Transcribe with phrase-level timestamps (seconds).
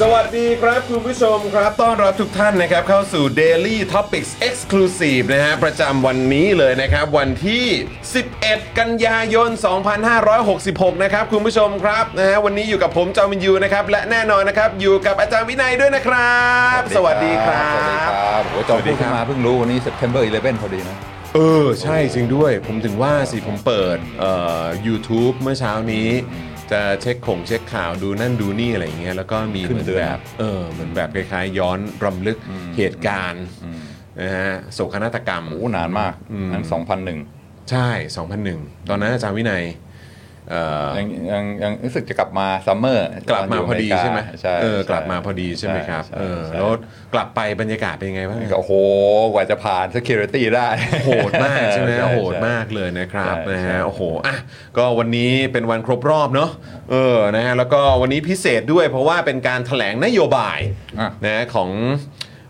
[0.00, 7.64] สวัสดีครับคุณผู้ชมครับ ต้อนรับทุกท่านนะครับเข้าสู่ Daily Topics Exclusive นะฮะประจำวันนี้เลยนะครับ วันที่
[8.20, 9.50] 11 กันยายน
[10.26, 16.44] 2566 นะครับ คุณผู้ชมครับนะฮะวันนี้อยู่กับผมจอมินยูนะครับ และแน่นอนนะครับ อยู่กับอาจารย์วินัยด้วยนะครั
[16.78, 20.96] บ สวัสดีครับสวัสดีครับโอ้ยจอมสวัสดีพูดครับขึ้นมาเพิ่งรู้วันนี้ September 11 พอดีนะ
[21.34, 26.08] เออ ใช่จริงด้วย ผมถึงว่าสิผมเปิดเอ่อ YouTube เมื่อเช้านี้
[26.72, 32.38] จะเช็คข่งเช็คข่าวดูนั่นดูนี่อะไรอย่างเงี้ยแล้วก็มีขึ้เหมือนนเตือนแบบเออเหมือนแบบคล้ายๆ ย้อนรำลึก
[32.76, 33.44] เหตุการณ์
[34.20, 36.14] นะฮะโศกนาฏกรรมโอ้นานมาก
[36.52, 36.64] นั้น
[37.16, 37.88] 2001 ใช่
[38.38, 39.83] 2001 ตอนนั้นอาจารย์วินัยเอ่อ
[40.96, 46.68] ยังยังยังรู้สึกจะกลับมา summer กลับมาพอดีใช่ไหมใช่เออกลับมาพอดีใช่ไหมครับใช่เออใช่แล้ว
[47.14, 48.72] กลับไปบรรยากาศเป็นยังไงบ้างโอ้โห
[49.32, 50.68] กว่าจะผ่าน security ได้
[51.04, 54.36] โหดมากใช่ไหมใช่โหดมากเลยนะครับใช่นะใช่ฮะโอ้โหอะ
[54.76, 56.50] ก็วันนี้เป็นวันครบรอบเนาะ
[56.90, 60.58] เออนะฮะแล้วก็วันนี้พิเศษด้วยเพราะว่าเป็นการแถลงนโยบาย
[61.00, 61.70] อะนะของ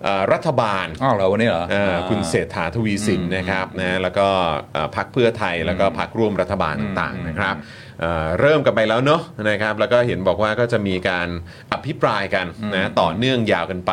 [0.02, 4.28] เอ่อรัฐบาลอ้าวเหรอวันนี้เหรอเอ่อคุณเศรษฐาทวีสินนะครับนะแล้วก็
[4.72, 7.54] เอ่อพักเพื่อไทยแล้วก็พักร่วมรัฐบาลต่างๆนะครับ
[8.00, 11.28] เอ่อเริ่มกันไปแล้วเนาะนะครับแล้วก็เห็นบอกว่าก็จะมีการ
[11.72, 13.92] อภิปรายกันนะต่อเนื่องยาวกันไป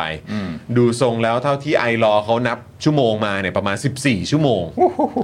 [0.76, 4.62] ดูทรงแล้วเท่าที่ไอรอเขานับชั่วโมงมาเนี่ยประมาณ 14 ชั่วโมง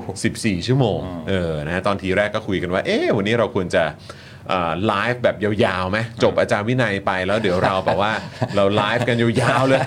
[0.02, 3.84] 14 ชั่วโมงเออนะตอนทีแรกก็คุยกันว่า เอ๊ะวันนี้เราควรจะ
[4.86, 8.12] ไลฟ์แบบยาวๆไหมจบอาจารย์วินัยไปแล้วเดี๋ยวเราแบบว่า
[8.56, 9.80] เราไลฟ์กันยาวๆเลย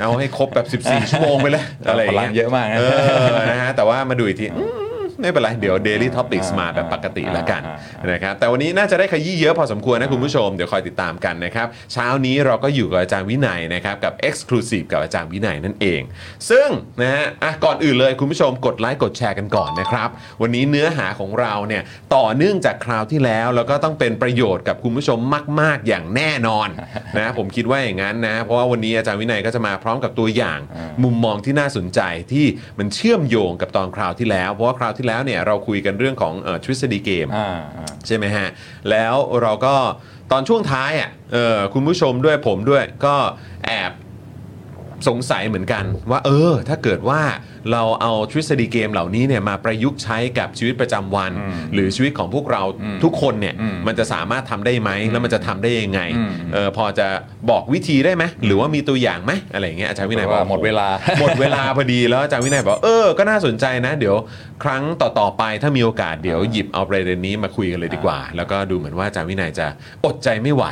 [0.00, 2.82] เอาให้ครบแบบ 14 ชั่วโมงไปเลยอะไรอย่างพลัเงี้งยเยอะมากนะเอ
[3.32, 16.00] อนะฮะแต่ว่ามาดูอีกทีอืม ไม่เป็นไร เดี๋ยว Daily Topics มาแบบปกติแล้วกันอ่านะครับแต่วันนี้น่าจะได้ขยี้เยอะพอสมควรนะคุณผู้ชม เดี๋ยวคอยติดตามกันนะครับเช้านี้เราก็อยู่กับอาจารย์วินัยนะครับกับ Exclusive กับอาจารย์วินัยนั่นเอง
[16.50, 16.68] ซึ่ง
[17.02, 20.08] นะฮะอะก่อนอื่นเลยคุณผู้ชมกดไลค์กดแชร์กันก่อนนะครับ
[20.42, 21.82] วันนี้เนื้อหาของเราเนี่ย
[22.16, 25.18] ต่อเนื่องจากคราวที่แล้วแล้วก็ต้องเป็นประโยชน์กับคุณผู้ชม
[25.60, 26.68] มาก ๆ อย่างแน่นอน
[27.18, 30.58] นะผมคิดว่าอย่างนั้นนะเพราะว่าวันนี้อาจารย์วินัยก็จะมาพร้อมกับตัวอย่าง
[31.04, 32.00] มุมมองที่น่าสนใจ
[32.32, 32.46] ที่
[32.78, 38.48] มันเชื่อมโยงกับตอนคราวที่แล้ว เพราะว่าคราวที่แล้วเนี่ยเราคุยกันเรื่องของเอ่อทฤษฎีเกม อ่าอ่า ใช่ไหมฮะ
[38.90, 39.76] แล้วเราก็
[40.32, 43.16] ตอนช่วงท้ายอะเออคุณผู้ชมด้วยผมด้วยก็
[43.66, 43.92] แอบ
[45.08, 47.20] สงสัยเหมือนกันว่า เออ ถ้าเกิดว่า
[47.72, 51.32] เราเอาทฤษฎีเกมเหล่านี้เนี่ยมาประยุกต์ใช้กับชีวิตประจำวัน
[51.74, 52.62] หรือชีวิตของพวกเรา
[53.04, 53.54] ทุกคนเนี่ย
[53.86, 56.00] มันจะสามารถทำได้ไหมแล้วมันจะทำได้ยังไง
[56.54, 57.06] เออพอจะ
[57.50, 60.88] บอกวิธีได้ไหมหรือว่ามีตัวอย่างไหมอะไรอย่างเงี้ยอาจารย์วินัยบอกว่าหมดเวลา
[61.20, 64.16] หมดเวลาพอดีแล้วอาจารย์วินัยบอกเออก็น่าสนใจนะ เดี๋ยว
[64.64, 69.66] ครั้งต่อๆไปถ้ามีโอกาสเดี๋ยวหยิบเอาประเด็นนี้มาคุยกันเลยดีกว่า แล้วก็ดูเหมือนว่าอาจารย์วินัยจะ
[70.04, 70.64] อดใจไม่ไหว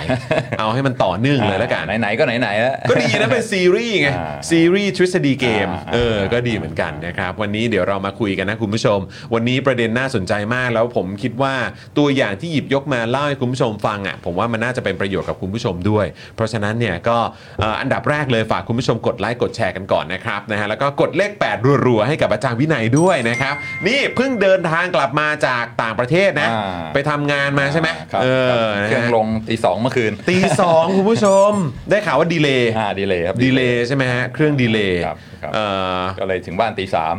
[0.59, 8.99] เอาให้มันต่อเนื่องเลยแล้วกันไหนๆก็ไหนๆแล้วก็ดีนะเป็นซีรีส์ไงอ่าซีรีส์ทฤษฎีเกมอ่าเออก็ดีเหมือนกันนะครับ วันนี้เดี๋ยวเรามาคุยกันนะคุณผู้ชม
[9.35, 11.55] วันนี้ประเด็นน่าสนใจมาก แล้วผมคิดว่า
[11.99, 17.19] ตัวอย่างที่หยิบยกมาเล่าให้คุณผู้ชมฟังอะผมว่ามันน่าจะเป็นประโยชน์กับคุณผู้ชมด้วย เพราะฉะนั้นเนี่ยก็
[17.61, 23.55] เอ่ออันดับแรกเลยฝากคุณผู้ชมกดไลค์กดแชร์กันก่อนนะครับนะฮะแล้วก็กดเลข 8 รัวๆให้กับอาจารย์วินัยด้วยนะครับ
[23.87, 31.51] นี่เพิ่งเดินทางกลับมาจากต่างประเทศนะอ่าไปทำงานมาใช่ไหมครับเอครับอนะเครื่องฮะลงตีสองเมื่อคืนตีสองคุณผู้ชม
[31.91, 35.67] ได้ข่าวว่า delay อ่า delay ครับ delay ใช่ไหมฮะเครื่อง delay ครับครับเอ่
[35.99, 37.15] อก็เลยถึงบ้านบ้านตีสาม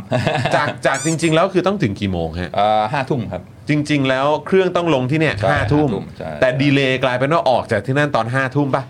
[0.56, 8.84] จากจากจริง ๆ แล้วคือต้องถึงกี่โมงฮะเอ่อห้าทุ่มครับ จริง ๆ แล้วเครื่องต้องลงที่เนี่ยใช่ห้าทุ่มห้าทุ่มใช่แต่ดีเลย์กลายเป็นว่าออกจากที่นั่นตอนห้าทุ่มป่ะ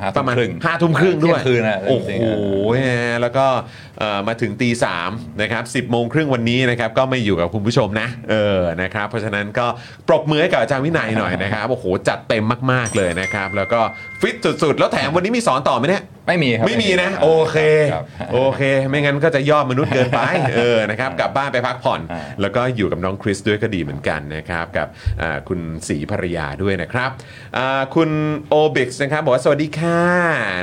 [0.00, 2.24] ห้าปทุ่ระมมาณครึ่งห้าทุ่มครึ่งด้วยเที่ยงคืนน่ะโอ้จริโห
[2.66, 3.46] งๆอะฮะแล้วก็
[3.95, 3.95] เอ่อ
[4.28, 5.10] มาถึงตีสาม
[5.42, 9.66] นะครับสิบโมงครึ่งวันนี้นะครับก็ไม่อยู่กับคุณผู้ชมนะเออนะครับเพราะฉะนั้นก็
[10.08, 13.80] ปรบมือให้กับอาจารย์วินัยหน่อยนะครับโอ้โหจัดเต็มมากๆเลยนะครับแล้วก็
[14.20, 17.56] ฟิตสุดๆ แล้วแถมวันนี้มีสอนต่อไหมเนี่ยไม่มีครับไม่มีนะโอเค
[17.92, 20.20] ครับโอเค ไม่งั้นก็จะยอดมนุษย์เกินไป
[20.56, 24.88] เออนะครับกลับบ้านไปพักผ่อนอ่าแล้วก็อยู่กับน้องคริสด้วยก็ดีเหมือนกันนะครับกับ
[25.22, 27.10] อ่าคุณศรีภรรยาด้วยนะครับ
[27.56, 28.10] อ่าคุณ
[28.48, 30.00] โอบิกนะครับบอกว่าสวัสดีค่ะ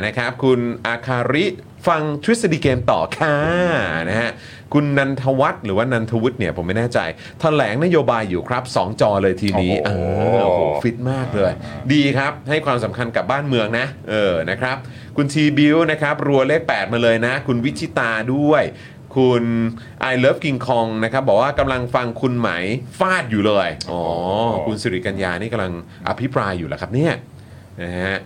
[0.06, 1.46] นะครับคุณอาคาริ
[1.88, 3.36] ฟังทฤษฎีเกมต่อค่ะ
[4.10, 4.32] นะฮะ
[4.74, 7.00] คุณนันทวัฒน์หรือว่านันทวุฒิเนี่ยผมไม่แน่ใจ
[7.40, 10.02] แถลงนโยบายอยู่ครับ 2 จอเลยทีนี้โอ้โห
[10.36, 11.52] เออโอ้โหฟิตมากเลย
[11.94, 14.78] ดีครับให้ความสำคัญกับบ้านเมืองนะเออนะครับ
[15.18, 18.64] คุณทีบิวนะครับรัวเลข 8 มาเลยนะ คุณวิชิตาด้วย
[19.16, 19.44] คุณ
[20.12, 22.50] I Love King Kong นะครับบอกว่ากำลังฟังคุณไหม
[23.00, 24.04] ฟาดอยู่เลย อ๋อ
[24.68, 25.74] คุณสิริกัญญานี่กำลัง
[26.08, 27.14] อภิปรายอยู่แล้วครับเนี่ย
[27.82, 28.18] นะฮะ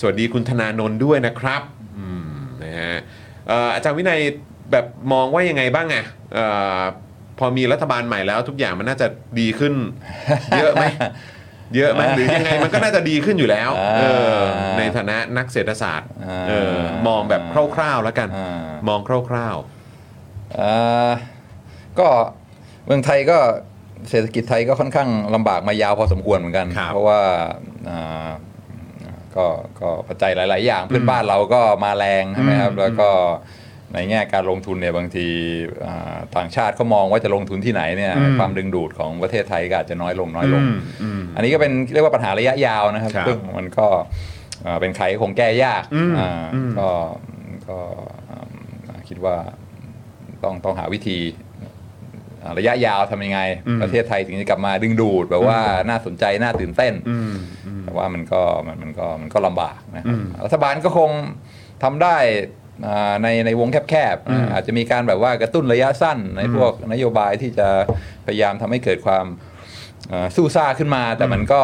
[0.00, 1.62] สวัสดีคุณธนาโนนด้วยนะครับ
[1.98, 2.33] อืม
[2.64, 3.00] นะฮะ
[3.48, 4.20] เอ่ออาจารย์วินัย
[4.72, 6.46] แบบมองว่ายังไงบ้างอะเอ่
[6.78, 6.80] อ
[7.38, 9.06] พอมีรัฐบาลใหม่แล้วทุกอย่างมันน่าจะ
[9.40, 9.74] ดีขึ้น
[10.58, 10.84] เยอะไหม
[11.76, 13.70] เยอะไหมหรือยังไงมันก็น่าจะดีขึ้นอยู่แล้ว
[14.00, 14.04] เอ
[14.36, 14.38] อ
[14.78, 16.08] ในฐานะนักเศรษฐศาสตร์
[16.48, 16.74] เออ
[17.08, 17.42] มองแบบ
[17.74, 19.56] คร่าวๆแล้วกันอ่ามองคร่าว
[20.58, 21.12] อ่า
[21.98, 22.08] ก็
[22.86, 23.38] เมืองไทยก็
[24.10, 27.20] เศรษฐกิจไทยก็ค่อนข้างลำบากมายาวพอสมควรเหมือนกันครับเพราะว่า
[27.88, 28.30] อ่า
[29.36, 29.46] ก็
[29.80, 33.08] ก็ปัจจัยหลาย ๆ อย่างเพื่อนบ้านเราก็มาแรงใช่ไหมครับอืมแล้วก็
[33.94, 35.26] ในแง่การลงทุนเนี่ยบางที
[35.86, 43.86] อ่าต่างชาติเขามองว่าจะลงทุนที่ไหนเนี่ยอืมความดึงดูดของประเทศไทยก็อาจจะน้อยลงน้อยๆลงอืมอืมอันนี้ก็เป็นเรียกว่าปัญหาระยะยาวนะครับครับซึ่งมันก็
[44.62, 46.88] เอ่อเป็นใครก็คงแก้ยากอืมอ่าอืมก็
[47.68, 47.78] ก็
[48.30, 48.36] อื
[48.96, 49.36] มคิดว่า
[50.42, 51.43] ต้องต้องหาวิธีอ่า
[52.58, 53.40] ระยะยาวทำยังไง
[53.82, 55.58] ประเทศไทยถึงจะกลับมาดึงดูดแบบว่า
[55.88, 57.34] น่าสนใจน่าตื่นเต้นอืม
[57.66, 61.10] อืมแต่ว่ามันก็มันมันก็มันก็ลำบากนะครับอืมรัฐบาลก็คง
[61.82, 62.16] ทำได้
[62.86, 67.68] อ่าในในวงแคบๆอืมอาจจะมีการแบบว่ากระตุ้นระยะสั้นในพวกนโยบายที่จะ
[68.26, 69.53] พยายามทำให้เกิดความเอ่อ
[70.36, 71.60] สู้ซ่าขึ้นมาแต่มันก็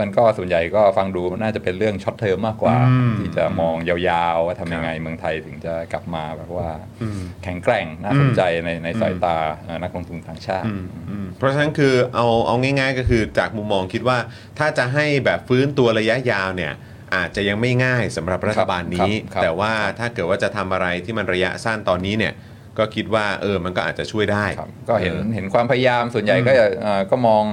[0.00, 6.70] มันก็ส่วนใหญ่ก็ฟังดูมันน่าจะเป็นเรื่องช็อตเทอมมากกว่าอืมที่จะมองยาวๆ ว่าทำยังไงเมืองไทยถึงจะกลับมาแบบว่า
[7.02, 14.18] อืมแข็งแกร่งน่าสนใจในในสายตาเอ่อนักลงทุนต่างชาติอืมอืมเพราะฉะนั้นคือเอาเอาง่ายๆ ก็คือจากมุมมองคิดว่า
[14.58, 16.72] ถ้าจะให้แบบฟื้นตัวระยะยาวเนี่ย
[17.16, 22.32] อาจจะยังไม่ง่ายสำหรับรัฐบาลนี้ครับครับแต่ว่าถ้าเกิดว่าจะทำอะไรที่มันระยะสั้นตอนนี้เนี่ย
[22.80, 27.44] ก็คิดว่าเออมันก็อาจจะช่วยได้ครับก็เห็นออเห็นความพยายามส่วนใหญ่ก็จะเอ่อก็มอง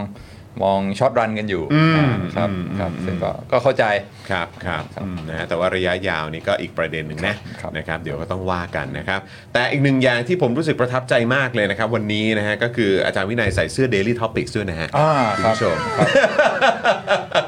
[0.63, 3.83] มองช็อตรันกันอยู่อืมอ่าครับอืมครับอืมซึ่งก็ก็เข้าใจ
[4.31, 9.19] ครับครับครับอืมนะแต่ว่าระยะยาวนี่ก็อีกประเด็นหนึ่งนะครับนะครับเดี๋ยวก็ต้องว่ากันนะครับ
[9.54, 15.77] แต่อีกหนึ่งอย่างที่ผมรู้สึกประทับใจมากเลยนะครับ วันนี้นะฮะก็คืออาจารย์วินัยใส่เสื้อ Daily Topics ด้วยนะฮะอ่าคุณครับผู้ชม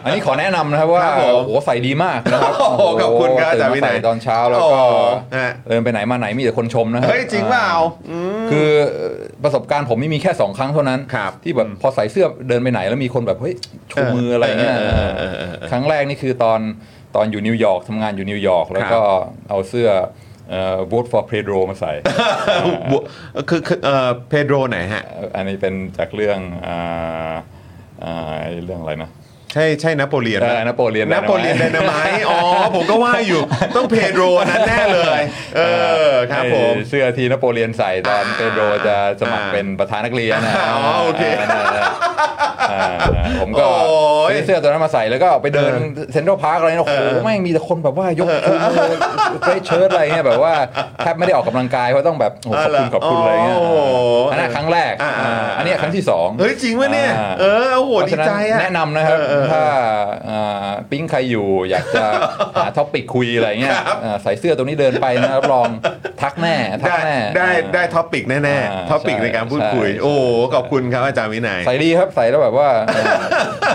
[0.04, 5.02] อันนี้ขอแนะนำนะครับว่าครับผมโอ้โหใส่ดีมากนะครับโอ้โหขอบคุณครับอาจารย์วินัยตื่มใส่ตอนเช้าแล้วก็โอ้
[5.38, 7.70] ฮะเดินไปไหนมาไหนมีแต่คนชมนะครัเฮ้ยจริงเปล่า
[8.10, 8.22] อ่
[8.52, 8.70] คือ
[9.44, 13.56] ประสบการณ์ผมนี่มีแค่สองครั้งเท่านั้นครับที่แบบพอใส่เสื้อเดินไปไหนแล้วมีคนแบบเฮ้ย
[13.92, 16.60] ชูมืออะไรเงี้ยเออเออเออเออเออครั้งแรกนี่คือตอน
[17.16, 19.00] ตอนอยู่นิวยอร์กทำงานอยู่นิวยอร์กแล้วก็
[19.50, 19.90] เอาเสื้อ
[20.50, 21.92] เอ่อ vote for Pedro มาใส่
[22.92, 23.02] บว
[23.50, 27.34] คือคือเอ่อเพโดรไหนฮะเอ่ออันนี้เป็นจากเรื่องอ่า
[28.04, 29.10] อ่าเรื่องอะไรนะ
[29.54, 32.40] ใช่ใช่นโปเลียนเออนโปเลียนนโปเลียนไดนาไมต์อ๋อ
[32.76, 33.42] ผมก็ว่าอยู่
[33.76, 35.22] ต้องเพโดรนั้นแน่เลย
[35.58, 35.62] เอ
[36.10, 41.84] อครับผมไอ้เสื้อที่นโปเลียนใส่ตอนอ่าเปโดรจะสมัครอ่าเป็นประธานนักเรียนนะอ๋อโอเคนั่นแหละ
[42.72, 42.88] อ่า
[43.42, 45.72] ผมก็โอ้ยซื้อเสื้อตัวนั้นมาใส่แล้วก็ไปเดิน
[46.12, 50.54] เซ็นทรัลพาร์คอะไรเนี่ยโอ้โหแม่งมีแต่คนแบบว่ายกชูมือ great shirt อะไรเงี้ยแบบว่า
[50.98, 53.76] แทบไม่ได้ออกกำลังกายเพราะต้องแบบโอ้โหขอบคุณขอบคุณอะไรเงี้ยโอ้โห
[54.32, 59.64] อันนั้นครั้งแรกอ่าอ่าอันนี้ครั้งที่สองเฮ้ยจริงวะเนี่ยอ่าเออโอ้โหเพราะฉะนั้นใจอะแนะนำนะครับเออเออถ้า
[60.30, 62.06] อ่าปิ๊งใครอยู่อยากจะ
[62.62, 65.70] หา topic คุยอะไรเงี้ยครับอ่าใส่เสื้อตัวนี้เดินไปนะรับรอง
[66.22, 73.06] ทักแน่ทักได้แน่ได้อ่าได้ topic แน่อ่าๆ topic ใช่ในการพูดคุยใช่โอ้โหขอบคุณครับอาจารย์วินัยใส่ดีครับใส่แล้วแบบว่าเอ่อ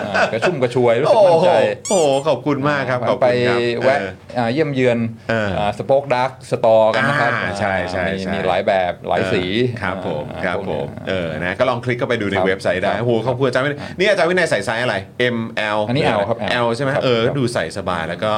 [0.05, 1.51] เอ่อกระชุ่มกระชวยรู้สึกโอ้โหมั่นใจ
[1.91, 4.99] โอ้โหขอบคุณมากครับขอบไปคุณครับแวะเอออ่าเยี่ยมเยือน
[5.31, 9.43] เออสป็อกดักสตอกันนะครับอ่าใช่ใช่มีใช่มีหลายแบบหลายสี
[9.83, 14.95] ครับผมอ่าครับพวกผนี้มเออนะก็ลองคลิกเข้าไปดูในครับเว็บไซต์ได้ครับโอ้โหขอบคุณอาจารย์วินัยนี่อาจารย์วินัยใส่ไซส์อะไร
[15.35, 15.37] M
[15.77, 18.33] L อันนี้ L ครับ L ใช่ไหมครับเออครับดูใส่สบายแล้วก็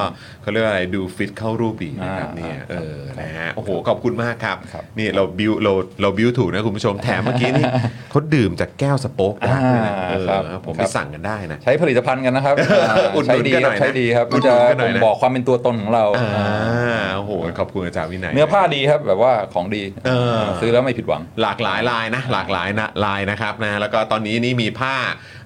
[0.47, 7.65] เขาเรียกว่าอะไรดูฟิตเข้ารูปดีนะครับอ่าเนี่ยครับเออนะฮะโอ้โหขอบอบคุณมากครับครับนี่เราบิวเราเราบิวถูกนะคุณผู้ชมแถมเมื่อกี้นี่
[8.11, 24.95] เขาดื่มจากแก้วสโป๊กดาร์กด้วยนะอ่าเออครับผมคไปรับสั่งกันได้นะใช้ผลิตภัณฑ์กันนะครับาอุดหนุใช้นดีกันหน่อยนะใช้ดีครับอุมัดนหนุจะนกันหน่อยนะบ่งบอกความเป็นตัวตนของเราอ่าโอ้โหขอบคุณอาจารย์วินัยเนื้อผ้าดีครับแบบว่าของดีเออซื้อแล้วไม่ผิดหวัง หลากหลายลายนะหลากหลายนะลายนะครับนะแล้วก็ตอนนี้นี่มีผ้า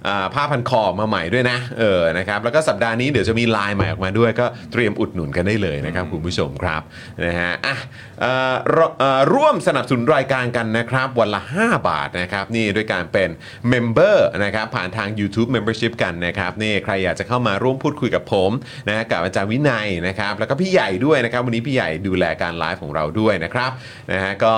[0.08, 6.82] อ่าผ้าพันคอออกมาใหม่ด้วยนะเออนะครับแล้วก็สัปดาห์นี้เดี๋ยวจะมีลายใหม่ออกมาด้วยก็เตรียมอุดหนุนกันได้เลยนะครับคุณผู้ชมครับ
[7.26, 7.76] นะฮะอะ
[8.22, 13.30] เอ่อรเอ่อร่วมสนับสนุนรายการกันนะครับ วันละ 5 บาทนะครับ นี่ด้วยการเป็น
[13.70, 18.52] member นะครับผ่านทาง YouTube Membership กันนะครับนี่ใครอยากจะเข้ามาร่วมพูดคุยกับผม
[18.90, 23.72] นะกับอาจารย์วินัยนะครับแล้วก็พี่ใหญ่ด้วยนะครับวันนี้พี่ใหญ่ดูแลการไลฟ์ของเราด้วยนะครับ
[24.12, 24.54] นะฮะก็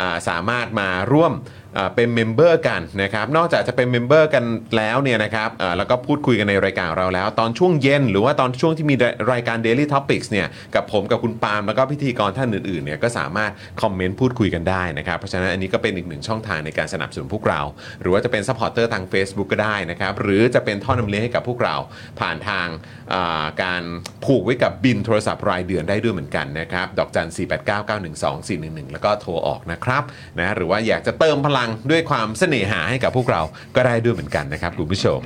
[0.00, 1.32] อ่าสามารถมาร่วม
[1.65, 4.44] อ่า เป็น member กันนะครับนอกจากจะเป็น member กัน
[4.76, 8.96] แล้วเนี่ยนะครับแล้วก็พูดคุยกันในรายการเราแล้ว ตอนช่วงเย็น หรือว่าตอนช่วงที่มี
[9.32, 13.50] รายการ Daily Topics เนี่ยกับผมกับคุณปาล์มแล้วก็พิธีกรท่านอื่นๆเนี่ยก็สามารถ
[13.82, 17.60] คอมเมนต์พูดคุยกันได้นะครับเพราะฉะนั้นอันนี้ก็เป็นอีกหนึ่งช่องทางในการสนับสนุนพวกเรา
[18.00, 21.76] หรือว่าจะเป็น supporter ทาง Facebook ก็ได้นะครับหรือจะเป็นท่อน้ำเลี้ยงให้กับพวกเรา
[22.20, 23.82] ผ่านทางการ
[24.24, 30.02] ผูกไว้กับบิลโทรศัพท์รายเดือนได้ด้วยเหมือนกันนะครับดอกจัน4 8 9 9 1 2 4 1 1 แล้วก็โทรออกนะครับ
[30.38, 33.42] นะหรือว่าอยากจะเติมพลังด้วยความเสน่หาให้กับพวกเรา
[33.76, 35.20] ก็ได้ด้วยเหมือนกันนะครับคุณผู้ชม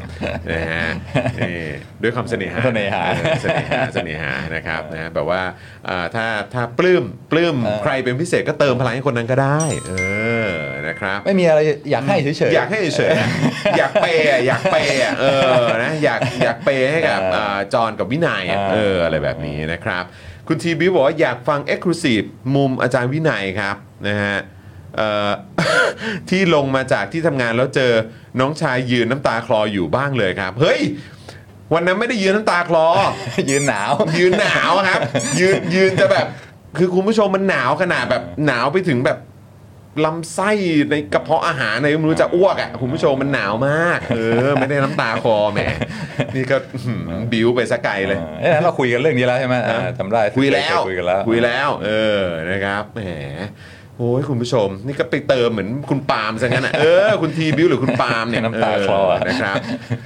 [0.53, 0.87] นะฮะ
[1.39, 1.59] นี่
[2.03, 5.43] ด้วยความเสน่หาเสน่หาเออเสน่หาเสน่หานะครับนะแบบว่า
[5.89, 9.95] อ่าถ้าถ้าปลื้มปลื้มเออใครเป็นพิเศษก็เติมพลังให้คนนั้นก็ได้เอ
[10.51, 10.55] อ
[10.89, 13.29] นะครับ ไม่มีอะไรอยากให้เฉยๆอยากให้เฉยๆอะ
[13.79, 15.25] อยากเปย์อะอยากเปย์อะเอ
[15.63, 20.05] อนะอยากอยากเปย์ให้กับเอออ่าจอนกับวินัยอะอ่าเอออะไรแบบนี้นะครับ
[20.49, 23.77] คุณทีบิวบอกว่าอยากฟัง Exclusive มุมอาจารย์วินัยครับ
[24.09, 24.39] นะฮะ
[24.97, 25.31] เอ่อ
[26.31, 27.93] ที่ลงมาจากที่ทำงานแล้วเจอ
[28.41, 30.81] น้องชายยืนน้ำตาคลออยู่บ้างเลยครับ เฮ้ย
[31.75, 32.87] วันนั้นไม่ได้ยืนน้ำตาคลอ
[33.51, 35.01] ยืนหนาว ยืนหนาวครับ
[35.41, 36.27] ยืนยืนจะแบบ
[36.79, 39.19] คือคุณผู้ชมมันหนาวขนาดแบบหนาวไปถึงแบบ
[40.05, 40.51] ลำไส้
[40.91, 44.19] ในกระเพาะอาหารในไม่รู้จะอ้วกอะคุณผู้ชมมันหนาวมาก เอ
[44.49, 45.61] อ ไม่ได้น้ำตาคลอแหม
[46.35, 53.01] นี่ก็อื้อหือบิ้วไปซะไกลเลย เอ้ยเราคุยกันเรื่องนี้แล้วใช่ไหมอ่าจำได้คุยแล้วเคคุยกันแล้ว คุยแล้ว เออนะครับแหม
[54.01, 59.57] โอ้ยคุณผู้ชม นี่ก็ไปเติมเหมือนคุณปาล์มซะงั้นอะเออคุณทีบิวหรือคุณปาล์มเนี่ยน้ำตาคลอเนะครับ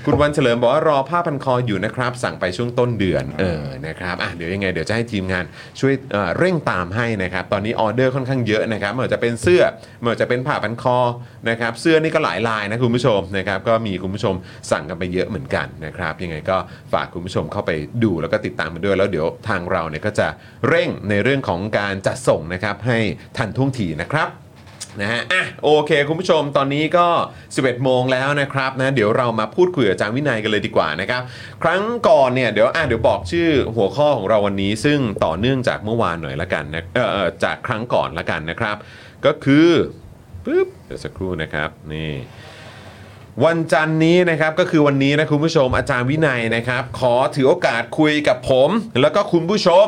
[0.06, 5.44] คุณวันเฉลิมบอกว่ารอผ้าพันคออยู่นะครับ สั่งไปช่วงต้นเดือนเออนะครับอะเดี๋ยวยังไงเดี๋ยวจะให้ทีมงาน
[5.80, 9.62] ช่วยเอ่อเร่งตามให้นะครับ ตอนนี้ออเดอร์ค่อนข้างเยอะนะครับไม่ว่าจะเป็นเสื้อ
[10.00, 10.98] ไม่ว่าจะเป็นผ้าพันคอ
[11.50, 14.34] นะครับ เสื้อนี่ก็หลายลายนะคุณผู้ชมนะครับ ก็มีคุณผู้ชม
[14.70, 16.56] สั่งกันไปเยอะเหมือนกันนะครับ ยังไงก็
[16.92, 17.70] ฝากคุณผู้ชมเข้าไป
[18.04, 20.28] ดูแล้วก็ติดตามมันด้วยแล้วเดี๋ยวทางเราเนี่ยก็จะ
[20.68, 22.98] เร่งในเรื่องของการจัดส่งนะครับให้
[23.38, 24.28] ทันท่วงทีนะครับ
[25.00, 27.06] นะฮะอะโอเค คุณผู้ชมตอนนี้ก็
[27.46, 31.22] 11 โมงแล้วนะครับนะเดี๋ยวเรามาพูดคุยกับอาจารย์วินัยกันเลยดีกว่านะครับ
[31.62, 38.76] ครั้งก่อนเนี่ยเดี๋ยวอะเดี๋ยวบอกชื่อหัวข้อของเราวันนี้ ซึ่งต่อเนื่องจากเมื่อวานหน่อยละกันนะเออเอจากครั้งก่อนละกันนะครับ
[39.26, 39.68] ก็คือ
[40.44, 42.12] ปึ๊บเดี๋ยวสักครู่นะครับนี่
[43.44, 49.86] วันจันนี้นะครับก็คือวันนี้นะคุณผู้ชมอาจารย์วินัยนะครับ ขอถือโอกาสคุยกับผม แล้วก็คุณผู้ชม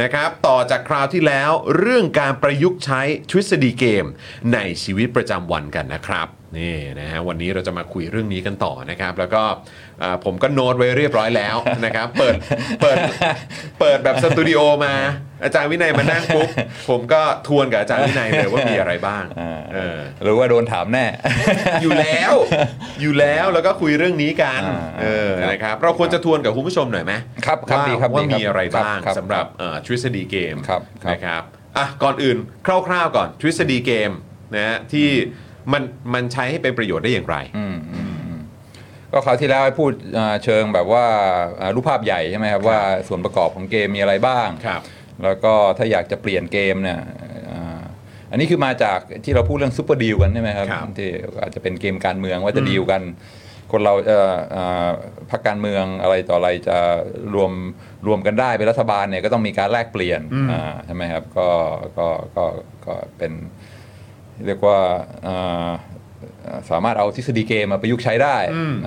[0.00, 3.00] นะครับต่อจากคราวที่แล้วเรื่องการประยุกต์ใช้
[3.30, 4.06] ทฤษฎีเกม
[4.52, 9.42] ในชีวิตประจำวันกันนะครับ นี่นะฮะวันนี้เราจะมาคุยเรื่องนี้กันต่อนะครับ แล้วก็
[10.02, 12.36] อ่าผมก็โน้ตไว้เรียบร้อยแล้ว นะครับ เปิด
[12.82, 12.96] เปิด
[13.80, 14.94] เปิดแบบสตูดิโอมา
[15.44, 16.48] อาจารย์วินัยมานั่งปุ๊บ
[16.90, 21.06] ผมก็ทวนกับอาจารย์วินัยเลยว่ามีอะไรบ้างอ่าเออหรือว่าโดนถามแน่
[21.82, 22.32] อยู่แล้ว
[23.00, 27.12] อยู่แล้วแล้วก็คุยเรื่องนี้กันอ่าเออนะครับเราควรจะทวนกับคุณผู้ชมหน่อยไหม
[27.46, 31.42] ครับครับว่าดีครับว่าดีครับมีอะไรบ้างครับสำหรับเอ่อทฤษฎีเกมครับครับนะครับ
[31.76, 32.36] อะก่อนอื่น
[32.66, 34.10] คร่าวๆก่อนทฤษฎีเกม
[34.54, 35.08] นะฮะที่
[35.72, 35.82] มัน
[36.14, 38.40] มันใช้ให้เป็นประโยชน์ได้อย่างไร อืมอืมอืม
[39.12, 41.04] ก็คราวที่แล้วให้พูดอ่าเชิงแบบว่า
[41.60, 44.82] อ่ารูปภาพใหญ่ใช่ไหมครับว่าส่วนประกอบของเกมมีอะไรบ้าง ครับ
[45.24, 47.00] แล้วก็ถ้าอยากจะเปลี่ยนเกมเนี่ย
[47.50, 47.80] อ่า
[48.30, 51.08] อันนี้คือมาจากที่เราพูดเรื่องซูเปอร์ดีลกันใช่ไหมครับครับที่
[51.42, 53.02] อาจจะเป็นเกมการเมืองว่าจะดีลกัน
[53.72, 54.88] คนเราเอ่ออ่า
[55.30, 56.78] พรรคการเมืองอะไรต่ออะไรจะ
[57.34, 57.52] รวม
[58.06, 60.20] รวมกันได้เป็นรัฐบาลเนี่ยก็ต้องมีการแลกเปลี่ยน
[60.52, 61.48] อ่าใช่ไหมครับก็
[61.98, 62.44] ก็ก็
[62.86, 63.32] ก็เป็น
[64.46, 64.78] เรียกว่า
[65.26, 65.70] อ่า
[66.46, 68.36] อ่าสามารถเอาทฤษฎีเกมมาประยุกต์ใช้ได้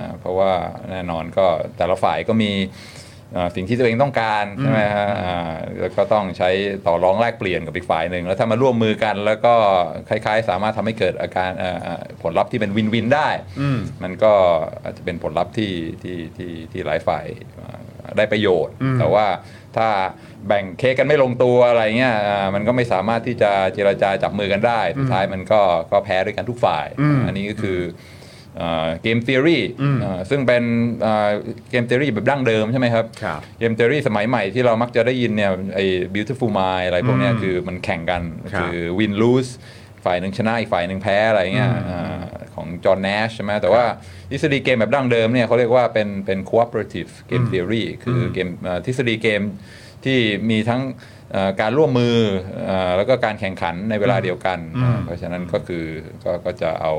[0.00, 0.52] นะเพราะว่า
[0.90, 1.46] แน่นอนก็
[1.78, 2.52] แต่ละฝ่ายก็มี
[3.36, 6.50] อ่าสิ่งที่ตัวเองต้องการใช่ไหมฮะอ่าแล้วก็ต้องใช้
[6.86, 9.54] ต่อรองแลกเปลี่ยนกับอีกฝ่ายหนึ่งแล้วถ้ามาร่วมมือกัน แล้วก็
[10.08, 13.28] คล้ายๆ สามารถทำให้เกิดอาการอ่าอ่าผลลัพธ์ที่เป็นวินวินได้
[14.02, 14.32] มันก็
[14.84, 17.26] อาจจะเป็นผลลัพธ์ที่ที่ที่ที่หลายฝ่าย
[17.60, 17.78] อ่า
[18.16, 19.26] ได้ประโยชน์ แต่ว่า
[19.76, 19.88] ถ้า
[20.48, 25.60] แบ่งเค้กกันไม่ลงตัวอะไรเงี้ยอ่ามันก็ไม่สามารถที่จะเจรจาจับมือกันได้สุดท้ายมันก็
[25.92, 26.86] ก็แพ้ด้วยกันทุกฝ่าย
[27.26, 27.80] อันนี้ก็คือ
[29.02, 29.60] เกม theory
[30.04, 30.62] อ่าซึ่งเป็น
[31.70, 35.84] เกม theory แบบดั้งเดิมใช่ไหมครับครับเกม theory สมัยใหม่ที่เรามักจะได้ยินเนี่ยไอ้
[36.14, 38.22] beautiful mind อะไรพวกเนี้ยคือมันแข่งกัน
[38.52, 39.50] ครับคือ win lose
[40.04, 42.22] ฝ่ายหนึ่งชนะอีกฝ่ายหนึ่งแพ้อะไรเงี้ยอ่า
[42.54, 43.84] ของจอห์น a นชใช่ไหมแต่ว่า
[44.30, 49.42] ทฤษฎีเกมแบบดั้งเดิมเนี่ยเขาเรียกว่าเป็นเป็น cooperative game theory คือเกมอ่าทฤษฎีเกม
[50.04, 50.18] ที่
[50.50, 50.82] มีทั้ง
[51.32, 52.16] เอ่อการร่วมมือ
[52.66, 55.84] เอ่อแล้วก็การแข่งขันในเวลาเดียวกันอ่าเพราะฉะนั้นก็คือ
[56.24, 56.94] ก็ก็จะเอา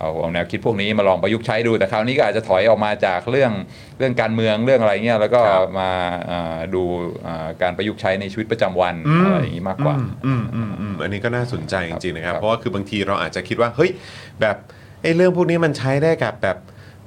[0.00, 3.52] เอาเอาแนวคิดพวกนี้มาลองประยุกต์ใช้ดูแต่คราวนี้ก็อาจจะถอยออกมาจากเรื่อง
[3.98, 5.90] เรื่องการเมืองเรื่องอะไรเงี้ยแล้วก็ครับมา
[6.30, 6.82] อ่าดู
[7.26, 13.90] อ่าการประยุกต์ใช้ในชีวิตประจำวันอะไรอย่างนี้มากกว่าอืมอืมอืมอันนี้ก็น่าสนใจจริงๆนะครับครับ เพราะว่าคือบางทีเราอาจจะคิดว่าเฮ้ย
[14.40, 14.56] แบบ
[15.02, 16.56] ไอ้เรื่องพวกนี้มันใช้ได้กับแบบ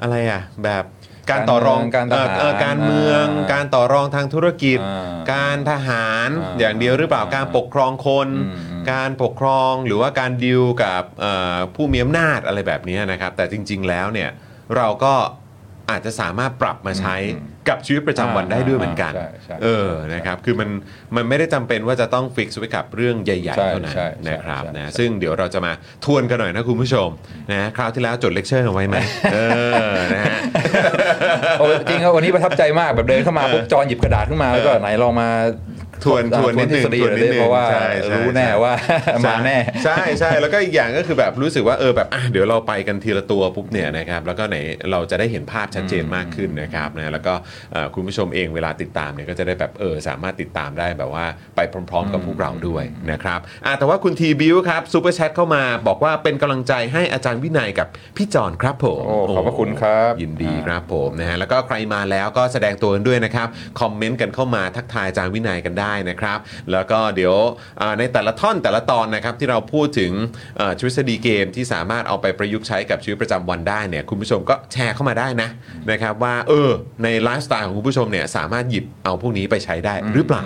[0.01, 0.83] อะไรอะแบบ
[1.29, 14.29] การต่อรองการเมืองการทหารเอ่อเอ่อการเมืองอ่าการต่อรองทางธุรกิจอ่าการทหารอ่าอย่างเดียวหรือเปล่าอ่าการปกครองคนอืมอืมการปกครองหรือว่าการดิวกับเอ่อผู้มีอำนาจอะไรแบบนี้นะครับ แต่จริง ๆ แล้วเนี่ย
[14.75, 15.13] เราก็
[15.89, 17.15] อาจจะสามารถปรับมาใช้
[17.69, 20.69] กับชีวิตประจำวันได้ด้วยเหมือนกัน ใช่ใช่เออนะครับคือมัน
[21.15, 25.71] มันไม่ได้จำเป็นว่าจะต้อง fix ไว้กับเรื่องใหญ่ใช่ๆเท่านั้นใช่นะครับใช่นะใช่ ซึ่งเดี๋ยวเราจะมา
[26.05, 27.09] ทวนกันหน่อยนะคุณผู้ชม
[27.51, 28.97] นะคราวที่แล้วจดเลคเชอร์เอาไว้ไหม
[29.33, 29.37] เอ
[29.91, 30.39] อนะฮะ
[31.59, 35.29] โอ้จริงครับวันนี้ประทับใจมากแบบเดินเข้ามาปุ๊บจอนหยิบกระดาษขึ้นมาแล้วก็ไหนลองมา
[36.05, 38.73] ทวนทวนนิดนึงทฤษฎีทวนนิดนึงเลยเพราะว่าใช่ใช่รู้แน่ว่า
[39.25, 44.57] มาแน่ใช่ใช่แล้วก็อีกอย่างก็คือแบบรู้สึกว่าเออแบบอะเดี๋ยวเราไปกันทีละตัวปุ๊บเนี่ยนะครับแล้วก็ไหน
[44.91, 47.33] เราจะได้เห็นภาพชัดเจนมากขึ้นนะครับนะแล้วก็
[47.73, 51.59] เอ่อคุณผู้ชมเองเวลาติดตามเนี่ยก็จะได้แบบเออสามารถติดตามได้แบบว่าไป
[51.89, 63.47] พร้อม ๆ กับพวกเราด้วยนะครับอะแต่ว่าคุณทีบิวครับซูเปอร์แชทเข้ามาบอกว่าเป็นกำลังใจให้อาจารย์วินัยกับพี่จอนครับผมโอ้ขอบพระคุณครับ ยินดีครับผมนะฮะแล้วก็ใครมาแล้วก็แสดงตัวกันด้วยนะครับ
[63.79, 66.39] คอมเมนต์กันเข้ามาทักทายอาจารย์วินัยกันได้นะครับ
[66.71, 67.35] แล้วก็เดี๋ยว
[67.99, 70.11] ในแต่ละท่อนแต่ละตอนนะครับที่เราพูดถึง
[70.79, 75.49] ทฤษฎีเกมที่สามารถเอาไปประยุกต์ใช้กับชีวิตประจำวันได้เนี่ยคุณผู้ชมก็แชร์เข้ามาได้นะ
[75.91, 76.69] นะครับว่าเออ
[77.03, 80.45] ในไลฟ์สไตล์ของคุณผู้ชมเนี่ยสามารถหยิบเอาพวกนี้ไปใช้ได้หรือเปล่า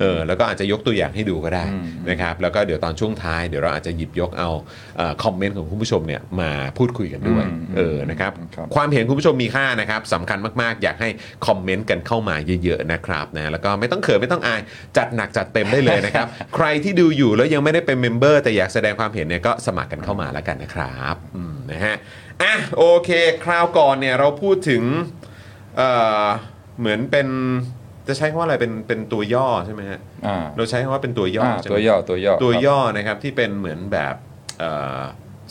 [0.00, 1.64] เออแล้วก็อาจจะยกตัวอย่างให้ดูก็ได้
[2.10, 4.50] นะครับแล้วก็เดี๋ยวตอนช่วงท้ายเดี๋ยวเราอาจจะหยิบยกเอา
[4.96, 11.08] เอ่อคอมเมนต์ของคุณผู้ชมเนี่ยมาพูดคุยกันด้วยอืมเออนะครับครับความเห็นคุณผู้ชมมีค่านะครับสำคัญมากๆ อยากให้
[11.46, 14.60] คอมเมนต์กันเข้ามาเยอะๆนะครับนะแล้วก็ไม่ต้องเขินไม่ต้องอาย
[14.96, 16.26] จัดหนักจัดเต็มได้เลยนะครับ
[16.56, 21.96] ใครที่ดูอยู่แล้วยังไม่ได้เป็นเมมเบอร์แต่อยากแสดงความเห็นเนี่ยก็สมัครกันเข้ามาแล้วกันนะครับอืมนะฮะ
[22.42, 23.10] อะโอเค
[23.44, 24.82] คราวก่อนเนี่ยเราพูดถึง
[25.76, 25.90] เอ่
[26.22, 26.24] อ
[26.80, 27.28] เหมือนเป็น
[28.08, 34.14] จะใช้คำว่าอะไรเป็นเป็นตัวย่อใช่ไหมฮะอ่าเราใช้คำว่าเป็นตัวย่ออ่าใช่ไหมตัวย่อตัวย่อตัวครับ ย่อนะครับที่เป็นเหมือนแบบ
[34.58, 35.00] เอ่อ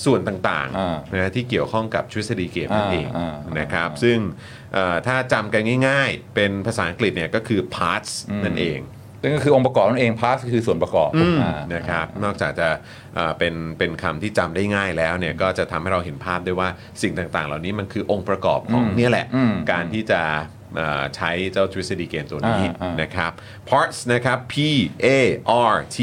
[0.05, 4.17] ส่วนต่างอ่าๆนะฮะที่เกี่ยวข้องกับทฤษฎีเกมนั่นเองอ่าอ่านนะครับอ่าซึ่ง
[4.73, 8.11] เอ่อถ้าจำกันง่ายๆ เป็นภาษาอังกฤษเนี่ยก็คือ parts
[8.45, 8.81] นั่นเอง
[9.21, 11.09] ซึ่งก็คือองค์ประกอบนั่นเองพาสคือส่วนประกอบ
[11.41, 12.69] อ่า นะครับนอกจากจะ
[13.15, 16.69] เอ่อเป็นเป็นคำที่จำได้ง่ายแล้วเนี่ยก็จะทำให้เราเห็นภาพได้ว่า
[17.01, 20.21] สิ่งต่างๆ เหล่านี้มันคือองค์ประกอบของอืมเนี่ยแหละอืมการที่จะ
[20.56, 23.31] เอ่อใช้เจ้าทฤษฎีเกมตัวนี้อ่าอ่าน นะครับ
[23.69, 24.55] parts นะครับ P
[25.05, 25.07] A
[25.71, 25.97] R T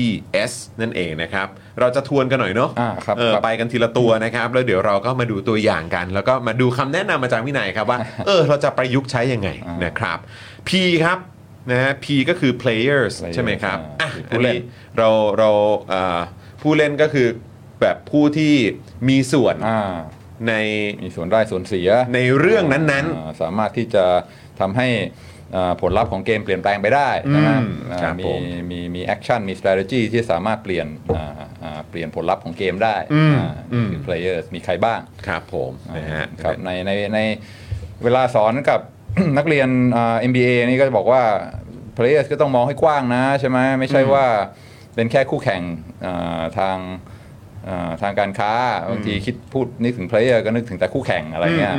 [0.50, 1.48] S นั่นเองนะครับ
[1.80, 9.48] เราจะทวนกันหน่อยเนาะอ่าครับเออครับ ไปกันทีละตัวนะครับ แล้วเดี๋ยวเราก็มาดูตัวอย่างกัน แล้วก็มาดูคำแนะนำมาจากวินัยครับว่า เออ เราจะประยุกต์ใช้ยังไง
[9.84, 10.18] นะครับ
[10.68, 10.70] P
[11.04, 11.18] ครับ
[11.70, 14.62] นะฮะ P ก็คือ players players ใช่ไหมครับอ่าอะผู้เล่นอั
[14.98, 15.50] เราเรา
[15.90, 16.20] เอ่อ
[16.62, 17.28] ผู้เล่นก็คือ
[17.80, 18.54] แบบผู้ที่
[19.08, 19.94] มีส่วนอ่า
[20.48, 20.52] ใน
[21.02, 24.04] มีส่วนได้ส่วนเสียในเรื่องนั้นอ่าสามารถที่จะ
[24.60, 24.88] ทำให้
[25.56, 28.40] อ่าผลลัพธ์ของเกมเปลี่ยนแปลงไปได้ใช่ไหมอืมอ่าครับมีผม
[28.70, 30.86] มีมี action มี strategy ที่สามารถเปลี่ยน
[31.16, 37.18] อ่าอ่าเปลี่ยนผลลัพธ์ของเกมได้อืมอ่าอืมคือ players มีใครบ้างๆครับผมนะฮะครับในในใน
[38.02, 38.80] เวลาสอนกับ
[39.38, 41.22] นักเรียนอ่า MBA นี่ก็จะบอกว่า
[41.96, 44.26] players ก็ต้องมองให้กว้างนะใช่ไหมไม่ใช่ว่า
[44.94, 45.62] เป็นแค่คู่แข่ง
[46.04, 46.78] อ่าทาง
[47.68, 48.52] อ่าทางการค้า
[48.90, 51.76] บางทีคิดพูดนึกถึง player ก็นึกถึงแต่คู่แข่งอะไรเงี้ย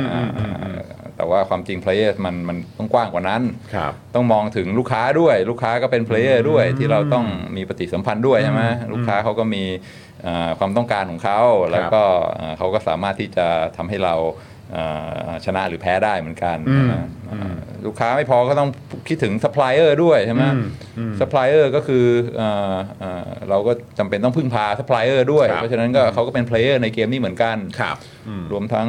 [1.16, 3.42] อืมอืมอืมอืมอ่าแต่ว่าความจริง player มันมันต้องกว้างกว่านั้น
[3.74, 7.26] ครับต้องมองถึงลูกค้าด้วย ลูกค้าก็เป็นเพลเยอร์ด้วยที่เราต้อง
[7.56, 9.64] มีปฏิสัมพันธ์ด้วยใช่ไหมลูกค้าเขาก็มี
[10.22, 11.40] เอ่อความต้องการของเขา
[11.72, 12.02] แล้วก็
[12.36, 14.16] เอ่อเขาก็สามารถที่จะทำให้เรา
[14.72, 14.84] เอ่
[15.28, 18.68] อชนะหรือแพ้ได้เหมือนกันอืมนะเอ่อลูกค้าไม่พอก็ต้อง
[19.08, 20.42] คิดถึงซัพพลายเออร์ด้วยใช่ไหม
[21.20, 22.04] ซัพพลายเออร์ก็คือ
[22.36, 27.96] เอ่อเอ่อเราก็จำเป็นต้องพึ่งพาซัพพลายเออร์ด้วยครับเพราะฉะนั้นก็เขาก็เป็น player ในเกมนี้เหมือนกันครับ
[28.28, 28.88] อืมรวมทั้ง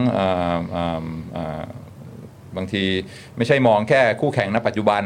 [2.57, 2.83] บางที
[3.37, 5.03] ไม่ใช่มองแค่คู่แข่งณปัจจุบัน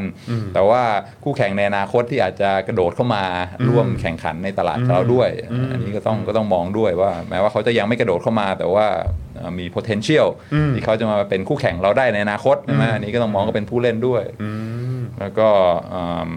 [0.54, 0.84] แต่ว่า
[1.24, 3.24] คู่แข่งในอนาคตที่อาจจะกระโดดเข้ามา
[3.70, 5.30] ร่วมแข่งขันในตลาดของเราด้วย
[5.72, 8.88] อันนี้ก็ต้องก็ต้องมองด้วยว่า แม้ว่าเขาจะยังไม่กระโดดเข้ามา แต่ว่า
[9.36, 10.28] เอ่อมี potential
[10.74, 14.24] ที่เขาจะมาเป็นคู่แข่งเราได้ในอนาคตใช่ไหมอันนี้ก็ต้องมองก็เป็นผู้เล่นด้วย
[15.20, 15.50] แล้วก็
[15.90, 16.32] เอิ่ม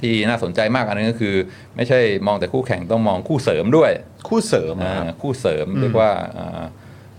[0.00, 1.34] ที่น่าสนใจมากอันนึงก็คือ
[1.76, 3.90] ไม่ใช่มองแต่คู่แข่งต้องมองคู่เสริมด้วย
[4.28, 6.64] คู่เสริมอะครับอ่าคู่เสริมเรียกว่าอ่า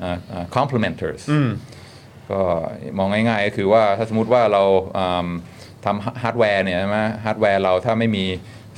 [0.03, 1.49] อ่าอ่า complementers อืม
[2.31, 2.41] ก็
[2.97, 4.63] มองง่ายๆก็คือว่าถ้าสมมติว่าเรา
[4.97, 5.27] อืม
[5.85, 8.25] ทำฮาร์ดแวร์เนี่ยใช่ไหมฮาร์ดแวร์เราถ้าไม่มี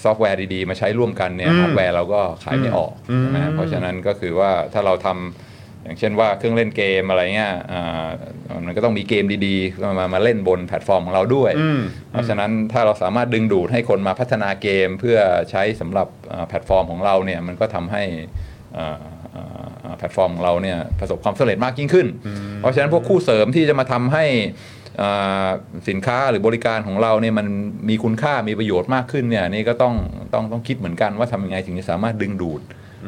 [0.03, 8.07] ซอฟต์แวร์ดีๆ มาใช้ร่วมกันเนี่ยอืมฮาร์ดแวร์เราก็ขายไม่ออกอืมใช่ไหมเพราะฉะนั้นก็คือว่าถ้าเราทำอย่างเช่นว่าเครื่องเล่นเกมอะไรเงี้ยอ่า
[8.65, 11.81] มันก็ต้องมีเกมดีๆ มามาเล่นบนแพลตฟอร์มของเราด้วยอืม
[12.12, 15.17] เพราะฉะนั้นถ้าเราสามารถดึงดูดให้คนมาพัฒนาเกมเพื่อ
[15.51, 18.03] ใช้สำหรับอ่าแพลตฟอร์มของเราเนี่ยมันก็ทำให้
[18.77, 18.97] อ่า
[19.36, 22.07] อ่าอ่าแพลตฟอร์มของเราเนี่ยประสบความสำเร็จมากยิ่งขึ้น
[22.60, 24.26] เพราะฉะนั้นพวกคู่เสริมที่จะมาทำให้
[25.02, 25.50] อ่า
[25.89, 27.48] สินค้าหรือบริการของเราเนี่ยมัน
[27.89, 29.96] มีคุณค่ามีประโยชน์มากขึ้นเนี่ยนี่ก็ต้อง
[30.34, 32.62] ต้องต้องคิดเหมือนกันว่าทำยังไงถึงจะสามารถดึงดูด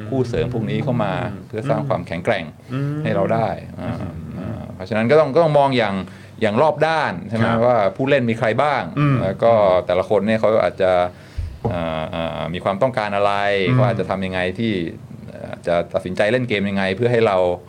[0.10, 1.14] คู่เสริมพวกนี้เข้ามา
[1.48, 2.46] เพื่อสร้างความแข็งแกร่ง
[3.04, 3.50] ให้เราได้
[3.82, 3.94] อ่า
[4.40, 5.96] อ่าเพราะฉะนั้นก็ต้องก็ต้องมองอย่าง
[6.42, 9.52] อย่างรอบด้านใช่ไหมครับว่าผู้เล่นมีใครบ้างอืมแล้วก็
[9.86, 10.92] แต่ละคนเนี่ยเขาอาจจะ
[11.74, 13.34] อ่าอ่ามีความต้องการอะไร
[13.68, 14.74] อืมเขาอาจจะทำยังไงที่
[15.30, 17.69] เอ่อจะตัดสินใจเล่นเกมยังไง เพื่อให้เราเอ่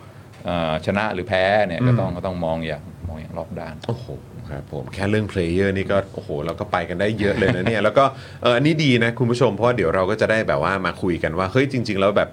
[0.85, 4.07] ชนะหรือแพ้เนี่ยก็ต้องก็ต้องมองอย่างมองอย่างรอบด้านโอ้โห
[4.49, 8.03] ครับผมแค่เรื่อง player นี่ก็โอ้โหเราก็ไปกันได้เยอะเลยนะเนี่ยแล้วก็
[8.41, 12.29] เอออันนี้ดีนะคุณผู้ชมเพราะว่าเดี๋ยวเราก็จะได้แบบว่ามาคุยกันว่าเฮ้ยจริง ๆ แล้วแบบ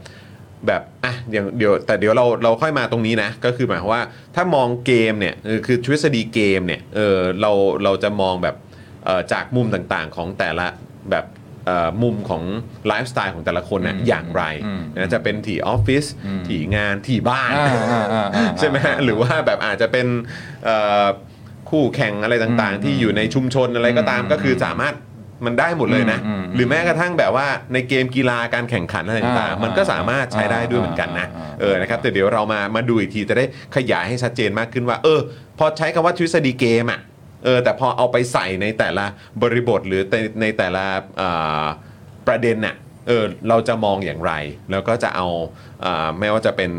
[0.66, 4.02] แบบอะอย่างเดี๋ยวแต่เดี๋ยวเราเราค่อยมาตรงนี้นะ ก็คือหมายความว่า
[4.34, 7.52] ถ้ามองเกมเนี่ยเออคือทฤษฎีเกมเนี่ยเออเรา
[7.84, 8.56] เราจะมองแบบ
[9.04, 10.66] เอ่อจากมุมต่างๆของแต่ละ
[11.10, 11.37] แบบเอ่อ
[12.02, 12.42] มุมของ
[12.88, 20.06] ไลฟ์สไตล์ของแต่ละคนนะอืมอย่างไรอืมนะจะเป็นที่ออฟฟิศอืมที่งานที่บ้านอ่าอ่าอ่าอ่าใช่ไหมฮะหรือว่าแบบอาจจะเป็น
[20.64, 21.06] เอ่อ
[21.70, 24.94] คู่แข่งอะไรต่างอืมๆที่อยู่ในชุมชนอะไรก็ตามอืมก็คือสามารถ
[25.46, 33.44] มันได้หมดเลยนะอืมอืมหรือแม้กระทั่งแบบว่าในเกมกีฬาการแข่งขันอะไรต่างอ่าๆมันก็สามารถใช้ได้ด้วยเหมือนกันนะอ่าอ่าเออนะครับแต่เดี๋ยวเรามามาดูอีกทีจะได้
[33.76, 35.20] ขยายให้ชัดเจนมากขึ้นว่า เออ
[35.58, 37.00] พอใช้คำว่าทฤษฎีเกมอะ
[37.44, 39.04] เออแต่พอเอาไปใส่ในแต่ละ
[39.42, 40.84] บริบทหรือในในแต่ละ
[41.18, 41.30] เอ่
[41.62, 41.64] อ
[42.26, 42.76] ประเด็นน่ะ
[43.08, 44.32] เออเราจะมองอย่างไร
[44.70, 45.28] แล้วก็จะเอา
[45.82, 46.70] เอ่อไม่ว่าจะเป็น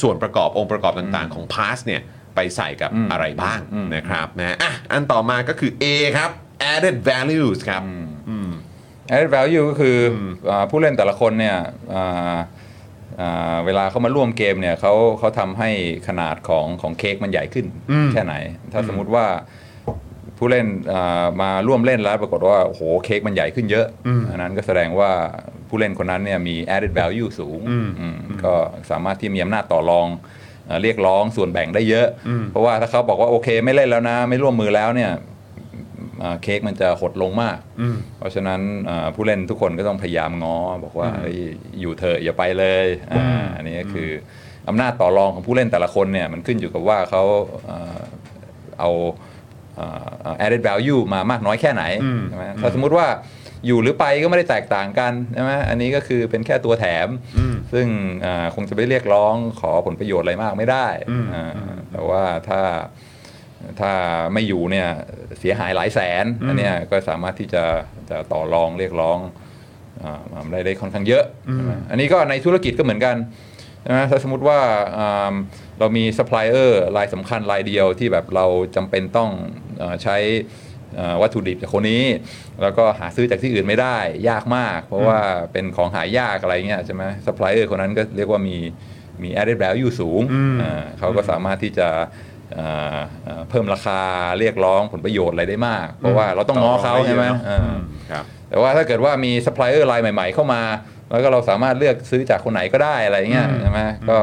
[0.00, 2.02] ส่วนประกอบองค์ประกอบต่างๆ ของพาสเนี่ย
[2.34, 5.84] ไปใส่กับอืมอะไรบ้างอืมนะครับนะอะอันต่อมาก็คือ A
[6.16, 6.30] ครับ
[6.74, 7.82] added values ครับ
[8.28, 8.50] อืม
[9.12, 11.56] added value ก็คืออมอ่าผู้เล่นแต่ละคนเนี่ย
[11.94, 12.36] อ่า
[13.20, 15.70] อ่าเวลาเขามาร่วมเกมเนี่ยเขาเขาทำให้
[16.08, 18.34] ขนาดของของเค้กมันใหญ่ขึ้นอืมแค่ไหน
[18.72, 19.26] ถ้าสมมุติว่า
[20.38, 25.10] ผู้เล่นอ่ามาร่วมเล่นแล้วปรากฏว่าโอ้โหเค้กมันใหญ่ขึ้นเยอะอืมอันนั้นก็แสดงว่า
[25.68, 28.54] ผู้เล่นคนนั้นเนี่ยมี added value สูงอืมอืมก็
[28.90, 30.06] สามารถที่มีอำนาจต่อรอง
[30.66, 35.12] เอ่อเรียกร้องส่วนแบ่งได้เยอะอืมเพราะว่าถ้าเขาบอกว่าโอเคไม่เล่นแล้วนะ ไม่ร่วมมือแล้วเนี่ย
[36.22, 41.38] อ่าเค้กมันจะหดลงมากอืมเพราะฉะนั้นอ่าผู้เล่นทุกคนก็ต้องพยายามง้อ บอกว่าอืมเอ้ย
[41.80, 44.10] อยู่เถอะอย่าไปเลยอ่าอันนี้ก็คือ
[44.68, 47.22] อำนาจต่อรองของผู้เล่นแต่ละคนเนี่ยมันขึ้นอยู่กับว่าเขา
[47.70, 47.98] อ่า
[48.80, 49.27] เอาอ่า
[50.44, 53.06] added value มามากน้อยแค่ไหนอืมใช่ไหมถ้าสมมุติว่า
[53.66, 57.86] อยู่หรือไปก็ไม่ได้แตกต่างกันใช่ไหมอันนี้ก็คือเป็นแค่ตัวแถมอืมซึ่ง
[58.24, 61.50] อ่าคงจะไปเรียกร้องขอผลประโยชน์อะไรมากไม่ได้อืมอ่า
[61.92, 62.60] แต่ว่าถ้า
[63.80, 63.92] ถ้า
[64.32, 64.88] ไม่อยู่เนี่ย
[65.38, 67.64] เสียหายหลายแสนอืมอันเนี้ยก็สามารถที่จะ
[68.10, 69.18] จะต่อรองเรียกร้อง
[70.02, 74.60] อาได้ได้ค่อนข้างเยอะใช่ไหมอันนี้ก็ในธุรกิจก็เหมือนกันใช่ไหมถ้าสมมติว่า
[74.98, 75.34] อ่า
[75.78, 78.46] เรามีซัพพลายเออร์รายสำคัญรายเดียวที่แบบเรา
[78.76, 79.30] จำเป็นต้อง
[79.82, 80.16] อาใช้
[80.98, 82.04] อ่าวัตถุดิบจากคนนี้
[82.62, 83.98] แล้วก็หาซื้อจากที่อื่นไม่ได้
[84.28, 85.18] ยากมาก เพราะว่า
[85.52, 88.56] เป็นของหายากอะไรเงี้ยใช่ไหมซัพพลายเออร์คนนั้นก็เรียกว่ามี
[89.22, 92.27] มี added value สูงอืมอ่าเขาก็สามารถที่จะอ่าอ่า
[93.50, 94.00] เพิ่มราคา
[94.38, 97.80] เรียกร้องผลประโยชน์อะไรได้มาก เพราะว่าเราต้องง้อเขาใช่ไหมต่อรองได้เยอะเนอะอ่าอืม
[98.10, 100.62] ครับแต่ว่าถ้าเกิดว่ามีซัพพลายเออร์รายใหม่ ๆ เข้ามา
[101.10, 103.80] แล้วก็เราสามารถเลือกซื้อจากคนไหนก็ได้อะไรเงี้ยอืมใช่ไหม
[104.10, 104.18] ก็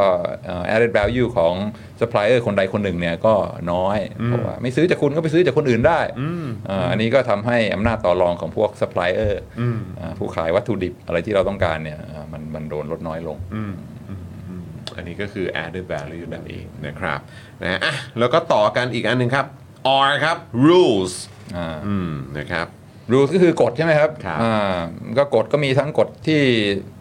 [0.46, 1.54] เอ่อ added value ของ
[2.00, 3.34] ซัพพลายเออร์คนใดคนหนึ่งเนี่ยก็
[3.72, 9.80] น้อยอืมเพราะว่าไม่ซื้อจากคุณก็ไปซื้อจากคนอื่นได้อืมอ่าอันนี้ก็ทำให้อำนาจต่อรองของพวกซัพพลายเออร์อืม
[10.18, 13.38] ผู้ขายวัตถุดิบอะไรที่เราต้องการเนี่ยอ่ามันมันโดนลดน้อยลง
[14.98, 17.20] อืมอืมอืมอันนี้ก็คือ added value นั่นเองนะครับ
[17.64, 19.46] นะอะแล้วก็ต่อกันอีกอันหนึ่งครับ
[20.08, 21.14] R ครับ rules
[21.56, 22.68] อ่าอืมนะครับ
[23.12, 24.78] rules ก็คือกฎใช่ไหมครับครับอ่า
[25.18, 26.42] ก็กฎก็มีทั้งกฎที่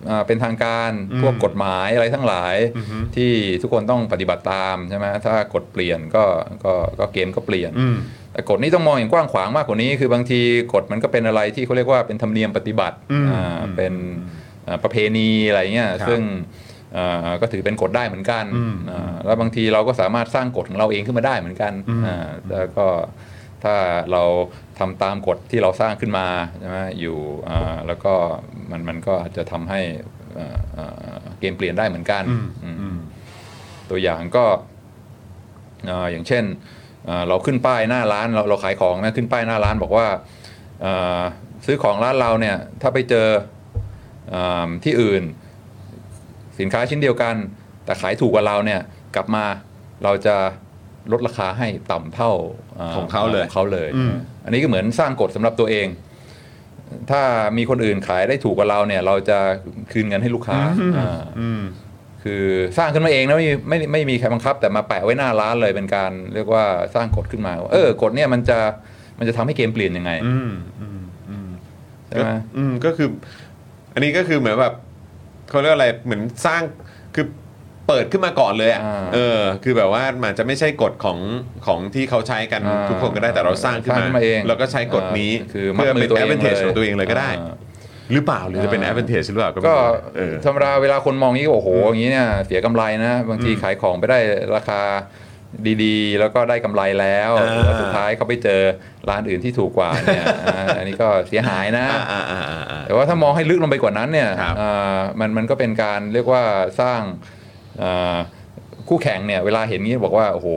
[0.09, 6.25] อ่าเป็นทางการอืมพวกกฎหมายอะไรทั้งหลาย อือฮึ ที่ทุกคนต้องปฏิบัติตามใช่ไหมถ้ากฎเปลี่ยนก็
[6.65, 7.97] ก็ก็เกมก็เปลี่ยน อืม
[8.33, 10.41] แต่กฎนี้ต้องมองอย่างกว้างขวางมากกว่านี้ คือบางที
[10.75, 13.95] กฎมันก็เป็นอะไรที่เขาเรียกว่าเป็นธรรมเนียมปฏิบัติอืมอ่าเป็น
[14.67, 16.74] อ่าประเพณีอะไรเงี้ยครับซึ่งอ่า
[17.41, 22.87] ก็ถือเป็นกฎได้เหมือนกันอืมอ่าแล้วบางทีเราก็สามารถสร้างกฎของเราเองขึ้นมาได้เหมือนกันอืมอ่าแล้วก็
[23.65, 23.75] ถ้า
[24.13, 24.23] เรา
[24.79, 26.27] ทำตามกฎที่เราสร้างขึ้นมา
[26.59, 28.15] ใช่ไหมอยู่อ่าแล้วก็
[28.71, 29.81] มันมันก็อาจจะทำให้
[30.39, 32.97] อ่าอ่าเกมเปลี่ยนได้เหมือนกันอืมอืมอืม
[33.91, 34.45] ตัวอย่างก็
[35.87, 36.45] เอ่ออย่างเช่น
[37.07, 40.07] เอ่อเราขึ้นป้ายหน้าร้านเราเราขายของนะขึ้นป้ายหน้าร้านบอกว่า
[40.83, 41.21] เอ่อ
[41.67, 43.29] ซื้อของร้านเราเนี่ยถ้าไปเจอ
[44.31, 45.23] เอมที่อื่น
[46.61, 47.35] สินค้าชิ้นเดียวกัน
[47.85, 48.81] แต่ขายถูกกว่าเราเนี่ย
[49.15, 49.45] กลับมา
[50.05, 50.37] เราจะ
[51.13, 52.33] ลดราคาให้ต่ำเท่า
[52.97, 54.15] ของเขาเลยของเขาเลยอืม
[54.45, 55.87] อันนี้ก็เหมือนสร้างกฎสำหรับตัวเอง
[57.11, 57.23] ถ้า
[57.57, 59.39] มีคนอื่นขายได้ถูกกว่าเราเนี่ย เราจะ
[59.93, 60.59] คืนเงินให้ลูกค้า
[60.97, 61.63] อ่าอืม
[62.23, 62.45] คือ
[62.79, 66.65] สร้างขึ้นมาเองนะไม่มีไม่ไม่มีใครบังคับ แต่มาแปะไว้หน้าร้านเลยเป็นการเรียกว่า
[66.95, 68.59] สร้างกฎขึ้นมาว่าเออกฎเนี่ยมันจะ
[69.19, 71.49] มันจะทำให้เกมเปลี่ยนยังไงอืมอืมอืม
[72.07, 73.09] ใช่ไหมก็อืมก็คือ
[73.95, 74.75] อันนี้ก็คือเหมือนแบบ
[75.51, 76.63] เขาเรียกอะไรเหมือนสร้าง
[77.15, 77.27] คือ
[77.89, 81.19] เปิดขึ้นมาก่อนเลยอะอ่า เออ คือแบบว่ามันจะไม่ใช่กฎของ
[81.67, 87.55] ของที่เขาใช้กันอ่าทุกคนก็ได้แต่เราสร้างขึ้นสร้างขึ้นมาเองแล้วก็ใช้กฎนี้อ่าคือมัดเพื่อมืเป็อนตัวเอง advantage เลยของตัวเองเลยก็ได้ อ่า
[88.13, 89.81] หรือเปล่าหรือจะเป็นอ่า advantage หรือเปล่าก็ไม่ก็รู้
[90.17, 94.19] เออ ธรรมดาเวลาคนมองนี้ก็โอ้โหอย่างนี้เนี่ยเสียกำไรนะ บางทีขายของไปได้
[94.57, 94.81] ราคา
[95.85, 98.63] ดีๆ แล้วก็ได้กำไรแล้วอ่าแล้วสุดท้ายเขาไปเจอ
[99.09, 106.43] ร้านอื่นที่ถูกกว่าเนี่ยอ่าอันนี้ก็เสียหายนะอ่าอ่าอ่าอ่าแต่ว่าถ้ามองให้ลึกลงไปกว่านั้นเนี่ยครับอ่ามันมันก็เป็นการเรียกว่า
[106.81, 107.01] สร้าง
[107.83, 108.17] อ่า
[108.89, 110.49] คู่แข่งเนี่ยเวลาเห็นงี้บอกว่าโอ้โห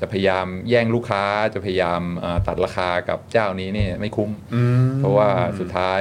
[0.00, 1.24] จะพยายามแย่งลูกค้า
[1.54, 6.00] จะพยายามอ่าตัดราคากับเจ้านี้เนี่ยไม่คุ้มอืมเพราะว่าสุดท้าย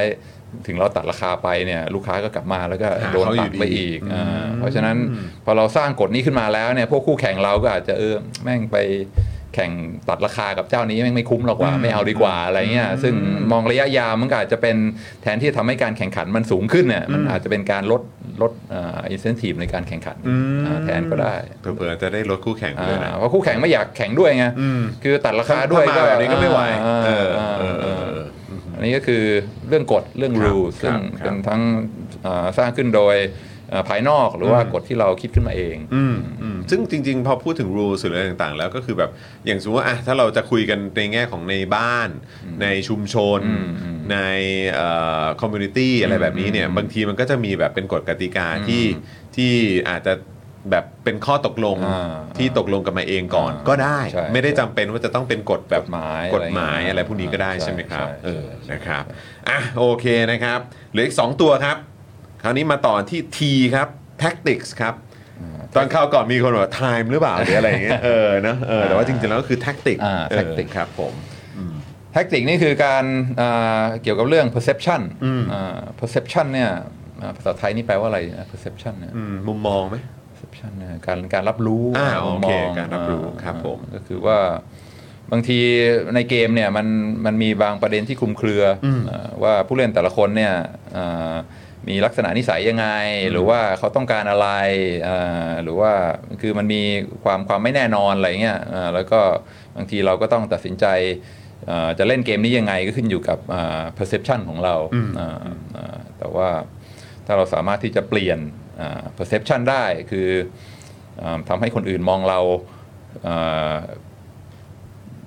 [0.67, 4.97] ถึงเราตัดราคาไปเนี่ยลูกค้าก็กลับมาแล้วก็ หา โดน เขาอยู่ ตัดไป ดี อีก อืม อ่าเพราะฉะนั้น
[5.45, 8.77] พอเราสร้างกฎนี้ขึ้นมาแล้วเนี่ยพวกคู่แข่งเราก็อาจจะเออแม่งไป
[9.55, 9.73] แข่ง
[10.09, 13.15] ตัดราคากับเจ้านี้แม่งไม่คุ้มหรอกว่าไม่เอาดีกว่าอะไรเงี้ยซึ่ง
[13.53, 14.77] มองระยะยาวมันก็อาจจะเป็น
[15.23, 18.03] แทนที่จะทำให้การแข่งขันมันสูงขึ้นเนี่ยมันอาจจะเป็นการลด
[18.43, 26.61] ลดอินเซนティブในการแข่งขัน อืม อ่าแทนก็ได้ เผื่อๆจะได้ลดคู่แข่งไปเลยนะ อ่าเพราะคู่แข่งไม่อยากแข่งด้วยไง อืม คือตัดราคาด้วย ถ้ามาแบบนี้ก็ไม่ไหว
[28.80, 29.24] อ่าเอออ่าเออเออ่าอเอออันนี้ก็คือ
[29.68, 31.62] เรื่องกฎเรื่องครับ rule ซึ่งครับเป็นทั้ง
[32.26, 33.16] อ่าสร้างขึ้นโดย
[33.74, 39.12] อ่าภายนอกหรือว่ากฎที่เราคิดขึ้นมาเองอืมอืมซึ่งจริง ๆ พอพูดถึง rules หรืออะไรต่างๆ แล้วก็คือแบบ
[39.46, 42.10] อย่างสมมติว่าอะถ้าเราจะคุยกันในแง่ของในบ้าน
[42.62, 44.18] ในชุมชนอืมอืมใน
[45.42, 48.84] community อะไรแบบนี้เนี่ยอืมบางทีมันก็จะมีแบบเป็นกฎกติกาที่
[49.36, 49.52] ที่
[49.90, 50.14] อาจจะ
[50.72, 59.04] แบบเป็นข้อตกลงอ่าที่ตกลงกันมาเองก่อนอ่าก็ได้ ใช่ไม่ได้จำเป็นว่าจะต้องเป็นกฎแบบกฎหมายกฎหมายอะไรเงี้ยอะไรพวกนี้ก็ได้ใช่ใช่ไหมครับใช่เออใช่นะครับ
[59.50, 60.60] อะโอเคนะครับ
[60.92, 61.78] เหลืออีก 2 ตัวครับ
[62.44, 63.40] คราวนี้มาต่อที่ T
[63.76, 63.88] ครับ
[64.24, 64.96] tactics ครับ
[65.76, 71.14] ตอนเข้าวก่อนมีคนบอก time หรือเปล่าหรืออะไรอย่างเงี้ยเออเนอะเออแต่ว่าจริงๆแล้วก็คือ tactic อ่าเออ tactic ครับผม
[72.14, 73.06] แท็กติกนี่คือการ
[73.42, 76.70] อ่าเกี่ยวกับเรื่อง perception อืมอ่า perception เนี่ย
[77.22, 79.98] อ่าภาษาไทยนี่แปลว่าอะไรนะ perception เนี่ย อืมมุมมองไหม
[80.40, 84.40] perception เนี่ยการการรับรู้อ่ามุมโอเคมงการรับรู้อ่าครับผมก็คือว่า
[85.32, 85.60] บางที
[86.16, 86.88] ในเกมเนี่ยมัน
[87.26, 90.54] มันมีบางประเด็นที่คลุมเครือออ่าว่าผู้เล่นแต่ละคนเนี่ย
[90.96, 91.36] อ่า
[91.90, 92.88] มีลักษณะนิสัยยังไง
[93.32, 94.48] หรือว่าเขาต้องการอะไร
[95.08, 95.92] อ่าหรือว่า
[96.42, 96.82] คือมันมี
[97.24, 99.22] ความความไม่แน่นอนอะไรเงี้ยอ่าแล้วก็
[99.76, 100.86] บางทีเราก็ต้องตัดสินใจ
[101.70, 104.76] อ่าจะเล่นเกมนี้ยังไงก็ขึ้นอยู่กับอ่า perception ของเรา
[105.20, 105.38] อ่า
[105.76, 106.50] อ่าแต่ว่า
[107.26, 108.69] ถ้าเราสามารถที่จะเปลี่ยนอ่า
[109.18, 110.30] perception ได้คือ
[111.22, 112.40] อ่าทำให้คนอื่นมองเรา
[113.28, 113.76] อ่า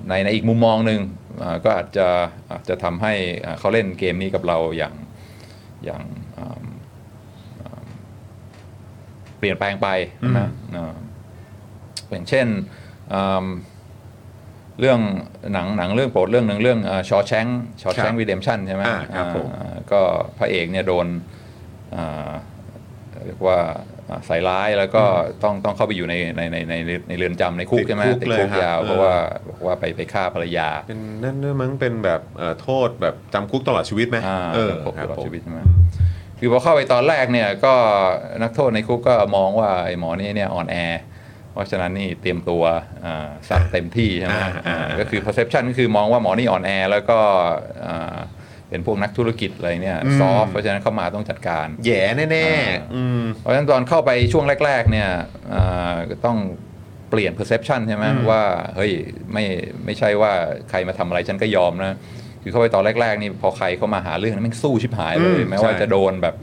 [0.09, 1.01] ในในอีกมุมมองหนึ่ง
[1.43, 2.09] อ่าก็อาจจะ
[2.51, 4.95] อาจจะทำให้อ่าเขาเล่นเกมนี้กับเราอย่าง
[5.85, 6.03] อย่าง
[6.39, 6.63] อ่า
[7.61, 7.83] อ่า
[9.39, 9.89] เปลี่ยนแปลงไป
[10.39, 10.95] นะอ่า
[12.11, 12.47] อย่างเช่น
[13.13, 13.47] อ่า
[14.81, 15.01] เรื่อง
[15.53, 17.47] หนังหนังเรื่องโปรดเรื่องหนึ่งเรื่องชอแชง
[17.83, 20.01] ชอแชครังบรีเดมชันใช่ไหมอ่าครับผมอ่าก็
[20.39, 21.07] พระเอกเนี่ยโดน
[21.97, 22.33] อ่า
[23.27, 23.59] เรียกว่า
[24.09, 25.05] อ่าใส่ร้ายแล้วก็
[25.43, 26.75] ต้องต้องเข้าไปอยู่ในในในใน
[27.09, 29.15] ในเรือนจำในคุกติดใช่ไหมคุกติดเลยคุกครับยาวเออเพราะว่า
[29.49, 35.61] บอกว่าไปไปฆ่าภรรยา เป็นนั่นด้วยมั้งเป็นแบบเอ่อโทษแบบจำคุกตลอดชีวิตไหมอ่าเออคุกครัตบลอดผมชีวิตใช่ไหม
[36.39, 37.75] คือพอเข้าไปตอนแรกเนี่ยก็
[38.43, 40.77] นักโทษในคุกก็มองว่าไอ้หมอนี่เนี่ยอ่อนแอ
[41.53, 42.63] เพราะฉะนั้นนี่เตรียมตัว
[43.05, 47.19] อ่าสัตว์เต็มที่ใช่ไหมอ่าอ่าอ่าก็คือ perception ก็คือมองว่าหมอนี่อ่อนแอแล้วก็
[47.87, 48.19] อ่า
[48.73, 55.09] เป็นพวกนักธุรกิจอะไรเนี่ยซอฟเพราะฉะนั้นเข้ามาต้องจัดการแย่แน่อ่าๆอืมเพราะฉะนั้นตอนเข้าไปช่วงแรก ๆ เนี่ย
[55.55, 56.39] อ่าก็ต้อง
[57.11, 58.43] เปลี่ยน perception ใช่ไหมอืมว่า
[58.77, 58.93] เฮ้ย
[59.33, 59.45] ไม่
[59.85, 60.33] ไม่ใช่ว่า
[60.71, 61.97] ใครมาทำอะไรฉันก็ยอมนะ
[62.43, 66.35] คือเข้าไปตอนแรก ๆ นี่พอใครเข้ามาหาเรื่องนั้นแม่งสู้ชิบหายเลยอืมแม้ว่าใช่จะโดนแบบ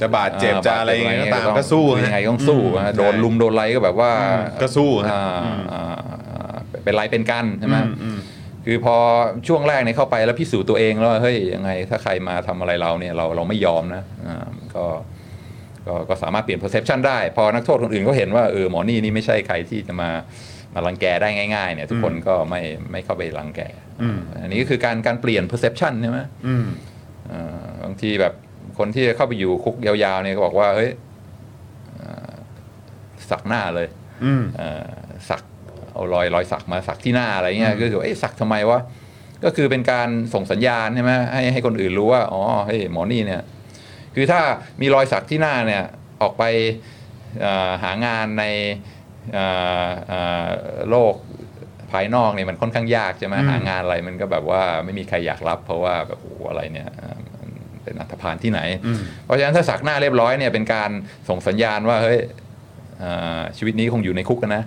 [0.00, 5.84] จะบาดเจ็บจะอะไรยังไงก็ตามต้องก็สู้ยังไงก็ต้องสู้อืมนะโดนใช่ลุมโดนไล่ก็แบบว่าอืมก็สู้ฮะอ่าอืมอ่า
[6.30, 8.18] อ่าเป็นไรเป็นกันใช่ไหมอืมอืม
[8.66, 8.96] คือพอ
[9.48, 14.84] ช่วงแรกเนี่ยเข้าไปแล้วพิสูจน์ตัวเองแล้วว่าเฮ้ยยังไงถ้าใครมาทำอะไรเราเนี่ยเราเราไม่ยอมนะอ่าก็
[15.86, 20.10] ก็ก็สามารถเปลี่ยน perception ได้ พอนักโทษคนอื่นก็เห็นว่าเออหมอนี่นี่ไม่ใช่ใครที่จะมา
[20.74, 22.60] มารังแกได้ง่ายๆเนี่ยทุกคนก็ไม่
[22.92, 23.60] ไม่เข้าไปรังแก
[24.02, 26.66] อืมอันนี้ก็คือการการเปลี่ยน perception ใช่ไหมอืม
[27.30, 28.34] อ่าบางทีแบบ
[28.78, 30.90] คนที่เข้าไปอยู่คุกยาวๆเนี่ยก็บอกว่าเฮ้ย
[32.00, 32.32] อ่า
[33.30, 33.88] สักหน้าเลย
[34.24, 34.90] อืมเอ่อ
[35.30, 35.42] สัก
[35.98, 38.80] เอารอยรอยสักมาสักที่หน้าอะไรเงี้ยก็คือว่าเอ๊ะสักทำไมวะ
[39.44, 43.42] ก็คือเป็นการส่งสัญญาณใช่ไหมให้ให้คนอื่นรู้ว่าอ๋อเฮ้ยหมอนี่เนี่ย
[44.14, 44.40] คือถ้า
[44.80, 45.82] มีรอยสักที่หน้าเนี่ย
[46.22, 46.44] ออกไป
[47.40, 48.44] เอ่อหางานใน
[49.36, 50.46] อ่าอ่า
[50.90, 51.14] โลก
[51.92, 57.50] ภายนอกเนี่ยมันค่อนข้างยากใช่ไหมหางานอะไรมันก็แบบว่าไม่มีใครอยากรับ เพราะว่าแบบโอ้โหอะไรเนี่ยอ่ามัน
[57.84, 58.60] เป็นอันธพาลที่ไหน
[59.24, 60.90] เพราะฉะนั้นถ้าสักหน้าเรียบร้อยเนี่ยเป็นการ
[61.28, 62.47] ส่งสัญญาณว่าเฮ้ยอ่า
[63.56, 64.64] ชีวิตนี้คงอยู่ในคุกกันนะ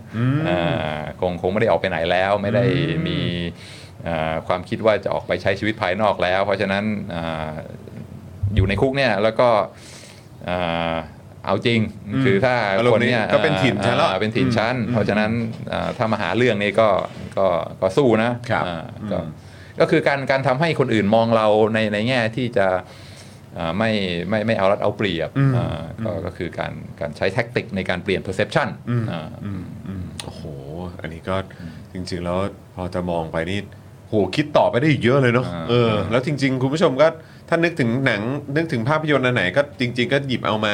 [0.47, 2.63] อ่าคงคงไม่ได้ออกไปไหนแล้วไม่ได้
[3.07, 3.19] มี
[4.07, 6.83] อ่าความคิดว่าจะออกไปใช้ชีวิตภายนอกแล้ว เพราะฉะนั้น
[7.15, 7.51] อ่า
[8.55, 9.49] อยู่ในคุกเนี่ยแล้วก็
[10.49, 10.95] อ่า
[11.45, 11.79] เอาจริง
[12.23, 15.31] คือถ้าอารมคณ์นนี้เนี่ยก็เป็นถิ่นฉันแล้วอ่าเป็นถิ่นชั้น เพราะฉะนั้น
[15.73, 16.89] อ่าถ้ามาหาเรื่องนี้ก็
[17.37, 17.47] ก็
[17.81, 19.17] ก็สู้นะครับอ่าก็
[19.79, 22.81] ก็คือการการทำให้คนอื่นมองเราในในแง่ที่จะอ่า
[23.77, 23.91] ไม่
[24.29, 28.67] ไม่ไม่เอารัดเอาเปรียบอ่าก็ก็คือการการใช้แท็กติกในการเปลี่ยน perception
[29.11, 30.41] อ่าอืมอืมโอ้โห
[31.01, 31.35] อันนี้ก็
[31.93, 32.37] จริง ๆ แล้ว
[32.75, 33.59] พอจะมองไปนี่
[34.07, 37.07] โหคิดต่อไปได้อีกเยอะเลยเนาะอ่าเออแล้วจริง ๆ คุณผู้ชมก็
[37.49, 38.21] ถ้านึกถึงหนัง
[38.55, 40.73] นึกถึงภาพยนตร์อันไหนก็จริง ๆ ก็หยิบเอามา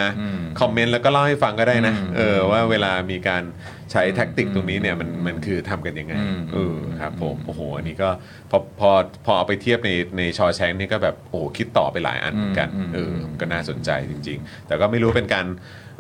[0.60, 3.44] คอมเมนต์แล้วก็เล่าให้ฟังก็ได้นะอืมเออว่าเวลามีการ
[3.92, 8.10] ใช้ tactic ตรงนี้เนี่ยมันมันคือทำกันยังไงอืมเออครับผมโอ้โหอันนี้ก็
[8.52, 8.90] พอพอ
[9.26, 15.46] พอเอาไปเทียบในใน Shawshank นี่ก็แบบโอ้โหคิดต่อไปหลายอันเหมือนกันอืมเออก็น่าสนใจจริง ๆ แต่ก็ไม่รู้เป็นการ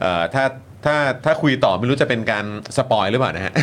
[0.02, 0.43] เอ่อถ้า
[0.86, 2.46] ถ้าถ้าคุยต่อไม่รู้จะเป็นการ
[2.78, 3.54] spoil หรือเปล่านะฮะ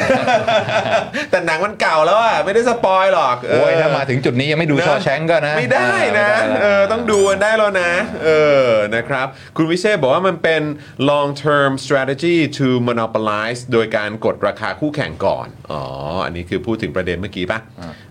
[1.31, 7.92] แต่หนังมันเก่าแล้วอะไม่ได้ spoil หรอกโอ้ยถ้ามาถึงจุดนี้ยังไม่ดูนะ Shawshank ก็นะไม่ได้นะาไม่ได้เออต้องดูกันได้แล้วนะ
[8.24, 8.29] เอ
[8.66, 10.62] อนะครับ คุณวิเชษบอกว่ามันเป็น
[11.11, 15.83] long term strategy to monopolize โดยการกดราคาคู่แข่งก่อน อ๋อ
[16.24, 17.61] อันนี้คือพูดถึงประเด็นเมื่อกี้ป่ะ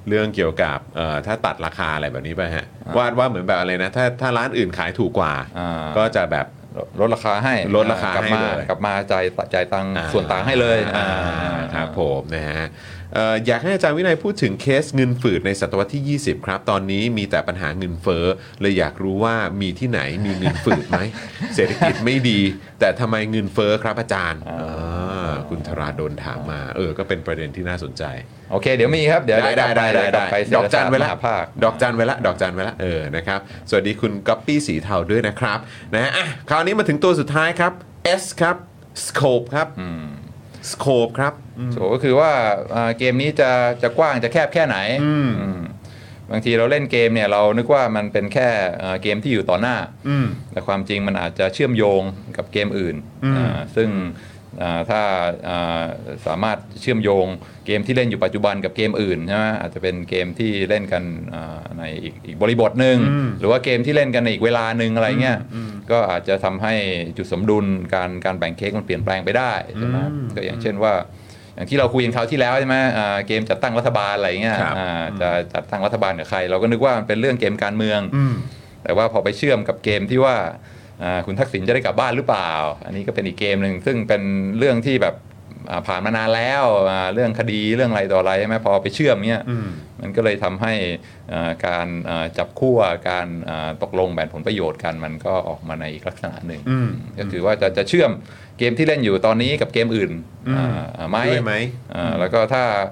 [0.09, 2.65] เรื่องเกี่ยวกับเอ่อถ้าตัดราคาอะไรแบบนี้ป่ะฮะ
[2.97, 6.47] ว่าว่าเหมือนแบบอะไรนะ ถ้าถ้าร้านอื่นขายถูกกว่าอ่าก็จะแบบ
[6.99, 12.67] ลดราคาให้ลดราคากลับให้มาเลยกลับมาจ่ายจ่ายตังค์อ่ส่วนต่างให้เลยอ่าอ่าครับผมนะฮะ
[13.02, 18.25] เอ่ออยากให้อาจารย์วินัยพูดถึงเคสเงินฝืดในศตวรรษที่ 20 ครับ ตอนนี้มีแต่ปัญหาเงินเฟ้อ
[18.61, 20.99] เลยอยากรู้ว่ามีที่ไหนมีเงินฝืดไหม
[21.55, 22.39] เศรษฐกิจไม่ดี
[22.79, 28.03] แต่ทำไมเงินเฟ้อครับอาจารย์อ่าคุณธราโดนถามมา เออ ก็เป็นประเด็นที่น่าสนใจ
[28.51, 35.59] โอเค เดี๋ยวมีครับ เดี๋ยวได้ได้ได้ได้ได้ไปดอกจันไว้ละมหาภาคดอกจันไว้ละดอกจันไว้ละเออนะครับ สวัสดีคุณก๊อปปี้สีเทาด้วยนะครับ
[35.93, 37.73] นะฮะอะคราวนี้มาถึงตัวสุดท้ายครับ
[38.21, 38.55] S ครับ
[39.05, 39.67] Scope ครับ
[40.71, 41.33] Scope ครับ
[41.71, 42.31] โจก็คือว่า
[42.75, 45.59] อ่าเกมนี้จะจะกว้างจะแคบแค่ไหนอืม
[46.31, 48.49] บางทีเราเล่นเกมเนี่ยเรานึกว่ามันเป็นแค่
[48.81, 49.75] อ่าเกมที่อยู่ต่อหน้า
[50.09, 52.01] อืมแต่ความจริงมันอาจจะเชื่อมโยง
[52.37, 52.95] กับเกมอื่น
[53.37, 54.32] อ่าซึ่งอ่า
[54.89, 55.01] ถ้า
[55.49, 55.83] อ่า
[56.27, 57.27] สามารถเชื่อมโยง
[57.65, 62.97] เกมที่เล่นอยู่ปัจจุบันกับเกมอื่นใช่ไหมอาจจะเป็นเกมที่เล่นกันอ่าในอีกอีกบริบทหนึ่ง
[63.39, 65.37] หรือว่าเกมที่เล่นกันในอีกเวลาหนึ่งอะไรเงี้ย
[65.91, 66.73] ก็อาจจะทำให้
[67.17, 69.97] จุดสมดุลการการแบ่งเค้กมันเปลี่ยนแปลงไปได้ใช่ไหม
[70.35, 70.93] ก็อย่างเช่นว่า
[71.55, 78.01] อย่างที่เราคุยกันคราวที่แล้วใช่ไหมอ่าเกมจัดตั้งรัฐบาลอะไรเงี้ยครับอ่าจะจัดตั้งรัฐบาลกับใคร เราก็นึกว่ามันเป็นเรื่องเกมการเมือง
[78.83, 80.72] แต่ว่าพอไปเชื่อมกับเกมที่ว่าอ่า
[81.25, 82.51] คุณทักษิณจะได้กลับบ้านหรือเปล่า
[82.85, 84.21] อันนี้ก็เป็นอีกเกมหนึ่งซึ่งเป็น
[84.57, 85.15] เรื่องที่แบบ
[85.69, 89.43] อ่าผ่านมานานแล้วอ่าเรื่องคดีเรื่องอะไรต่ออะไรใช่ไหมพอไปเชื่อมเนี้ย
[90.01, 90.73] มันก็เลยทำให้
[91.33, 92.75] อ่าการอ่าจับคู่
[93.09, 96.61] การอ่าตกลงแบ่งผลประโยชน์กันมันก็ออกมาในอีกลักษณะหนึ่ง
[97.19, 98.11] ก็คือว่าจะจะเชื่อม
[98.59, 100.11] เกมที่เล่นอยู่ตอนนี้กับเกมอื่น
[100.55, 101.53] อ่าอ่าไหมด้วยไหม
[101.95, 102.85] อ่าแล้วก็ถ้าอ่า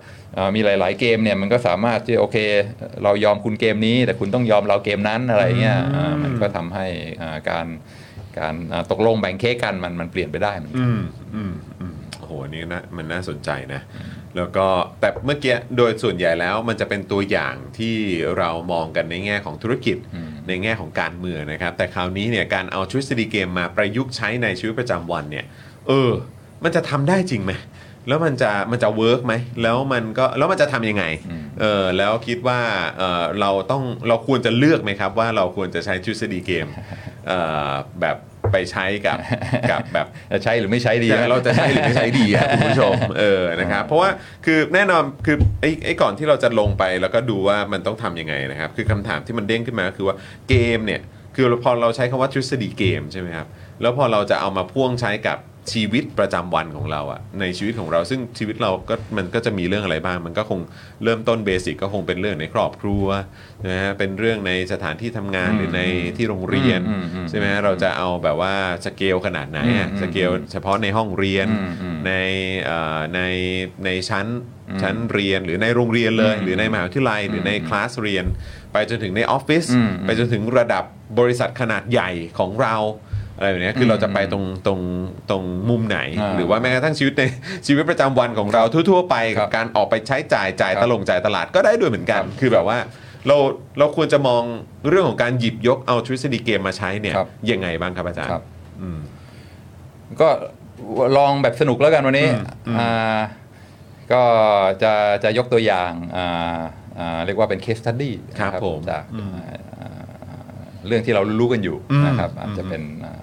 [0.56, 2.38] มีหลาย ๆ เกมเนี่ยมันก็สามารถที่โอเค
[3.04, 6.86] เรายอมคุณเกมนี้ แต่คุณต้องยอมเราเกมนั้นอะไรเงี้ยอ่ามันก็ทำให้
[7.22, 7.65] อ่าการ
[8.39, 11.02] การอ่าตกลงแบ่งเค้กกันมันมันเปลี่ยนไปได้เหมือนกันอืม
[11.36, 13.82] อืมอืมโอ้โหอันนี่นะมันน่าสนใจนะ
[14.38, 14.65] แล้วก็
[15.00, 17.96] แต่เมื่อกี้โดยส่วนใหญ่แล้วมันจะเป็นตัวอย่างที่
[18.38, 19.98] เรามองกันในแง่ของธุรกิจ
[20.48, 25.46] ในแง่ของการเมืองนะครับ แต่คราวนี้เนี่ยการเอาทฤษฎีเกมมาประยุกต์ใช้ในชีวิตประจำวันเนี่ย
[25.88, 26.12] เออ
[26.63, 27.52] มันจะทำได้จริงไหม
[28.07, 29.33] แล้วมันจะมันจะเวิร์กไหม
[29.63, 31.03] แล้วมันก็แล้วมันจะทำยังไง
[31.61, 32.59] เออแล้วคิดว่า
[32.97, 36.67] เออเราต้องเราควรจะเลือกไหมครับ ว่าเราควรจะใช้ทฤษฎีเกม
[37.27, 37.33] เอ
[37.69, 38.17] อแบบ
[38.51, 39.17] ไปใช้กับ
[39.71, 44.09] กับแบบจะใช้หรือไม่ใช้ดีแต่เราจะใช้หรือไม่ใช้ดีอะคุณผู้ชมเออนะครับเพราะว่า
[44.45, 50.15] คือแน่นอนคือไอ้ไอ้ก่อนที่เราจะลงไปแล้วก็ดูว่ามันต้องทำยังไงนะครับ คือคำถามที่มันเด้งขึ้นมาก็คือว่า
[50.49, 51.01] เกมเนี่ย
[51.35, 53.47] คือพอเราใช้คำว่าทฤษฎีเกมใช่ไหมครับ
[53.81, 55.37] แล้วพอเราจะเอามาพ่วงใช้กับ
[55.74, 60.60] ชีวิตประจำวันของเราอะในชีวิตของเราซึ่งชีวิตเราก็มันก็จะมีเรื่องอะไรบ้าง มันก็คง
[61.04, 63.06] เริ่มต้น basic ก็คงเป็นเรื่องในครอบครัว
[63.69, 65.82] นะฮะเป็นเรื่องในสถานที่ทำงานหรือใน
[66.17, 68.54] ที่โรงเรียนอืมอืมใช่ไหมเราจะเอาแบบว่า
[68.86, 72.13] สเกลขนาดไหนอะอืมสเกลเฉพาะในห้องเรียนอืมอืมใน
[72.65, 73.21] เอ่อใน
[73.86, 74.28] ในชั้น
[74.82, 78.26] ชั้นเรียนหรือในโรงเรียนเลย หรือในมหาวิทยาลัยหรือในคลาสเรียน
[78.74, 80.84] ไปจนถึงในออฟฟิศอืมไปจนถึงระดับ
[81.19, 82.76] บริษัทขนาดใหญ่ของเรา
[83.41, 84.80] อะไรแบบเนี้ยคือเราจะไปตรงตรง
[85.30, 87.23] ตรงมุมไหน อ่าหรือว่าแม้กระทั่งชีวิตใน
[87.67, 92.77] ชีวิตประจำวันของเราทั่ว ๆ ไปครักับบการออกไปใช้จ่ายจ่ายครับตลงจ่ายตลาดก็ได้ด้วยเหมือนกัน ครับคือแบบว่า
[93.27, 93.37] เรา
[93.79, 94.44] เราควรจะมอง
[94.89, 98.44] เรื่องของการหยิบยกเอาทฤษฎีเกมมาใช้เนี่ยครับ ยังไงบ้างครับอาจารย์ครับ
[98.81, 99.00] อืม
[100.21, 100.29] ก็
[101.17, 102.29] ลองแบบสนุกแล้วกันวันนี้
[102.79, 103.19] อ่า
[104.12, 104.21] ก็
[104.83, 106.60] จะจะยกตัวอย่างอ่า
[107.00, 109.42] อ่าเรียกว่าเป็น case study ครับนะผมจากอ่า
[110.87, 113.21] เรื่องที่เรารู้ๆกันอยู่อืมนะครับอาจจะเป็นอ่า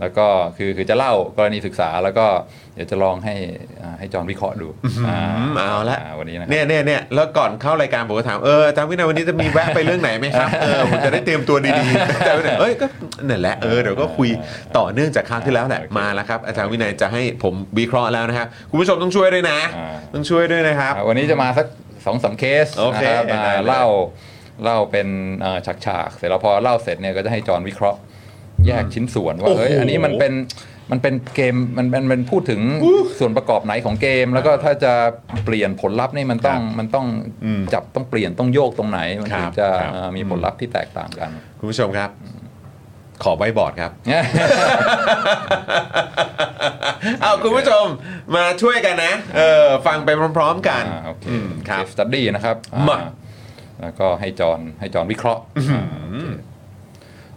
[0.00, 0.26] แล้วก็
[0.56, 2.26] คือคือจะเล่ากรณีศึกษาแล้วก็
[2.74, 3.34] เดี๋ยวจะลองให้
[3.82, 5.14] อ่าให้จอห์นวิเคราะห์ดูอื
[5.50, 12.86] มเอาละาวันนี้นะคเนี่รับยเนี่ยเนี่ยแล้วก่อนเข้ารายการผมก็ถามเอออาจารย์วินัยวันนี้จะมีแวะไปเรื่องไหนไหมครับเออผมจะได้เตรียมตัวดีๆอาจารย์วินัยเอ้ยก็
[13.28, 14.28] นั่นแหละเออเดี๋ยวก็คุย
[14.76, 21.66] ต่อเนื่องจากครั้งที่แล้วแหละโอเคมาแล้วครับอาจารย์วินัยจะให้ผมวิเคราะห์แล้วนะครับคุณผู้ชมต้องช่วยด้วยนะอ่าต้องช่วยด้วยนะครับอ่าวันนี้จะมาสัก
[22.06, 23.84] สองสามเคสโอเคนะครับได้มาเลยเล่า
[24.64, 25.08] เล่าเป็น
[25.66, 27.98] ฉากฉากๆเสร็จแล้วพอเล่าเสร็จเนี่ยก็จะให้จอห์นวิเคราะห์
[28.66, 30.32] แยกชิ้นส่วนว่าเฮ้ยอันนี้มันเป็น
[30.90, 32.60] มันเป็นเกมมันมันมันพูดถึง
[33.18, 34.92] ส่วนประกอบไหนของเกม แล้วก็ถ้าจะ
[35.44, 37.06] เปลี่ยนผลลัพธ์นี่มันต้องมันต้อง
[37.44, 42.10] อืมจับต้องเปลี่ยนต้องโยกตรงไหน มันถึคงรับจะครับเอ่อมีผลลัพธ์ที่แตกต่างกัน คุณผู้ชมครับ
[43.24, 43.92] ขอไว้บอร์ดครับ
[47.22, 47.84] เอาคุณผู้ชม
[48.36, 52.56] มาช่วยกันนะ เออฟังไปพร้อมๆกันอ่าโอเคอืมครับ study นะครับ
[52.88, 53.08] มาอ่
[53.82, 55.42] แล้วก็ให้จอห์นให้จอห์นวิเคราะห์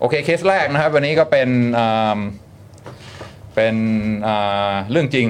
[0.02, 2.20] โอเคเคสแรกนะครับ วันนี้ก็เป็นอ่า
[3.56, 3.76] เป็น
[4.28, 5.28] อ่าเรื่องจริง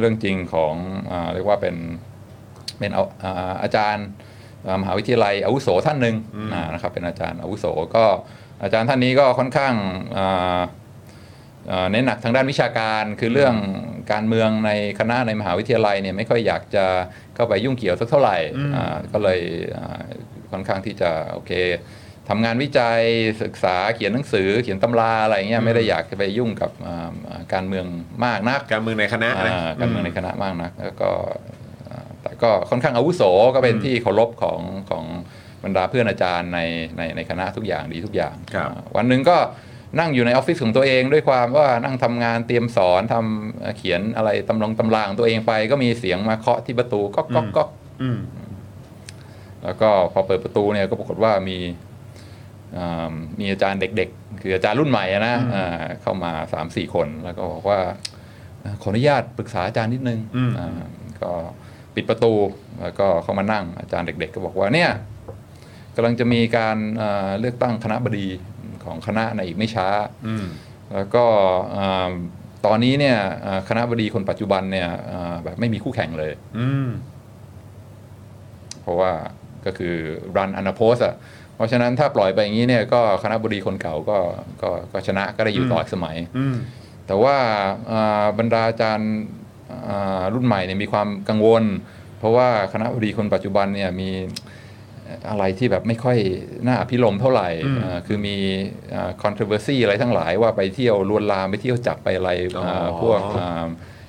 [0.00, 0.74] เรื่องจริงของ
[1.10, 1.76] อาเรียกว่าเป็น
[2.78, 4.06] เป็นเอาอ่าอาจารย์
[4.66, 6.16] อ่ามหาวิทยาลัยอาวุโสท่านหนึ่ง
[6.52, 8.04] อ่านะครับเป็นอาจารย์อาวุโสก็
[8.62, 9.74] อาจารย์ท่านนี้ก็ค่อนข้าง
[10.16, 10.60] อ่า
[11.68, 13.54] เอ่อเน้นหนักทางด้านวิชาการคือเรื่อง
[14.12, 16.84] การเมืองในคณะในมหาวิทยาลัยเนี่ยไม่ค่อยอยากจะ
[17.34, 18.36] เข้าไปยุ่งเกี่ยวสักเท่าไหร่
[18.76, 19.40] อ่าก็เลย
[19.76, 20.02] อ่า
[20.52, 21.52] ค่อนข้างที่จะโอเค
[22.28, 23.00] ทำงานวิจัย
[23.42, 27.86] ศึกษาเขียนหนังสือเขียนตำราอะไรเงี้ยไม่ได้อยากจะไปยุ่งกับอ่าอ่าการเมือง
[28.24, 31.10] มากนัก การเมืองในคณะนะอ่าการเมืองในคณะมากนัก แล้วก็
[31.90, 33.22] อ่าแต่ก็ค่อนข้างอาวุโส
[33.54, 34.60] ก็เป็นที่เคารพของ
[34.90, 35.04] ของ
[35.64, 36.60] บรรดาเพื่อนอาจารย์ใน
[36.96, 39.38] ในในคณะทุกอย่างดีทุกอย่างครับอ่าวันหนึ่งก็
[39.98, 47.68] นั่งอยู่ในออฟฟิศของตัวเองด้วยความว่านั่งทำงานเตรียมสอนทำเอ่อเขียนอะไรตำลงตำรางตัวเองไปก็มีเสียงมาเคาะที่ประตูก๊อกก๊อกก๊อก
[48.02, 48.18] อืม
[49.64, 51.91] แล้วก็พอเปิดประตูเนี่ยก็ปรากฏว่ามีอ่า
[53.38, 57.80] มีอาจารย์เด็กๆ คืออาจารย์รุ่นใหม่อะนะอ่าเข้ามา3ามสี่คน แล้วก็บอกว่า
[58.60, 60.80] เอ่อขออนุญาตปรึกษาอาจารย์นิดนึงอืมอ่า
[61.22, 61.32] ก็
[61.94, 62.32] ปิดประตู
[62.80, 64.90] แล้วก็เข้ามานั่งอาจารย์เด็ก ๆ ก็บอกว่าเนี่ย
[65.96, 68.26] กำลังจะมีการเอ่อเลือกตั้งคณะบดี
[68.84, 69.88] ของคณะในอีกไม่ช้า
[70.26, 70.46] อืม
[70.94, 71.24] แล้วก็
[71.76, 72.10] อ่า
[72.66, 76.88] ตอนนี้เนี่ยอ่าคณะบดีคนปัจจุบันเนี่ยอ่าแบบไม่มีคู่แข่งเลยอืม
[78.82, 79.12] เพราะว่า
[79.66, 79.94] ก็คือ
[80.36, 84.18] run unopposed อะเพ ราะฉะนั้นถ้าปล่อยไปอย่างนี้เนี่ยก็คณะบดีคนเก่าก็
[84.62, 86.56] ก็ก็ชนะก็ได้อยู่ต่ออีกสมัยอืม
[87.06, 87.36] แต่ว่า
[87.92, 89.12] อ่าบรรดาอาจารย์
[89.88, 91.64] อ่ารุ่นใหม่เนี่ยมีความกังวล
[92.18, 94.10] เพราะว่าคณะบดีคนปัจจุบันเนี่ยมี
[95.30, 96.18] อะไรที่แบบไม่ค่อย
[96.66, 98.36] น่าอภิรมย์เท่าไหร่อืมอ่าคือมี
[98.94, 103.66] อ่า controversy อะไรทั้งหลายว่าไปเที่ยวลวนลามไปเที่ยวจับไปอะไรอ๋ออ่าพวกอ่า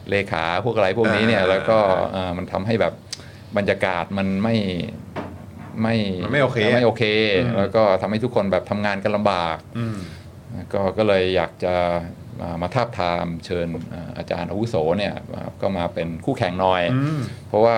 [0.10, 1.78] เลขาพวกอะไรพวกนี้เนี่ยอ่าแล้วก็
[2.16, 2.94] อ่ามันทำให้แบบ
[3.58, 4.56] บรรยากาศมันไม่
[5.82, 7.04] ไม่มันไม่โอเคไม่โอเค
[7.46, 9.98] อืมแล้วก็ทำให้ทุกคนแบบทำงานกันลำบากอืม
[10.74, 11.74] ก็ก็เลยอยากจะ
[12.42, 17.78] มามาทาบทามเชิญอ่าอาจารย์อาวุโสเนี่ยมาก็มาเป็นคู่แข่งหน่อยอืมเพราะว่า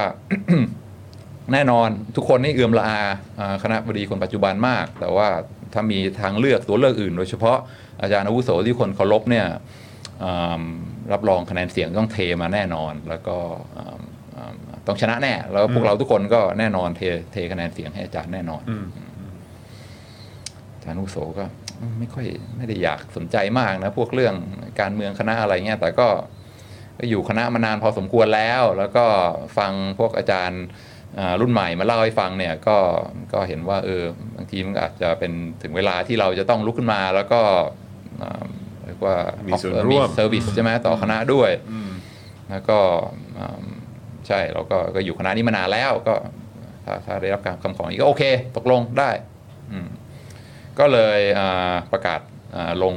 [1.53, 2.99] แน่นอนทุกคนนี่เอื่อมละอา
[3.39, 5.27] อ่าคณะบดีคนปัจจุบันมาก แต่ว่า
[5.73, 7.57] ถ้ามีทางเลือกตัวเลือกอื่น โดยเฉพาะ
[8.01, 9.47] อาจารย์อาวุโสที่คนเคารพเนี่ย
[10.23, 10.61] อ่า
[11.13, 13.37] รับรองคะแนนเสียงต้องเทมาแน่นอน แล้วก็
[13.77, 14.03] อ่าอ่า
[14.87, 18.85] ต้องชนะแน่ แล้วพวกเราทุกคนก็แน่นอนเทเทคะแนนเสียงให้อาจารย์แน่นอนอืม
[20.73, 21.45] อาจารย์อาวุโสก็
[21.99, 22.25] ไม่ค่อย
[22.57, 24.35] ไม่ได้อยากสนใจมากนะ พวกเรื่อง
[24.81, 26.07] การเมืองคณะอะไรเงี้ยแต่ก็
[26.99, 29.05] ก็อยู่คณะมานานพอสมควรแล้ว แล้วก็
[29.57, 30.63] ฟังพวกอาจารย์
[31.19, 32.77] อ่ารุ่นใหม่มาเล่าให้ฟังเนี่ยก็
[33.33, 34.03] ก็เห็นว่าเออ
[34.35, 35.31] บางทีมันอาจจะเป็น
[35.63, 37.41] ถึงเวลาที่เราจะต้องลุกขึ้นมาแล้วก็
[38.21, 38.43] อ่า
[38.85, 39.15] เรียกว่า
[39.47, 41.89] มีส่วนร่วม service ใช่ไหมต่อคณะด้วยอืม
[42.49, 42.79] แล้วก็
[43.39, 43.63] อ่า
[44.27, 46.15] ใช่เราก็ก็อยู่คณะนี้มานานแล้วก็
[46.85, 48.23] ถ้าถ้าได้รับการคำขอนี้ก็โอเค
[48.57, 49.09] ตกลงได้
[49.71, 49.87] อืม
[50.79, 52.19] ก็เลยอ่าประกาศ
[52.55, 52.95] อ่าลง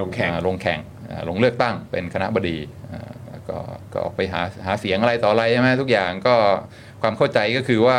[0.00, 2.58] ลงแข่งอ่าลงแข่งอ่าลงเลือกตั้งเป็นคณะบดี
[2.92, 3.58] อ่าแล้วก็
[3.92, 6.36] ก็ออกไปหาหาเสียงอะไรต่ออะไรใช่ไหมทุกอย่างก็
[7.02, 7.98] ความเข้าใจก็คือว่า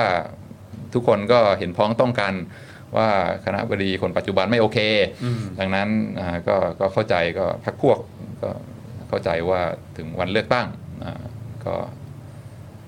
[0.93, 2.33] ทุกคนก็เห็นพ้องต้องกัน
[2.97, 3.09] ว่า
[3.45, 4.79] คณะบดีคนปัจจุบันไม่โอเค
[5.23, 5.87] อืมดังนั้น
[6.19, 7.99] อ่าก็ก็เข้าใจก็พักพวก
[8.43, 8.49] ก็
[9.09, 9.61] เข้าใจว่า
[9.97, 10.67] ถึงวันเลือกตั้ง
[11.03, 11.23] อ่า
[11.65, 11.75] ก็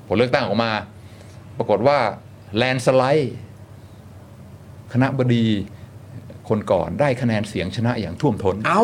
[0.09, 0.71] ผลเลือกตั้งออกมา
[1.57, 1.97] ปรากฏว่า
[2.57, 3.35] แลนสไลด์
[4.93, 5.47] คณะบดี
[6.49, 8.83] คนก่อนได้คะแนนเสียงชนะอย่างท่วมท้น เอ้า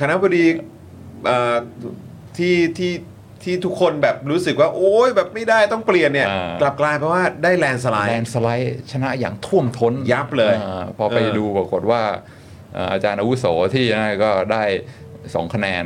[0.00, 0.44] คณะบดี
[1.26, 1.56] เอ่อ
[2.36, 2.92] ที่ที่
[3.42, 12.02] ที่ทุกคนแบบรู้สึกว่า โอ๊ยแบบไม่ได้ต้องเปลี่ยนเนี่ย อ่ากลับกลายเพราะว่าได้แลนสไลแลนด์สไลด์ชนะอย่างท่วมท้นยับเลยอาพอไปเออ ดูปรากฏว่า
[12.74, 14.64] เอ่ออาจารย์อาวุโสที่นะก็ได้
[15.34, 15.84] สองคะแนน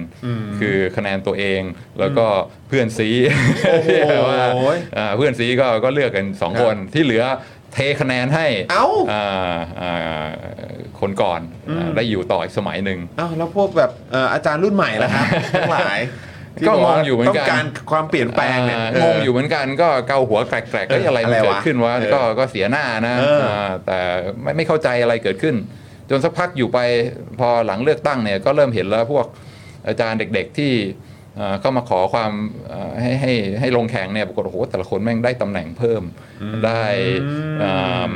[0.60, 1.62] คือคะแนนตัวเอง
[1.98, 2.26] แล้วก็
[2.68, 3.08] เพื่อนซี
[3.70, 3.90] โอ้โห
[4.28, 4.44] ว่า
[4.98, 7.24] อ่าเพื่อนซีก็ก็เลือกกันสองครับคนที่เหลือ
[7.74, 10.28] เทคะแนนให้เอ้าอ่าอ่า
[11.00, 16.00] คนก่อนอ่าได้อยู่ต่ออีกสมัยหนึ่งอ้าวแล้วพวกแบบเอ่ออาจารย์รุ่นใหม่ล่ะครับทั้งหลาย
[16.58, 23.98] ที่ก็บว่างงอยู่เหมือนกันต้องการความเปลี่ยนแปลงเนี่ยอ่างงอยู่เหมือนกันก็เกาหัวแกรกๆก็อะไรมันอะไรวะเกิดขึ้นวะเออก็ก็เสียหน้านะเอออ่าแต่
[24.42, 25.54] ไม่ไม่เข้าใจอะไรเกิดขึ้น
[26.10, 26.78] จนสักพักอยู่ไป
[27.38, 29.26] พอหลังเลือกตั้งเนี่ยก็เริ่มเห็นแล้วพวก
[29.88, 30.72] อาจารย์เด็กๆที่
[31.36, 32.32] เอ่อเข้ามาขอความ
[32.68, 36.02] เอ่อให้ให้ให้ลงแข่งเนี่ยปรากฏโอ้โหแต่ละคนแม่งได้ตำแหน่งเพิ่ม
[36.66, 36.84] ได้
[37.62, 38.12] อ่า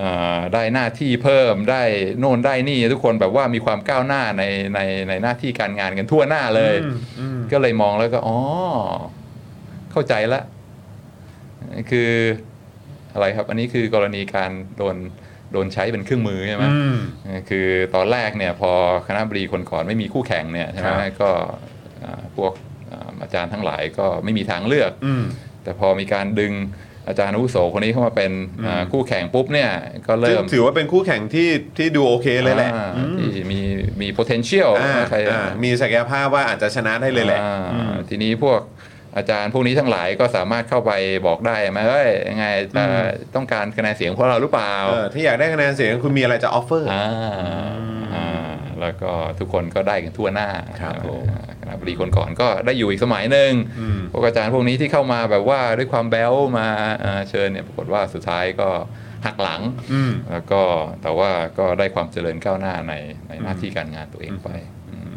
[0.00, 1.82] อ่าได้หน้าที่เพิ่มได้
[2.18, 6.74] โน่นได้นี่ทุกคนแบบว่ามีความก้าวหน้าในในในหน้าที่การงานกันทั่วหน้าเลย
[7.52, 8.38] ก็เลยมองแล้วก็อ๋อ
[9.92, 10.42] เข้าใจละ
[11.90, 12.10] คือ
[13.12, 14.96] อะไรครับ อันนี้คือกรณีการโดน
[15.52, 16.96] โดนใช้เป็นเครื่องมือใช่ไหมอืม
[17.48, 18.72] คือตอนแรกเนี่ยพอ
[19.06, 21.30] คณะบดีคนก่อนไม่มีคู่แข่งเนี่ยใช่ไหมครับก็
[22.04, 22.52] อ่าพวก
[22.92, 25.24] อ่าอาจารย์ทั้งหลายก็ไม่มีทางเลือกอืม
[25.64, 26.54] แต่พอมีการดึง
[27.08, 28.32] อาจารย์อาวุโสคนนี้เข้ามาเป็น
[28.66, 29.70] อ่าคู่แข่งปุ๊บเนี่ย
[30.06, 31.48] ก็ซึ่เริ่งมถือว่าเป็นคู่แข่งที่
[31.78, 33.60] ที่ดูโอเคเลยแหละอ่าอืมที่มี
[34.00, 38.60] มี potential อ่าว่าใครอ่ามีศักยภาพว่าอาจจะชนะได้เลยแหละอ่าอืมทีนี้พวก
[39.16, 40.92] อาจารย์พวกนี้ทั้งหลายก็สามารถเข้าไป
[41.26, 42.46] บอกได้ไหมเอ้ยยังไง
[42.76, 42.84] จะ
[43.34, 47.06] ต้องการคะแนนเสียงพวกเราหรือเปล่าเออถ้าอยากได้คะแนนเสียงคุณมีอะไรจะออฟเฟอร์อ่า
[48.14, 48.26] อ่า
[48.80, 50.48] แล้วก็ทุกคนก็ได้กันทั่วหน้า
[50.80, 56.68] ครับผมอ่าคณะบดีคนก่อนก็ได้อยู่อีกสมัยหนึ่งอืมพวกอาจารย์พวกนี้ที่เข้ามาแบบว่าด้วยความแบ๊วมา
[57.04, 58.68] อ่าเชิญเนี่ยปรากฏว่าสุดท้ายก็
[59.26, 59.60] หักหลัง
[59.92, 60.62] อืมแล้วก็
[61.02, 62.94] แต่ว่าก็ได้ความเจริญก้าวหน้าใน
[63.28, 64.48] ในหน้าที่การงานตัวเองไป
[64.90, 65.12] อืม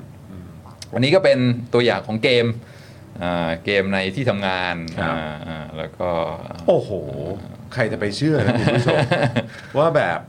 [0.93, 1.39] อันนี้ก็เป็น
[1.73, 2.72] ตัวอย่างของเกมอ่า
[3.65, 6.09] เกมในที่ทำงานครับอ่าอ่าแล้วก็
[6.67, 6.89] โอ้โห
[7.73, 8.99] ใครจะไปเชื่อนะคุณผู้ชม
[9.79, 10.19] ว่าแบบ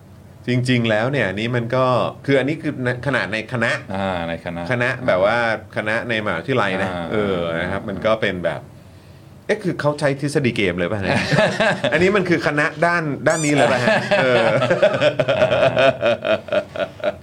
[0.48, 1.86] จริง ๆ แล้วเนี่ยนี่มันก็
[2.26, 2.72] คืออันนี้คือ
[3.06, 5.36] ขนาดในคณะอ่าในคณะคณะแบบว่า
[5.76, 8.60] คณะในมหาวิทยาลัยนะอ่าเออนะครับ มันก็เป็นแบบ
[9.46, 11.20] เอ๊ะคือเขาใช้ทฤษฎีเกมเลยป่ะเนี่ย
[11.92, 14.44] อันนี้มันคือคณะด้านด้านนี้เลยป่ะฮะเออ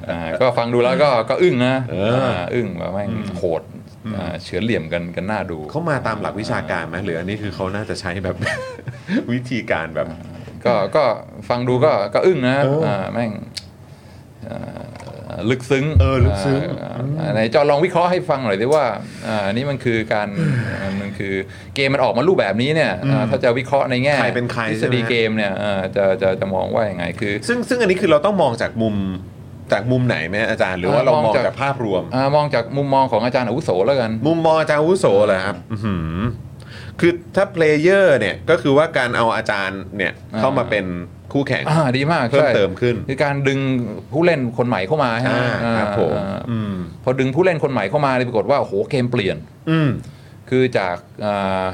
[0.10, 3.71] อ่าก็ฟังดูแล้วก็ก็อึ้งนะเอออ่าอึ้งแบบแม่งโหดอ่า
[4.44, 8.36] เฉือนเหลี่ยมกันกันหน้าดูเขามาตามหลักวิชาการไหมหรืออันนี้คือเขาน่าจะใช้แบบ
[9.34, 10.08] วิธีการแบบ
[10.66, 11.04] ก็ก็
[11.50, 13.32] ฟังดูก็ก็อึ้งนะเอออ่าแม่ง
[14.48, 14.82] อ่า
[15.50, 16.62] ลึกซึ้งเออลึกซึ้ง
[17.20, 18.86] อ่าไหนจอลองวิเคราะห์ให้ฟังหน่อยดิว่า
[19.28, 20.28] อ่านี่มันคือการ
[20.82, 21.34] อ่ามันคือ
[21.76, 28.96] เกมมันออกมารูปแบบนี้เนี่ยอ่าถ้าจะวิเคราะห์ในแง่ใครเป็นใครทฤษฎีใช่ไหมเกมเนี่ยอ่าจะจะจะมองว่ายังไงคือ ซึ่งซึ่งอันนี้คือเราต้องมองจากมุม
[29.72, 36.20] จากมุมไหนไหมอาจารย์หรือว่าเรามองจากภาพรวมอ่ามองจากมุมมองของอาจารย์อาวุโสแล้วกัน มุมมองอาจารย์อาวุโสเหรอครับอื้อหือ
[37.00, 40.86] คือถ้า player เนี่ยก็คือว่าการเอาอาจารย์เนี่ยอ่าเข้ามาเป็น
[41.34, 43.60] คู่แข่งอ่าดีมากเพิ่มใช่เติมขึ้น คือการดึง
[44.12, 49.38] ผู้เล่นคนใหม่เข้ามาใช่ไหมอ่าครับผมอ่าอืมพอดึงผู้เล่นคนใหม่เข้ามาเลยปรากฏว่าโอ้โหเกมเปลี่ยน
[49.70, 49.90] อืม
[50.50, 50.96] คือจาก
[51.26, 51.66] อ่า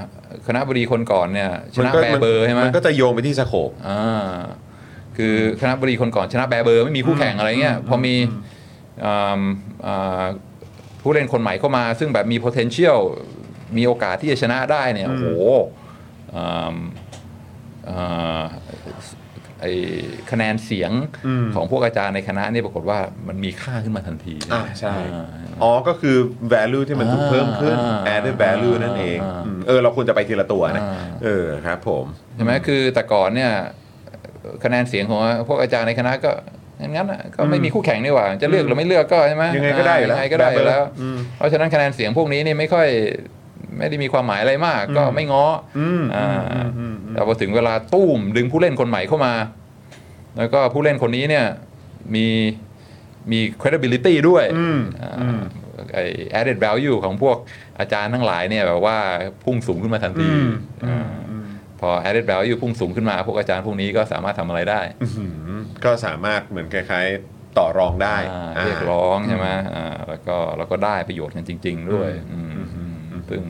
[0.48, 4.32] คณบดีคนก่อนเนี่ยชนะก็แบร์เบอร์ใช่ไหมมันก็จะโยงไปที่ scope อ่า
[5.18, 8.16] คือคณะบดีคนก่อนชนะแบร์เบอร์ไม่มีคู่แข่งอะไรเงี้ยพอมี
[9.06, 9.42] อ่า
[9.88, 10.24] อ่า
[11.02, 13.00] ผู้เล่นคนใหม่เข้ามา ซึ่งแบบมี potential
[13.78, 15.26] มีโอกาสที่จะชนะได้เนี่ยโอ้โห
[16.36, 16.76] อ่า
[17.90, 18.44] อ่า
[19.62, 19.66] ไอ
[20.32, 20.92] คะแนนเสียง
[21.28, 25.28] อืมของพวกอาจารย์ในคณะนี่ปรากฏว่ามันมีค่าขึ้นมาทันทีอ่าใช่อ่า
[25.64, 26.18] อ๋อ ก็คือ
[26.54, 32.06] value ที่มันถูกเพิ่มขึ้นอ่า added value นั่นเองอ่าอืมเออ เราควรจะไปทีละตัวนะอ่าเออครับผม
[32.36, 33.52] ใช่ไหมคือแต่ก่อนเนี่ย
[34.64, 36.32] คะแนนเสียงของพวกอาจารย์ในคณะก็
[36.80, 42.88] งั้นๆน่ะก็ไม่มีคู่แข่งนี่หว่า จะเลือกหรือไม่เลือกก็ใช่ไหมยังไงก็ได้อยู่แล้วยังไงก็ได้อยู่แล้วอืมเพราะฉะนั้นคะแนนเสียงพวกนี้นี่ไม่ค่อย
[43.78, 49.34] ไม่ได้มีความหมายอะไรมาก ก็ไม่ง้อออืมอ่าอืมอืมอืมแต่พอถึงเวลาตุ้มดึงผู้เล่นคนใหม่เข้ามา
[50.38, 51.46] แล้วก็ผู้เล่นคนนี้เนี่ย
[52.16, 52.28] มี
[53.32, 55.40] มี credibility ด้วยอืมอ่าอืม
[55.94, 56.00] ไอ
[56.40, 57.38] added value ของพวก
[57.80, 58.98] อาจารย์ทั้งหลายเนี่ยแบบว่า
[59.44, 60.50] พุ่งสูงขึ้นมาทันทีอืม
[60.86, 61.08] อ่า
[61.82, 65.52] พอ added value พุ่งสูงขึ้นมา พวกอาจารย์พวกนี้ก็สามารถทำอะไรได้อื้อหือ
[65.86, 72.98] ก็สามารถเหมือนคล้าย ๆ ต่อรองได้อ่าอ่าเรียกร้องใช่ไหมอ่าแล้วก็แล้วก็ได้ประโยชน์กันจริง ๆ ด้วยอืมอืม
[73.30, 73.44] ซึ่ง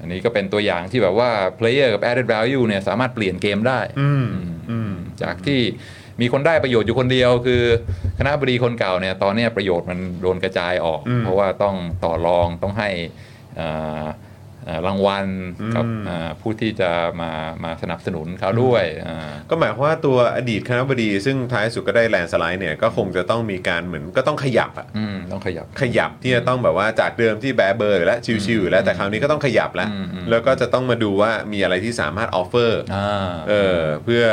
[0.00, 4.26] อันนี้ก็เป็นตัวอย่างที่แบบว่า player กับ added value เนี่ยสามารถเปลี่ยนเกมได้อืม
[4.70, 4.92] อืม
[5.22, 5.60] จากที่
[6.20, 7.62] มีคนได้ประโยชน์อยู่คนเดียว คือ
[8.18, 12.90] คณบดีคนเก่าเนี่ยตอนเนี้ยประโยชน์มันโดนกระจายออกอืมเพราะว่าต้องต่อรองต้องให้
[13.60, 14.08] อ่าอ่า
[14.86, 15.26] รางวัล
[15.74, 16.90] กับอืมอ่าผู้ที่จะ
[17.20, 17.30] มา
[17.64, 19.18] มาสนับสนุนเขาด้วยอ่า
[19.50, 34.24] ก็หมายความว่าตัวอดีตคณบดีซึ่งท้ายสุดก็ได้แลนด์สไลด์เนี่ยก็คงจะต้องมีการเหมือนก็ต้องขยับอะอืมต้องขยับขยับที่จะต้องแบบว่าจากเดิมที่แบร์เบอร์อยู่แล้วชิวๆอยู่แล้วแต่คราวนี้ก็ต้องขยับแล้วอืมอืมแล้วก็จะต้องมาดูว่ามีอะไรที่สามารถ offer อ่าเออเพื่อ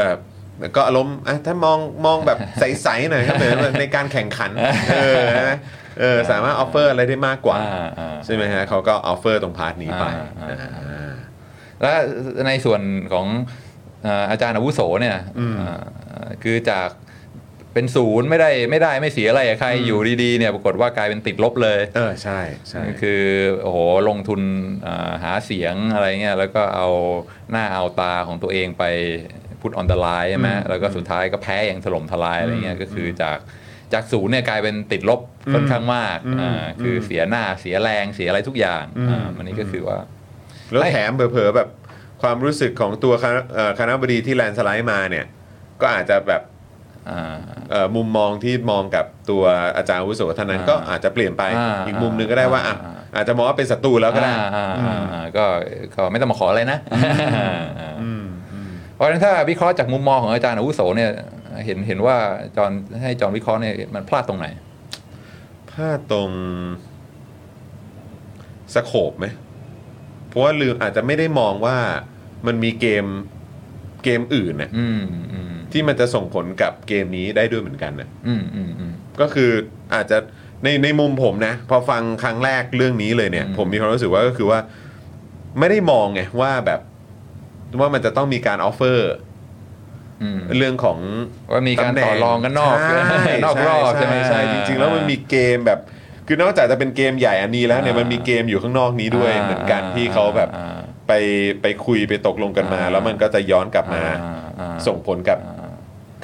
[0.76, 4.52] ก็อารมณ์อะถ้ามองมองแบบใสๆหน่อยครับเหมือนในการแข่งขัน
[4.92, 5.58] เออนะ
[6.00, 10.58] เออสามารถ offer อะไรได้มากกว่าอ่าอ่า ใช่ไหมฮะเขาก็ offer ตรง part นี้ไปอ่าอ่า
[10.89, 11.14] อ่า
[11.82, 11.91] และ
[12.48, 12.82] ในส่วน
[13.14, 13.28] ของ
[14.04, 16.89] เอ่ออาจารย์อาวุโสเนี่ยอ่าคือจาก
[17.74, 22.39] เป็นศูนย์ไม่ได้ไม่ได้ไม่เสียอะไรกับใครอยู่ดีๆเนี่ยปรากฏว่ากลายเป็นติดลบเลย เออใช่
[22.70, 23.24] ใช่คือ
[23.62, 23.78] โอ้โห
[24.10, 24.41] ลงทุน
[24.88, 26.88] อ่าหาเสียงอะไรเงี้ยแล้วก็เอา
[27.52, 28.84] หน้าเอาตาของตัวเองไป
[29.62, 33.38] put on the line ใช่ไหมแล้วก็สุดท้ายก็แพ้อย่างถล่มทลายอะไรเงี้ยก็คือจาก
[33.96, 35.20] จากศูนย์เนี่ยกลายเป็นติดลบ
[35.54, 39.98] ค่อนข้างมากอ่าคือเสียหน้าเสียแรงเสียอะไรทุกอย่างอ่ามันนี้ก็คือว่า
[40.72, 41.70] แล้วแถมเผลอๆแบบ
[42.22, 45.26] ความรู้สึกของตัวคณะเอ่อคณบดีที่แลนด์สไลด์มาเนี่ย
[45.82, 46.41] ก็อาจจะแบบ
[47.10, 47.38] อ่า
[47.72, 49.43] เอ่อมุมมองที่มองกับตัว
[49.78, 55.46] อาจารย์อาวุโสท่านนั้นอ่าก็อาจจะเปลี่ยนไปอ่าอีกมุมหนึงก็ได้ว่าอะอ่าอาจจะมองว่าเป็นศัตรูแล้วก็ได้อ่าอ่าอ่าอ่าก็
[55.96, 56.80] ก็ไม่ต้องมาขออะไรนะ
[58.96, 61.12] เพราะฉะนั้นถ้าวิเคราะห์จากมุมมองของอาจารย์อาวุโสเนี่ย
[61.66, 62.18] เห็นเห็นว่า
[62.58, 62.72] จอน
[63.02, 64.48] ให้จอนวิเคราะห์เนี่ยมันพลาดตรงไหน
[65.72, 66.32] พลาดตรง
[68.74, 69.26] สโคปไหม
[70.28, 71.78] เพราะว่าลืมอาจจะไม่ได้มองว่า
[72.48, 73.06] มันมีเกม
[74.04, 75.02] เกมอื่นน่ะอืม
[75.34, 78.91] อืมที่มันจะส่งผลกับเกมนี้ได้ด้วยเหมือนกันน่ะอืมอืมอืม
[79.22, 79.52] ก็คือ
[79.93, 80.18] อาจจะ
[80.64, 84.60] ในในมุมผมนะ พอฟังครั้งแรกเรื่องนี้เลยเนี่ยอืมผมมีความรู้สึกว่าก็คือว่า
[85.60, 86.82] ไม่ได้มองไงว่าแบบ
[87.80, 89.14] ว่ามันจะต้องมีการ offer
[90.22, 90.97] อืมเรื่องของ
[91.51, 95.80] ว่ามีการตำแหน่ต่อรองกันนอกใช่นอกรอบใช่ไหมใช่จริงๆ แล้วมันมีเกมแบบ
[96.28, 101.13] คือนอกจากจะเป็นเกมใหญ่อันนี้แล้วเนี่ยอ่ามัมันมีเกมอยู่ข้างนอกนี้ด้วยเหมือนกันที่เขาแบบอ่าไป
[101.61, 105.72] ไปคุยไปตกลงกันมาอ่าแล้วมันก็จะย้อนกลับมาอ่าอ่าส่งผลกับอ่า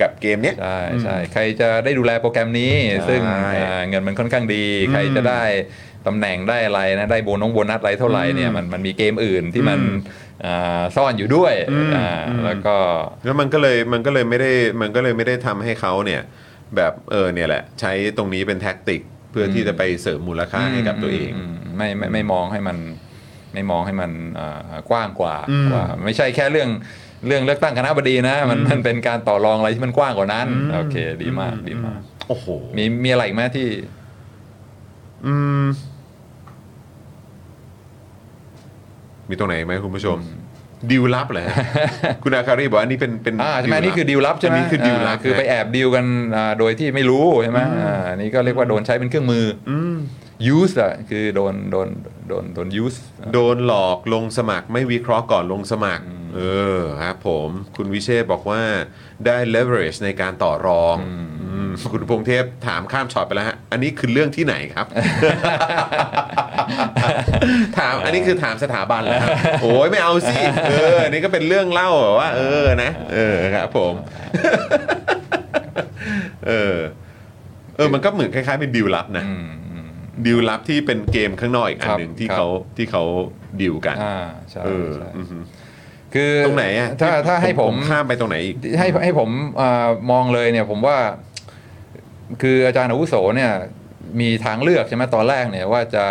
[0.02, 5.44] กับเกมเนี้ยใช่ใช่ใครจะได้ดูแลโปรแกรมนี้ใช่ซึ่งอ่าเงินมันค่อนข้างดี ใครจะได้
[6.08, 10.31] ตำแหน่งได้อะไรนะได้โบนงโบนัสอะไรเท่าไหร่เนี่ยมันมันมีเกมอื่นที่มันอ่า
[10.96, 12.76] ซ่อนอยู่ด้วยอืมอ่าอืมแล้วก็
[13.24, 16.22] แล้วมันก็เลยมันก็เลยไม่ได้มันก็เลยไม่ได้ทำให้เขาเนี่ย
[16.76, 22.78] แบบเออเนี่ยแหละ ใช้ตรงนี้เป็นแท็กติกเพื่อที่จะไปเสริมมูลค่าให้กับตัวเองมมไม่ไม่ไม่มองให้มัน
[23.54, 26.70] ไม่มองให้มันอ่ากว้างกว่าอืมว่า ไม่ใช่แค่เรื่อง
[27.28, 32.46] เรื่องเลือกตั้งคณะบดีนะ มันมันเป็นการต่อรองอะไรที่มันกว้างกว่านั้น โอเค ดีมากดีมาก โอ้โห
[32.78, 33.68] มีมีอะไรอีกไหมที่
[35.26, 35.64] อืม
[39.32, 40.18] มีตรงไหนไหมคุณผู้ชม
[40.92, 41.56] ดิวลับเหรอฮะ
[42.24, 46.06] คุณอาคารีบอกว่าอันนี้เป็นเป็นอ่าใช่ไหมลับนี่คือดีลลับใช่ไหมนนี้คือดิวลับาคือไปแอบดีลกัน
[46.36, 49.96] อ่าโดยที่ไม่รู้ใช่ไหมอ่าอันนี่ก็เรียกว่าโดนใช้เป็นเครื่องมืออม
[50.58, 51.88] use อะคือโดนโดน
[52.28, 52.98] โดนโดน use
[53.34, 56.06] โดนหลอกลงสมัครไม่วิเคราะห์ก่อนลงสมัคร
[56.36, 56.42] เอ
[56.78, 58.62] อครับผมคุณวิเชษฐ์บอกว่า
[59.26, 61.41] ได้ leverage ในการต่อรองอืม
[61.92, 64.88] คุณพงเทพถามข้ามช็อตไปแล้วฮะ อันนี้คือเรื่องที่ไหนครับ
[67.78, 69.32] ถามอันนี้คือถามสถาบันเหรอครับ
[69.62, 70.36] โอ้ยไม่เอาสิ
[70.70, 73.94] เอออันนี้ก็เป็นเรื่องเล่าแบบว่า เออนะ เออครับผม
[76.48, 76.78] เออ
[77.76, 79.88] เออ มันก็เหมือนคล้ายๆเป็นดิวลับนะอืมอืม
[80.26, 82.48] ดิวลับที่เป็นเกมข้างนอกอีกอันครับหนึ่งที่ครับเขา
[82.78, 83.04] ที่เขา
[83.62, 84.18] ดิวกันอ่า
[84.50, 85.38] ใช่เออใช่อือฮึ
[86.14, 89.30] คือตรงไหนอะถ้าถ้าให้ผมข้ามไปตรงไหนอีกให้ให้ผม
[89.62, 90.98] อามองเลยเนี่ยผมว่า
[92.42, 93.52] คืออาจารย์อาวุโสเนี่ย
[94.20, 96.06] มีทางเลือกใช่ไหมตอนแรกเนี่ยว่าจะ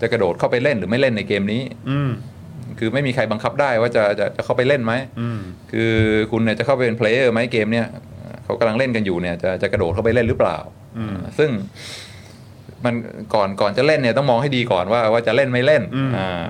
[0.00, 2.10] จะกระโดดเข้าไปเล่นหรือไม่เล่นในเกมนี้ อืม
[2.78, 5.40] คือไม่มีใครบังคับได้ว่าจะจะจะเข้าไปเล่นไหมอืม
[5.72, 5.92] คือ
[6.30, 7.86] คุณเนี่ยจะเข้าไปเป็นเพลเยอร์ไหมเกมเนี่ย
[8.44, 10.56] เขากำลังเล่นกันอยู่เนี่ยจะจะกระโดดเข้าไปเล่นหรือเปล่า
[10.98, 11.50] อืมซึ่ง
[12.84, 12.94] มัน
[13.34, 16.46] ก่อนก่อนจะเล่นเนี่ยต้องมองให้ดีก่อนว่าว่าจะเล่นไม่เล่นอืมอ่า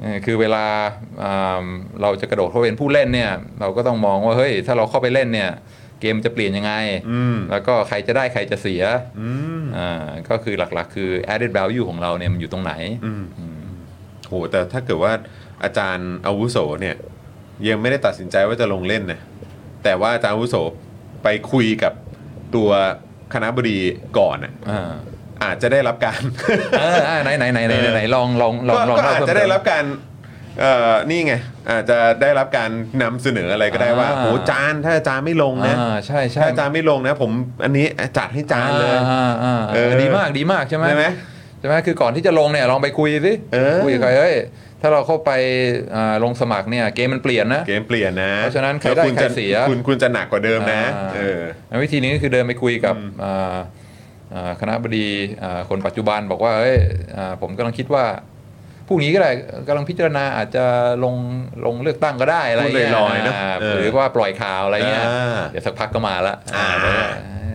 [0.00, 0.64] เออคือเวลา
[1.24, 1.64] อ่า
[2.02, 3.30] เราจะกระโดดเข้าไปเป็นผู้เล่นเนี่ย
[3.60, 5.50] เราก็ต้องมองว่าเฮ้ยถ้าเราเข้าไปเล่นเนี่ย
[6.02, 6.72] เกมจะเปลี่ยนยังไง
[7.10, 8.82] อืมแล้วก็ใครจะได้ใครจะเสีย
[9.20, 9.30] อื
[9.60, 12.72] มอ่าก็คือหลักๆ คือ added value ของเราเนี่ยมันอยู่ตรงไหน
[13.04, 13.24] อืม
[14.28, 15.12] โหแต่ถ้าเกิดว่า
[15.64, 16.96] อาจารย์อาวุโสเนี่ย
[17.68, 19.20] ยังไม่ได้ตัดสินใจว่าจะลงเล่นนะ
[19.84, 20.56] แต่ว่าอาจารย์อาวุโส
[21.22, 21.92] ไปคุยกับ
[22.54, 22.70] ตัว
[23.34, 23.78] คณะบดี
[24.18, 24.90] ก่อนน่ะอ่า
[25.44, 26.20] อาจจะได้รับการ
[26.78, 29.84] เอออ่าไหนไหนไหนไหนไหนไหนลองลองลองก็ลองก็เล่าอาจเพิ่มจะได้เติมรับการ
[30.60, 31.34] เอ่อนี่ไง
[31.70, 32.70] อาจจะได้รับการ
[33.02, 37.30] นำเสนออะไรก็ได้ว่าอ่า โอ้จานถ้าอาจารย์ไม่ลงนะอ่าใช่ใช่ถ้าอาจารย์ไม่ลงนะ ผม
[37.64, 37.86] อันนี้
[38.18, 41.06] จัดให้จานเลย อ่าอ่าเออ ดีมากดีมาก ใช่ไหมใช่ไหม
[41.58, 44.36] ใช่ไหมคือก่อนที่จะลงเนี่ยลองไปคุยสิเออ คุยกับใครเฮ้ย
[44.80, 45.30] ถ้าเราเข้าไป
[45.94, 53.56] อ่าลงสมัครเนี่ยเกมมันเปลี่ยนนะ เกมเปลี่ยนนะเพราะฉะนั้นใครแล้วได้คุณใครจะเสีย คุณคุณจะหนักกว่าเดิมนะ อ่าเออ แล้ววิธีนี้ก็คือเดินไปคุยกับอ่า
[54.34, 55.08] อ่าคณะบดี
[55.42, 56.76] อ่าคนปัจจุบันบอกว่าเฮ้ย
[57.16, 58.04] อ่าผมกำลังคิดว่า
[58.86, 59.30] พรุ่งนี้ก็ได้
[59.66, 60.64] กำลังพิจารณาอาจจะ
[61.04, 61.14] ลง
[61.66, 67.08] ลงเลือกตั้งก็ได้อะไรเงี้ยพูดลอยๆเนอะอ่าเออหรือว่าปล่อยข่าวอะไรเงี้ยอ่าเดี๋ยวสักพักก็มาละอ่าบอกว่า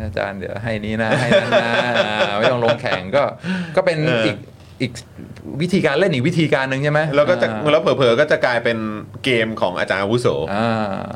[0.03, 1.71] อาจารย์เดี๋ยวให้นี้นะให้นั้นนะ
[2.07, 3.23] อ่าไม่ต้องลงแข่งก็
[3.75, 4.38] ก็เป็นเอออีอีก
[4.82, 4.91] อีก
[5.61, 8.78] วิธีการเล่นอีกวิธีการหนึ่งใช่ไหมแล้วก็จะอ่าแล้วเผลอๆก็จะกลายเป็น
[9.23, 10.69] เกมของอาจารย์อาวุโสอ่า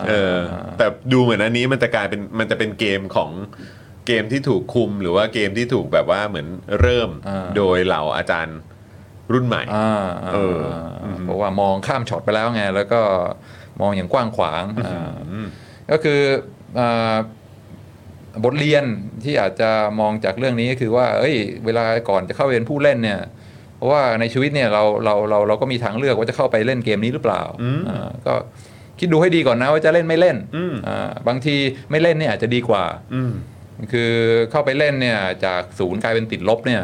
[0.10, 0.38] เออ
[0.78, 3.32] แต่ดูเหมือนอันนี้มันจะกลายเป็นมันจะเป็นเกมของ
[4.08, 6.48] เกมที่ถูกคุมหรือว่าเกมที่ถูกแบบว่าเหมือน
[6.82, 8.58] เริ่มอ่าโดยเหล่าอาจารย์
[9.34, 10.60] รุ่นใหม่อ่าเออ
[11.24, 13.02] เพราะว่ามองข้ามช็อตไปแล้วไง แล้วก็
[13.82, 15.12] มองอย่างกว้างขวางอ่า
[15.92, 16.20] ก็คือ
[16.80, 17.16] อ่า
[18.44, 18.84] บทเรียน
[19.24, 19.70] ที่อาจจะ
[20.00, 23.20] มองจากเรื่องนี้ก็คือว่า เอ้ย เวลาก่อนจะเข้าไปเป็นผู้เล่นเนี่ย
[23.78, 27.42] เพราะว่าในชีวิตเนี่ยเราเราเราเราก็มีทางเลือกว่าจะเข้าไปเล่นเกมนี้หรือเปล่า
[27.90, 28.34] อ่าก็
[29.00, 31.56] คิดดูให้ดีก่อนนะว่าจะเล่นไม่เล่นอืมอ่าบางที
[31.92, 33.32] ไม่เล่นเนี่ยอาจจะดีกว่าอืม
[33.92, 34.12] คือ
[34.52, 36.82] เข้าไปเล่นเนี่ยจากศูนย์กลายเป็นติดลบเนี่ย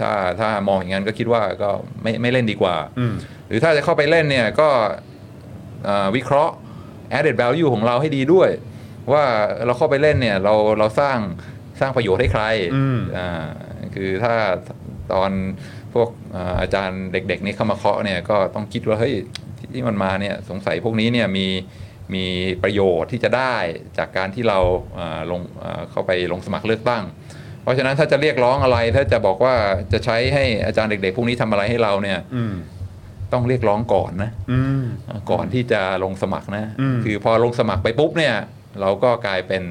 [0.00, 1.70] ถ้าถ้ามองอย่างนั้นก็คิดว่าก็
[2.02, 3.14] ไม่ไม่เล่นดีกว่าอืม
[3.48, 4.68] หรือถ้าจะเข้าไปเล่นเนี่ยก็
[5.88, 6.54] อ่าวิเคราะห์
[7.18, 8.50] added value ของเราให้ดีด้วย
[9.12, 9.24] ว่า
[9.66, 11.18] เราเข้าไปเล่นเนี่ยเราเราสร้าง
[11.80, 12.44] สร้างประโยชน์ให้ใคร
[12.76, 13.46] อืมอ่า
[13.94, 14.34] คือถ้า
[15.12, 15.30] ตอน
[15.94, 19.14] พวกอ่าอาจารย์เด็กๆนี่เข้ามาเคาะเนี่ยก็ต้องคิดว่าเฮ้ย
[19.72, 21.46] ที่มันมาเนี่ยสงสัยพวกนี้เนี่ยมี
[22.14, 22.24] มี
[22.62, 23.56] ประโยชน์ที่จะได้
[23.98, 24.58] จากการที่เรา
[24.98, 27.27] อ่าลงอ่าเข้าไปลงสมัครเลือกตั้งเพ
[27.68, 29.54] ราะฉะนั้นถ้าจะเรียกร้องอะไร ถ้าจะบอกว่า
[29.92, 32.54] จะใช้ให้อาจารย์เด็ก ๆ พวกนี้ทำอะไรให้เราเนี่ยอืม
[33.32, 34.82] ต้องเรียกร้องก่อนนะอืม
[35.30, 38.34] ก่อนที่จะลงสมัครนะอืมคือพอลงสมัครไปปุ๊บเนี่ย
[38.80, 39.62] เราก็กลายเป็น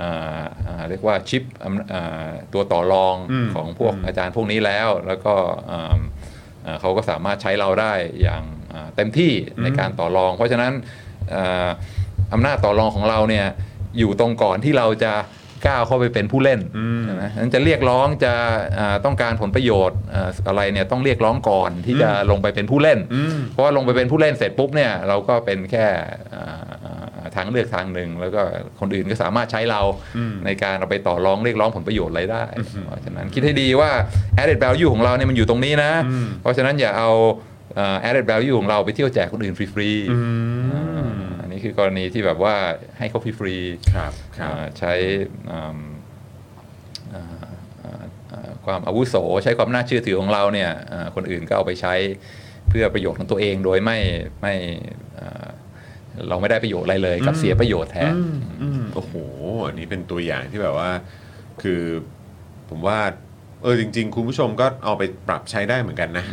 [0.00, 3.16] อ่าอ่าเรียกว่าชิปอำอ่าตัวต่อรอง
[3.54, 5.34] ของพวกอาจารย์พวกนี้แล้ว แล้วก็
[5.70, 5.98] อ่า
[6.66, 7.92] อ่าเขาก็สามารถใช้เราได้
[8.22, 8.42] อย่าง
[8.72, 10.72] อ่าเต็มที่ในการต่อรอง เพราะฉะนั้น
[11.34, 11.68] อ่า
[12.32, 13.46] อำนาจต่อรองของเราเนี่ย
[13.98, 15.12] อยู่ตรงก่อนที่เราจะ
[15.66, 16.60] ก้าวเข้าไปเป็นผู้เล่น
[17.04, 18.32] ใช่ไหมนั้นจะเรียกร้องจะ
[18.78, 22.98] อ่าต้องการผลประโยชน์อ่าอะไรเนี่ยต้องเรียกร้องก่อนที่จะลงไปเป็นผู้เล่น
[23.50, 25.86] เพราะว่าลงไปเป็นผู้เล่นเสร็จปุ๊บเนี่ยเราก็เป็นแค่
[26.34, 28.42] อ่าอ่าทางเลือกทางหนึ่งแล้วก็
[28.80, 29.80] คนอื่นก็สามารถใช้เรา
[30.44, 32.44] ในการเอาไปต่อรองเรียกร้องผลประโยชน์อะไรได้
[32.86, 33.90] เพราะฉะนั้นคิดให้ดีว่า
[34.42, 35.92] added value ของเราเนี่ยมันอยู่ตรงนี้นะ
[36.42, 37.10] เพราะฉะนั้นอย่าเอา
[37.78, 41.11] อ่า added value ของเราไปเที่ยวแจกคนอื่นฟรีๆอ่าอันนี้
[41.62, 42.54] คือกรณีที่แบบว่า
[42.98, 44.92] ให้เขาฟรีๆครับครับอ่าใช้
[45.50, 45.78] อืม
[47.14, 47.24] อ่า
[47.82, 48.02] อ่า
[48.32, 51.94] อ่าความอาวุโสใช้ความน่าเชื่อถือของเราเนี่ยอ่าคนอื่นก็เอาไปใช้
[52.68, 53.98] เพื่อประโยชน์ของตัวเองโดยไม่
[54.40, 54.54] ไม่
[55.20, 55.48] อ่า
[56.28, 59.12] เราไม่ได้ประโยชน์อะไรเลยกลับเสียประโยชน์แทนอืมอืมโอ้โห
[59.66, 60.90] อันนี้เป็นตัวอย่างที่แบบว่า
[61.62, 61.82] คือ
[62.70, 62.98] ผมว่า
[63.62, 66.26] เออจริง ๆ คุณผู้ชมก็เอาไปปรับใช้ได้เหมือนกันนะ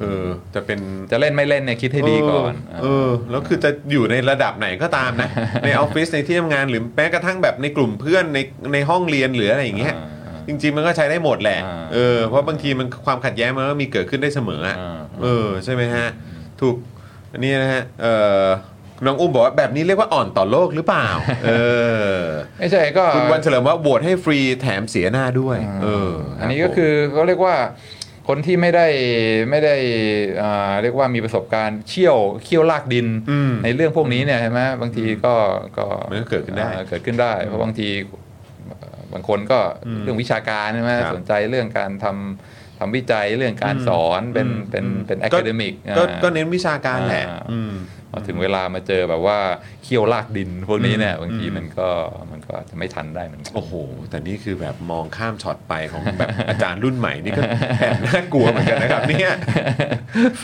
[0.00, 0.78] เออจะเป็น
[1.10, 5.28] จะเล่นไม่เล่นเนี่ยคิดให้ดีก่อนเออแล้วคือจะอยู่ในระดับไหนก็ตามนะ
[5.64, 8.38] ในออฟฟิศในที่ทำงานหรือแม้กระทั่งแบบในกลุ่มเพื่อนใน
[8.72, 9.94] ในห้องเรียนหรืออะไรอย่างเงี้ย
[10.48, 16.06] จริงๆมันก็ใช้ได้หมดแหละอ่าเออเพราะบางทีมันความขัดแย้งมันก็มีเกิดขึ้นได้เสมออะอ่าเออใช่ไหมฮะ
[16.60, 16.76] ถูก
[17.32, 18.06] อันนี้นะฮะเอ
[18.44, 18.46] อ
[19.04, 21.08] น้องอุ้มบอกว่าแบบนี้เรียกว่าอ่อนต่อโลกหรือเปล่า
[21.44, 21.52] เอ
[22.12, 22.20] อ
[22.58, 27.54] ไม่ใช่ก็คุณวันเฉลิมว่าโหวตให้ฟรีแถมเสียหน้าด้วย เออ อันนี้ก็คือเขาเรียกว่า
[28.28, 28.86] คนที่ไม่ได้
[29.50, 29.74] ไม่ได้
[30.42, 35.34] อ่าเรียกว่ามีประสบการณ์เชี่ยวเขี้ยวลากดินอืมในเรื่องพวกนี้เนี่ยใช่ไหมบางทีก็
[35.78, 37.88] ก็มันก็เกิดขึ้นได้อ่าเกิดขึ้นได้ เพราะบางที
[38.66, 39.58] เอ่อบางคนก็
[40.02, 47.74] เรื่องวิชาการใช่ไหมครับสนใจเรื่องการทำ ทำวิจัยเรื่องการสอนเป็นเป็นเป็นอะก็คาเดมิกก็ก็เน้นวิชาการแหละอ่าอืม
[48.12, 49.38] พอถึงเวลามาเจอแบบว่า
[49.82, 51.88] เขี้ยวลากดินพวกนี้เนี่ยบางทีมันก็
[52.32, 53.72] มันก็อาจจะไม่ทันได้เหมือนกันโอ้โห
[54.10, 57.42] แต่นี่คือแบบมองข้ามช็อตไปของแบบอาจารย์รุ่นใหม่นี่ก็
[57.78, 59.34] แอบน่ากลัวเหมือนกันนะครับเนี่ย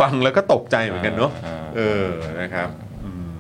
[0.01, 2.09] ฟังแล้วก็ตกใจเหมือนกันเนาะอ่าเออ
[2.41, 2.69] นะครับ
[3.05, 3.31] อืม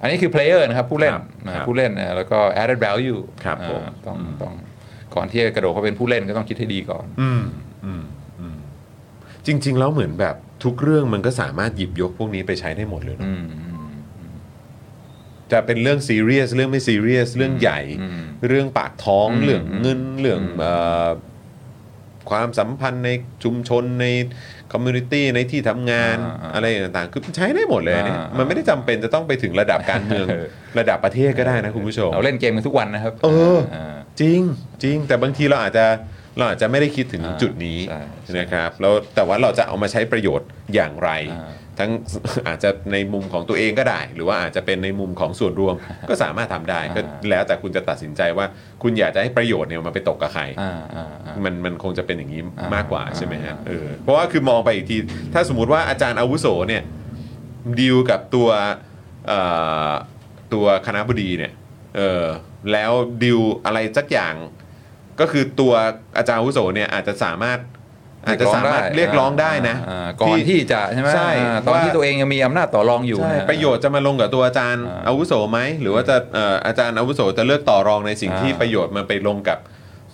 [0.00, 4.54] อันนี้คือ player นะครับผู้เล่นครับอ่าครับผู้เล่นอ่าแล้วก็ added value ครับอ่าผมต้องต้อง
[5.14, 7.06] ก่อนที่จะกระโดดเข้าเป็นผู้เล่นก็ต้องคิดให้ดีก่อน
[7.84, 8.04] อืม
[8.40, 8.74] อืมอืม
[9.46, 13.44] จริง ๆ แล้วเหมือนแบบทุกเรื่องมันก็สามารถหยิบยกพวกนี้ไปใช้ได้หมดเลยเนอะอืม
[15.52, 20.72] จะเป็นเรื่องซีเรียสเรื่องไม่ซีเรียสเรื่องใหญ่ อืม เรื่องปากท้องอืมเรื่องเงินเรื่องอืม เอ่
[21.06, 21.08] อ
[22.30, 23.10] ความสัมพันธ์ใน
[23.44, 24.06] ชุมชนใน
[24.72, 30.46] community ในที่ทำงานอ่าอ่าอะไรต่างๆ คือใช้ได้หมดเลยเนี่ยอ่ามัมันไม่ได้จำเป็นจะต้องไปถึงระดับการเมืองเออ
[30.78, 33.28] ระดับประเทศก็ได้นะคุณผู้ชม เราเล่นเกมกันทุกวันนะครับเอ
[33.74, 34.40] อา จริง
[34.82, 35.86] จริงแต่บางทีเราอาจจะ
[36.36, 41.90] เราอาจจะไม่ได้คิดถึงอ่าจุดนี้ใช่ใช่ นะครับแล้วแต่ว่าเราจะเอามาใช้ประโยชน์อย่างไร อ่า ทั้ง
[42.48, 45.74] อาจจะในมุมของตัวเองก็ได้ หรือว่าอาจจะเป็นในมุมของส่วนรวม
[46.08, 48.46] ก็สามารถทำได้ก็แล้วแต่คุณจะตัดสินใจว่า
[48.82, 54.96] คุณอยากจะให้ประโยชน์เนี่ยมันไปตกกับใคร อ่าอ่าอ่า มันมันคงจะเป็นอย่างนี้อ่ามมากกว่าใช่ไหมฮะอ่า เออเพราะว่าคือมองไปอีกที
[55.34, 56.82] ถ้าสมมติว่าอาจารย์อาวุโสเนี่ย
[57.80, 58.48] ดีลกับตัว
[59.28, 59.40] เอ่
[59.88, 59.92] อ
[60.54, 61.52] ตัวคณะบดีเนี่ย
[61.96, 62.24] เออ
[62.72, 64.34] แล้วดีลอะไรสักอย่าง
[65.20, 65.72] ก็คือตัว
[66.16, 67.58] อาจารย์อาวุโสเนี่ยอาจจะสามารถ
[68.26, 79.58] อาจจะสามารถเรียกร้องได้นะอ่าก่อนที่จะใช่ไหมใช่อ่าตอนว่าที่ตัวเองยังมีอำนาจต่อรองอยู่ใช่เนี่ยประโยชน์จะมาลงกับตัวอาจารย์อ่าอาวุโสไหมหรือว่าจะเอ่ออาจารย์อาวุโสจะเลือกต่อรองในสิ่งที่อ่าประโยชน์มันไปลงกับ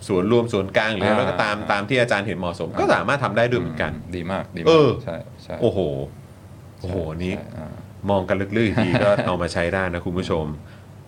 [0.08, 5.78] ส่วนรวมส่วนกลางหรืออะไรอ่าก็ตามตามที่อาจารย์เห็นเหมาะสม ก็สามารถทำได้ด้วยเหมือนกัน ดีมากดีเอมากอใช่ใช่โอ้โห
[6.80, 7.72] โอ้โหนี้ใช่อ่า
[8.10, 10.44] มองกันลึกๆอีกทีก็เอามาใช้ได้นะคุณผู้ชม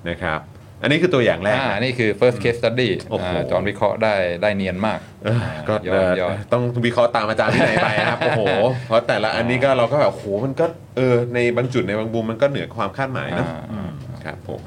[0.08, 0.40] นะครับ
[0.82, 8.42] อันนี้คือตัวอย่างแรก อ่านะนี่คือ first case study โอ้โหอ่าจอห์นวิเคราะห์ได้ได้เนียนมากเออก็ยอเอ่ดอยอดต้องวิเคราะห์ตามอาจารย์ที่ไหนไปนะครับ โอ้โห
[8.86, 10.66] เพราะแต่ละอันนี้ก็เราก็แบบโอ้โห มันก็
[10.96, 13.90] เออ ในบางจุดในบางมุมมันก็เหนือความคาดหมายเนอะอ่าอืม
[14.24, 14.62] ครับผม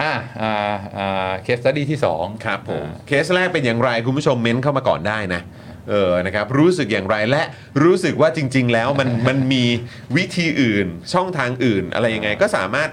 [0.00, 0.12] อ่า
[0.42, 0.54] อ่า
[0.98, 5.42] อ่า case study ที่สองครับผมอ่าเคสแรกเป็นอย่างไรคุณผู้ชมเม้นเข้ามาก่อนได้นะ
[5.90, 7.42] เออ นะครับ รู้สึกอย่างไรและ
[7.84, 9.64] รู้สึกว่าจริง ๆ แล้วมันมันมี
[10.16, 12.90] วิธีอื่นช่องทางอื่นอะไรยังไงก็สามารถ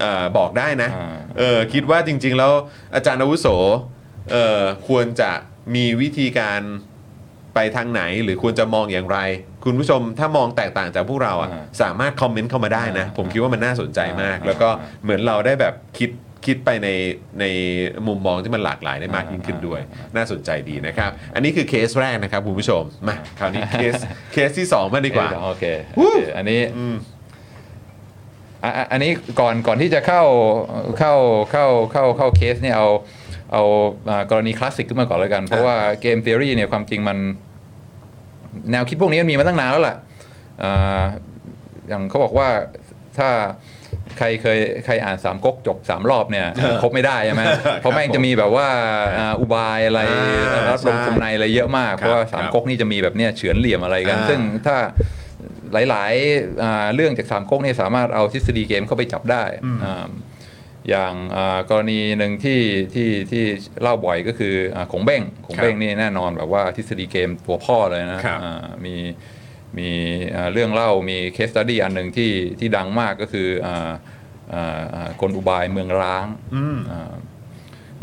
[0.00, 2.52] เออบอกได้นะอ่า เออคิดว่าจริง ๆ แล้ว
[2.94, 3.46] อาจารย์อาวุโส
[4.32, 5.30] เออควรจะ
[5.74, 6.60] มีวิธีการ
[7.54, 9.18] ไปทางไหน หรือควรจะมองอย่างไร
[9.64, 16.10] คุณผู้ชมถ้ามองแตกต่างจากพวกเราอะอ่าสามารถคอมเมนต์เข้ามาได้นะ อ่าผมคิดว่ามันน่าสนใจมาก อ่าแล้วก็อ่าเหมือนเราได้แบบคิด
[16.46, 16.88] คิดไปใน
[17.40, 17.44] ใน
[18.06, 19.80] มุมมองที่มันหลากหลายได้มากยิ่งขึ้นด้วย
[20.16, 23.94] น่าสนใจดีนะครับ อันนี้คือเคสแรกนะครับคุณผู้ชมมาคราวนี้เคส
[24.32, 25.64] เคสที่2มาดีกว่าโอเค
[25.98, 27.19] วู้โอเค อันนี้อืมอะอะ
[28.92, 30.22] อันนี้ก่อนก่อนที่จะเข้า
[30.98, 31.14] เข้า
[31.50, 32.88] เข้าเข้าเข้าเคสเนี่ยเอา
[33.52, 33.62] เอา
[34.10, 37.18] อ่ากรณีคลาสสิกขึ้นมาก่อนแล้วกัน เพราะว่าเกม t h e o r y เนี่ยความจริงมัน
[38.70, 39.96] แนวคิดพวกนี้มันมีมาตั้งนานแล้วล่ะ
[40.62, 41.02] อ่า
[41.88, 42.48] อย่างเขาบอกว่า
[43.18, 43.28] ถ้า
[44.18, 46.46] ใครเคยใครอ่านสามก๊กจบสามรอบเนี่ย
[46.82, 47.42] คบไม่ได้ใช่ไหม
[47.80, 48.68] เพราะแม่งจะมีแบบว่า
[49.18, 50.00] อ่าอุบายอะไร
[50.52, 54.76] อ่าลับลมใช่คมในอะไรเยอะมาก เพราะว่าสามก๊กนี่จะมีแบบเนี้ยเฉือนเหลี่ยมอะไรกันอ่าซึ่งถ้า
[55.72, 59.44] หลายๆอ่าเรื่องจากสามก๊กเนี่ยสามารถเอาทฤษฎีเกมเข้าไปจับได้
[59.84, 60.08] อ่า
[60.88, 62.60] อย่างอ่ากรณีหนึ่งที่
[62.94, 63.44] ที่ที่
[63.82, 68.94] เล่าบ่อยก็คืออ่าขงเบ้งขงเบ้งนี่แน่นอนแบบว่าทฤษฎีเกมตัวพ่อเลยนะครับอ่ามี
[69.78, 69.88] มี
[70.36, 73.90] อ่าเรื่องเล่ามี case study อันหนึ่งที่ที่ดังมากก็คืออ่า
[74.54, 77.12] อ่าอ่ากลอุบายเมืองร้างอืมอ่า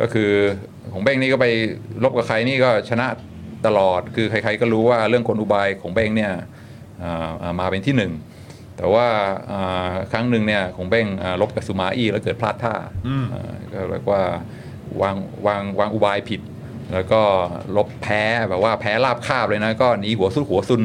[0.02, 0.32] ก็คือ
[0.94, 1.48] ของเบ้งนี่ก็ไป
[2.04, 3.08] ลบกับใครนี่ก็ชนะ
[3.66, 6.46] ตลอดคือใครๆก็รู้ว่าเรื่องกลอุบายของเบ้งเนี่ยอ่าอ่า
[7.60, 8.14] มาเป็นที่หนึ่ง
[8.78, 9.08] แต่ว่า
[9.52, 12.76] อ่าครั้งหนึ่งเนี่ยของเบ้งอ่าลบกับสุมาอี้แล้วเกิดพลาดท่า
[13.08, 14.22] อืมอ่าก็เรียกว่า
[15.02, 15.16] วาง
[15.48, 16.42] วางวางอุบายผิด
[16.94, 17.22] แล้วก็
[17.76, 20.84] ลบแพ้แบบว่าแพ้ราบคาบเลยนะก็หนีหัวสุดหัวซุน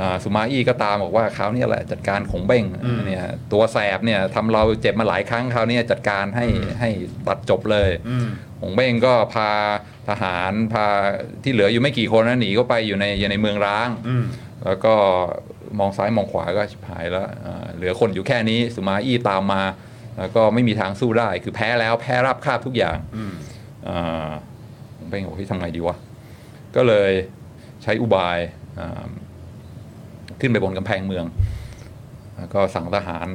[0.00, 2.64] อ่าสุมาอี้ก็ตามบอกว่าคราวนี้แหละจัดการของเบ้ง
[3.06, 3.22] เนี่ย
[3.52, 6.46] ตัวแสบเนี่ยทำเราเจ็บมาหลายครั้งคราวนี้จัดการให้
[6.80, 6.90] ให้
[7.26, 8.28] ตัดจบเลยอืม
[8.60, 9.50] หงเบ้งก็พา
[10.08, 10.86] ทหารพา
[11.42, 14.24] ที่เหลืออยู่ไม่กี่คนนะหนีก็ไปอยู่ในอยู่ในเมืองร้างอืม
[14.64, 14.94] แล้วก็
[15.78, 19.62] มองซ้ายมองขวาก็ชิบหายแล้วอ่าเหลือคนอยู่แค่นี้สุมาอี้ตามมา
[20.18, 23.34] แล้วก็ไม่มีทางสู้ได้ คือแพ้แล้วแพ้รับคาบทุกอย่างอืม
[23.88, 24.30] อ่า
[24.96, 25.96] หงเบ้งบอกที่ทำไงดีวะ
[26.76, 27.12] ก็เลย
[27.82, 28.38] ใช้อุบาย
[28.78, 29.06] อ่า
[30.40, 31.24] ขึ้นไปบนกำแพงเมือง
[32.38, 33.28] แล้วก็สั่งทหาร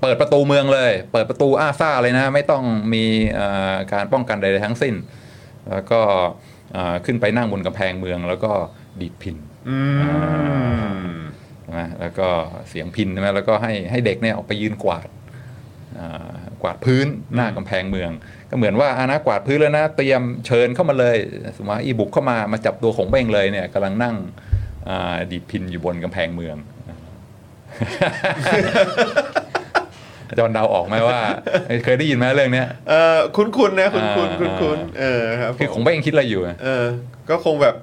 [0.00, 3.04] เปิดประตูเมืองเลย เปิดประตูอ้าซ่าเลยนะ ไม่ต้องมี
[3.38, 4.94] อ่าการป้องกันใดๆทั้งสิ้น
[5.70, 6.00] แล้วก็
[6.76, 8.52] อ่าขึ้นไปนั่งบนกำแพงเมือง แล้วก็
[9.00, 9.36] ดีดพิน
[9.68, 9.78] อื
[10.96, 11.06] ม
[11.62, 12.28] ใช่ไหมแล้วก็
[12.68, 15.08] เสียงพินใช่ไหมแล้วก็ให้ให้เด็กเนี่ยออกไปยืนกวาด
[15.98, 16.32] อ่า
[16.62, 18.10] กวาดพื้นหน้ากำแพงเมือง
[18.50, 21.16] ก็เหมือนว่าอานะกวาดพื้นแล้วนะเตรียมเชิญเข้ามาเลย
[21.56, 24.16] สมมาอีบุกเข้ามามาจับตัวของเบ้งเลยเนี่ยกำลังนั่ง
[24.88, 26.56] อ่าดีดพินอยู่บนกำแพงเมือง
[30.38, 31.20] จอนเดาออกไหมว่า
[31.84, 36.86] เคยได้ยินไหมเรื่องเนี้ยเออคุ้นคุ้นๆนะคุ้นคุ้นอ่าคุ้นคุ้นๆเออครับคือผมของเบ้งคิดอะไรอยู่อะเออ
[37.30, 37.74] ก็คงแบบ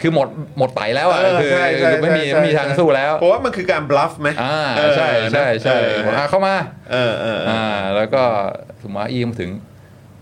[0.00, 0.28] คือหมด
[0.58, 6.54] หมดไตแล้วอะเออคือใช่ใช่คือไม่มีใช่ไม่มีทางสู้แล้วเพราะว่ามันคือการ bluff ไหมอ่าเออใช่ใช่ใช่เอออ่าเข้ามา
[6.92, 7.64] เออเออเอออ่า
[7.96, 8.22] แล้วก็
[8.82, 9.50] สมมาอีมาถึง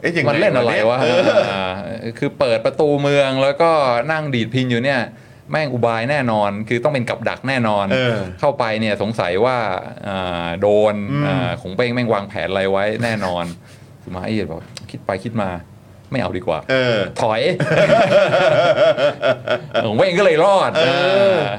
[0.00, 1.20] เอ๊ะยังไงมันเล่นอะไรวะเออ
[1.52, 1.64] อ่า
[2.18, 3.70] คือเปิดประตูเมืองแล้วก็
[4.12, 5.00] นั่งดีดพินอยู่เนี่ย
[5.50, 9.56] แม่งอุบายแน่นอน คือต้องเป็นกับดักแน่นอนเออเข้าไปเนี่ยสงสัยว่า
[10.08, 13.44] อ่าโดนอืมอ่าของเป้งแม่งวางแผนอะไรไว้แน่นอน
[14.04, 14.60] สมมาอีบอก
[14.90, 15.50] คิดไปคิดมา
[16.11, 17.40] ไม่เอาดีกว่าเออถอย
[19.84, 20.82] ของเว้งก็เลยรอดเอ
[21.34, 21.52] อา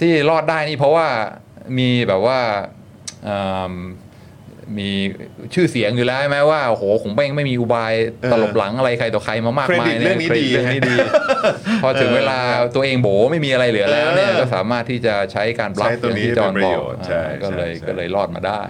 [0.00, 1.06] ที่รอดได้นี่เพราะว่า
[1.78, 2.38] มีแบบว่า
[3.28, 3.36] อื
[3.72, 3.74] ม
[4.78, 4.90] มี
[5.54, 7.92] ชื่อเสียงอยู่แล้วใช่ไหมว่าโอ้โหของเบ้งไม่มีอุบาย
[8.32, 10.96] ตลบหลังอะไรใครต่อใครมามากมายเครดิตเรื่องนี้คดิตดีเรื่องนี้ดี
[11.82, 12.38] พอถึงเวลา
[12.74, 18.60] ตัวเองโบไม่มีอะไรเหลือแล้วเนี่ยเออก็สามารถที่จะใช้การบลัฟใช้ตัวนี้ที่จอห์นเป็นประบอโยกชน์ใช่อ่าก็เลยใช่ใช่ก็เลยรอดมาได้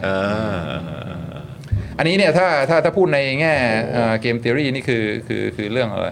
[2.00, 3.54] อ่าอันนี้เนี่ยถ้าถ้าถ้าพูดในแง่
[4.20, 6.08] เกม t h e o r y นี่คือคือคือเรื่องอะไร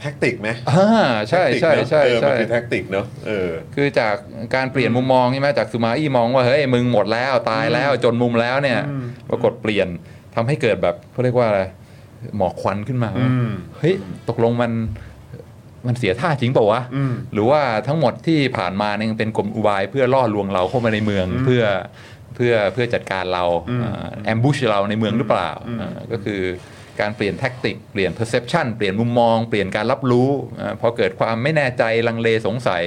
[0.00, 0.86] tactic ไหมอ่า
[1.30, 4.14] ใช่ใช่ใช่เออมันใช่คือ tactic เนอะเออคือจาก
[4.54, 9.88] การเปลี่ยนมุมมองใช่ไหมจากสุมาอี้มองว่าเฮ้ยมึงหมดแล้วตายแล้วจนมุมแล้วเนี่ยอืมปรากฏเปลี่ยน
[10.34, 11.62] ทำให้เกิดแบบเขาเรียกว่าอะไร
[12.36, 13.94] หมอกควันขึ้นมาว่าอืมเฮ้ย
[14.28, 14.72] ตกลงมัน
[15.86, 21.62] มันเสียท่าจริงเปล่าวะอืมหรือว่าทั้งหมดที่ผ่านมาเนี่ยเป็นกลอุบายเพื่อล่อลวงเราเข้ามาในเมืองเพื่อ
[22.34, 23.82] เพื่อเพื่อจัดการเราอืม
[24.24, 26.40] ambush เราในเมืองหรือเปล่าอืมอ่าก็คือ
[27.00, 30.28] การเปลี่ยนแท็กติก เปลี่ยน perception เปลี่ยนมุมมอง เปลี่ยนการรับรู้
[30.60, 32.84] อ่าพอเกิดความไม่แน่ใจลังเลสงสัย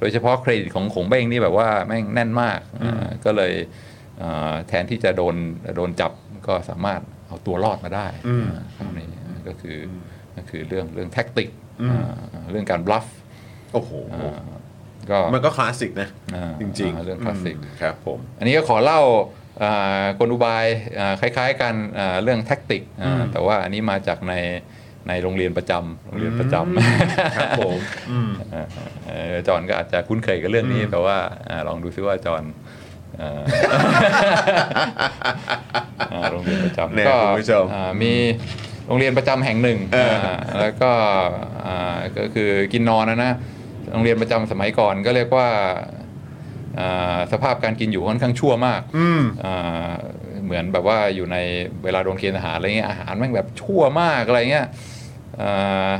[0.00, 3.52] โดยเฉพาะเครดิตของของเบ้งนี่แบบว่าแม่งแน่นมากอ่าก็เลย
[4.22, 5.36] อ่าแทนที่จะโดน
[5.76, 6.12] โดนจับ
[6.46, 9.06] ก็สามารถเอาตัวรอดมาได้อืมอ่าครับนี่
[9.46, 9.78] ก็คือ
[10.34, 11.48] อก็คือเรื่องเรื่องแท็กติก
[11.82, 11.90] อืม
[12.32, 13.06] อ่าเรื่องการบลัฟ
[13.72, 13.90] โอ้โห
[15.10, 19.00] ก็มันก็คลาสสิกนะอ่าจริงอ่าเรื่องคลาสสิกอืมครับผมอันนี้ก็ขอเล่า
[19.62, 20.66] อ่ากลอุบาย
[20.98, 24.34] อ่าคล้ายๆกันอ่าเรื่องแท็กติกอ่าอืมแต่ว่าอันนี้มาจากใน
[25.08, 26.56] ในโรงเรียนประจำโรงเรียนประจ
[27.36, 27.78] ครับผม
[28.10, 28.66] อืมำอ่า
[29.06, 31.16] เอ่อจอห์นก็อาจจะคุ้นเคยกับเรื่องนี้แต่ว่า
[31.50, 32.42] อ่าลองดูซิว่าจอห์น
[33.20, 33.42] อ่า
[36.12, 38.12] อ่าโรงเรียนประจำเนี่ยก็คุณผู้ชมอ่ามี
[38.86, 40.90] โรงเรียนประจำแห่งหนึ่งเอออ่าแล้วก็
[41.66, 43.32] อ่าก็คือกินนอนนะนะ
[43.90, 45.48] โรงเรียนประจำสมัยก่อนก็เรียกว่า
[46.80, 49.92] อ่าสภาพการกินอยู่ค่อนข้างชั่วมากอืมอ่า
[50.44, 51.36] เหมือนแบบว่าอยู่ใน
[51.84, 54.66] เวลาโดนเกณฑ์ทหารอะไรเงี้ยอาหารแม่งแบบชั่วมากอะไรเงี้ย
[55.40, 55.92] อ่า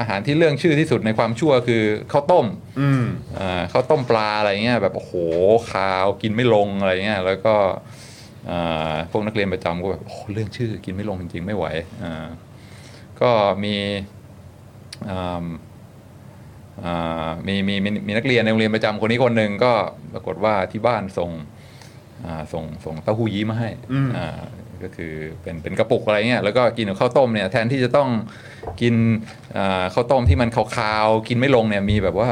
[0.00, 2.46] อาหารที่เรื่องชื่อที่สุดในความชั่วคือข้าวต้ม
[2.80, 3.04] อืม
[3.38, 5.12] อ่าข้าวต้มปลาอะไรเงี้ยแบบโอ้โห
[5.70, 7.54] คาวกินไม่ลงอะไรเงี้ยแล้วก็
[8.50, 11.66] อ่าพวกนักเรียนประจำก็แบบโอ้โหเรื่องชื่อกินไม่ลงจริงๆไม่ไหว
[12.02, 12.26] อ่า
[13.20, 13.30] ก็
[13.64, 13.76] มี
[15.10, 15.44] อ่าอ่า
[17.46, 19.72] มีมีมีมีนักเรียนในโรงเรียนประจำคนนี้คนหนึ่งก็
[20.12, 21.30] ปรากฏว่าที่บ้านส่ง
[22.26, 24.28] อ่าส่งส่งเต้าหู้ยี้มาให้อืมอ่า
[24.82, 25.12] ก็คือ
[25.42, 28.08] เป็นเป็นกระปุกอะไรเงี้ยแล้วก็กินกับข้าวต้มเนี่ยแทนที่จะต้อง
[28.80, 28.94] กิน
[29.56, 32.30] อ่าข้าวต้มที่มันขาวๆกินไม่ลงเนี่ยมีแบบว่า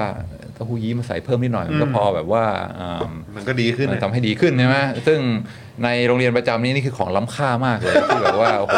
[0.55, 2.45] เต้าหู้ยี้มาใส่เพิ่มนิดหน่อยมันก็พอแบบว่า
[2.81, 5.21] อ่ามันก็ดีขึ้นมันนะทำให้ดีขึ้นใช่ไหมซึ่ง
[5.85, 8.77] ในโรงเรียนประจำนี้นี่คือของล้ำค่ามากเลยที่แบบว่าโอ้โห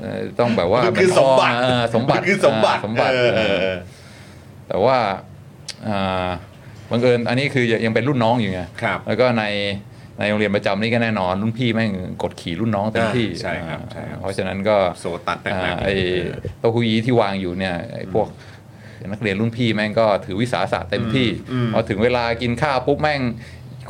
[0.00, 3.12] เอ่อต้องแบบว่ามันคือสมบัติเออสมบัติมันคือสมบัติอ่าสมบัติ
[4.70, 4.98] แต่ว่า
[5.88, 6.28] อ่า
[6.90, 9.44] บังเอิญอันนี้คือยังเป็นรุ่นน้องอยู่ไงครับแล้วก็ใน
[10.18, 11.92] ในโรงเรียนประจำนี่ก็แน่นอนรุ่นพี่แม่ง
[12.22, 15.94] กดขี่รุ่นน้องเต็มที่อ่าใช่ครับใช่ครับเพราะฉะนั้นก็โซตัดหนัอ่ากๆไอ้
[16.58, 18.28] เต้าหู้ยี้ที่วางอยู่เนี่ยไอ้พวก
[19.12, 23.20] นักเรียนรุ่นพี่แม่งก็ถือวิสาสะเต็มที่อืมพอถึงเวลากินข้าวปุ๊บแม่ง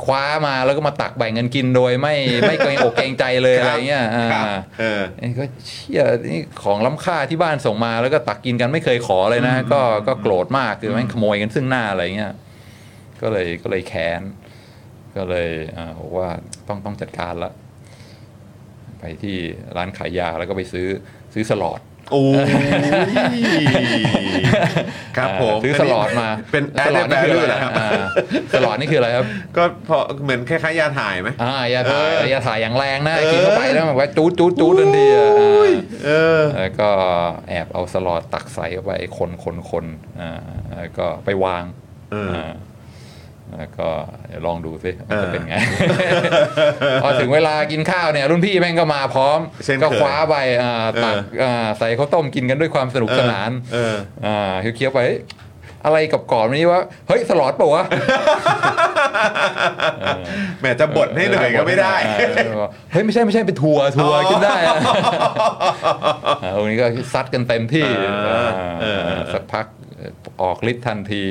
[0.05, 2.15] คว้ามาแล้วก็มาตักแบ่งกันกินโดยไม่
[2.47, 4.45] ไม่เกรงอกเกรงใจเลยอะไรเงี้ยอ่าครับ
[4.79, 12.33] เออไอ้ก็เชี่ยนี่ของล้ำค่าที่บ้านส่งมาแล้วก็ตักกินกันไม่เคยขอเลยนะ ก็ก็โกรธมากคือแม่งขโมยกันซึ่งหน้าอะไรเงี้ย
[13.21, 14.21] ก็เลยก็เลยแค้น
[15.17, 16.29] ก็เลยอ่าบอกว่า
[16.67, 17.51] ต้องต้องจัดการละ
[18.99, 19.35] ไปที่
[19.77, 20.87] ร้านขายยาแล้วก็ไปซื้อ
[21.33, 21.79] ซื้อสลอด
[22.11, 22.49] โอ้ย
[25.17, 27.89] ครับผมอ่าซื้อสลอดมาเป็นสลอด added นี่คือ value อะไรเหรอครับอ่า
[28.53, 29.25] สลอดนี่คืออะไรครับ
[29.57, 35.71] ก็พอเหมือนคล้ายๆยาถ่ายไหมอ่ายาถ่ายเออยาถ่ายอย่างแรงนะเออกินเข้าไปแล้วแบบว่าจูดจูดจูดทันทีอะอ่า
[36.05, 36.89] เออแล้วก็
[37.49, 39.85] แอบเอาสลอดตักใส่เข้าไปคนคนคน
[40.21, 40.31] อ่า
[40.77, 41.63] แล้วก็ไปวาง
[42.11, 42.70] เอออ่าแล้ว
[43.77, 43.89] ก็
[44.27, 45.55] เดี๋ยวลองดูสิมันเอจะอเป็นไง
[47.03, 53.95] พอถึงเวลากินข้าวเนี่ย รุ่นพี่แม่งก็มาพร้อมเช่นเคยก็คว้าไปอ่าตักเอออ่าใส่ข้าวต้มกินกันด้วยความสนุกสนานเออ
[54.25, 55.19] อ่าเคี้ยวๆไปเฮ้ย
[55.85, 57.83] อะไรกับกรอบๆนี้วะเฮ้ย สลอดเปล่าวะ
[60.59, 64.75] แหมจะบดให้หน่อยก็ไม่ได้เออเฮ้ย ไม่ใช่ไม่ใช่เป็นทัวร์ทัวร์กินได้อะ
[66.43, 68.85] อ่าตรงนี้ก็ซัดกันเต็มที่อ่าอ่าเอ
[69.19, 69.65] อสักพัก
[70.41, 71.23] ออกฤทธิ์ทันที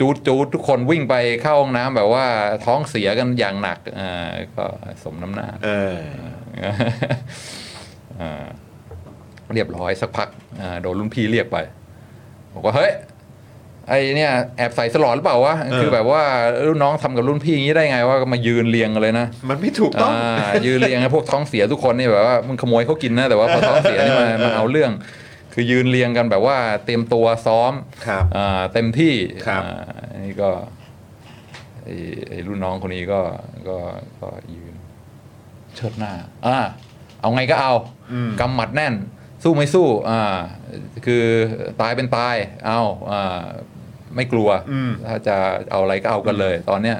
[0.00, 2.26] จูดจูดทุกคนวิ่งไปเข้าห้องน้ำแบบว่า
[2.64, 4.64] ท้องเสียกันอย่างหนักอ่าก็
[5.02, 5.98] สมน้ำหน้าเออ
[8.20, 8.44] อ่า
[9.54, 10.28] เรียบร้อยสักพัก
[10.60, 11.58] อ่าโดนรุ่นพี่เรียกไป
[12.54, 12.92] บอกว่าเฮ้ย
[13.88, 16.22] ไอเนี่ยแอบใส่สลอดหรือเปล่าวะเออคือแบบว่า
[16.66, 24.90] รุ่นน้องทำกับรุ่นพี่อย่างนี้ได้ไงว่าก็มายืนเรียงกันเลยนะมันไม่ถูกต้องอ่ายืนเรียงไอ้พวกท้องเสียทุกคนนี่แบบว่ามึงขโมยเขากินนะแต่ว่าพอท้องเสียนี่มามาเอาเรื่อง
[25.54, 27.72] คือยืนเรียงกันแบบว่าเตรียมตัวซ้อม
[28.06, 29.14] ครับอ่าเต็มที่
[29.46, 29.74] ครับอ่า
[30.12, 30.50] อันนี่ก็
[31.84, 31.94] ไอ้
[32.28, 33.20] ไอ้รุ่นน้องคนนี้ก็
[33.68, 33.76] ก็
[34.20, 34.74] ก็ยืน
[35.76, 36.12] เชิดหน้า
[36.46, 36.58] อ่า
[37.20, 37.72] เอาไงก็เอา
[38.12, 38.94] อืมกำหมัดแน่น
[39.42, 40.36] สู้ไม่สู้อ่า
[41.06, 41.24] คือ
[41.80, 42.36] ตายเป็นตาย
[42.66, 42.80] เอา
[43.10, 43.42] อ่า
[44.14, 45.36] ไม่กลัวอืมถ้าจะ
[45.70, 46.98] เอาอะไรก็เอากันเลย ตอนเนี้ย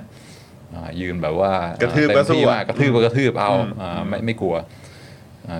[0.74, 1.52] อ่ายืนแบบว่า
[1.82, 4.64] กระทืบเต็ก็มสู้ที่อะมากกระทืบก็กระทืบเอาอืมอ่าไม่ไม่กลัวอ่า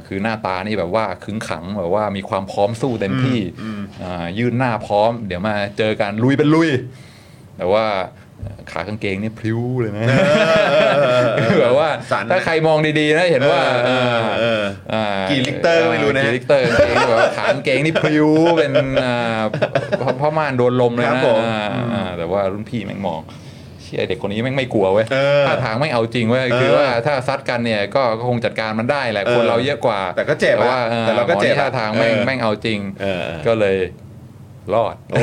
[0.06, 6.70] คือหน้าตานี่แบบว่าขึงขังแบบว่ามีความพร้อมสู้เต็มที่อืมอ่ายื่นหน้าพร้อม เดี๋ยวมาเจอกันลุยเป็นลุย
[7.56, 7.84] แต่ว่า
[8.72, 10.06] ขากางเกงนี่พลิ้วเลยนะ
[11.50, 14.62] คือแบบว่าสั่นนะถ้าใครมองดีๆนะเห็นว่าเออเออ
[14.92, 18.72] อ่ากี่ลิตรไม่รู้นะกี่ลิตรกางเกงแบบว่าขากางเกงนี่พลิ้วเป็น
[19.04, 19.40] อ่า
[19.98, 33.76] เพราะเพราะม่านโดนลมเลยครันะบผมอ่าอ่าแต่ว่ารุ่นพี่แม่งมองเชี่ยเด็กคนนี้แม่งไม่กลัวเว้ยเออถ้าทางไม่เอาจริงเว้ยคือเออว่าถ้าซัดกันเนี่ยก็ก็คงจัดการมันได้แหละเออคนเราเยอะกว่า แต่ก็เจ็บอะว่าออแต่เราก็เจ็บหมอนี่อะท่าทางแม่งเออแม่งเอาจริงเออก็เลย
[34.74, 35.18] รอดโอ้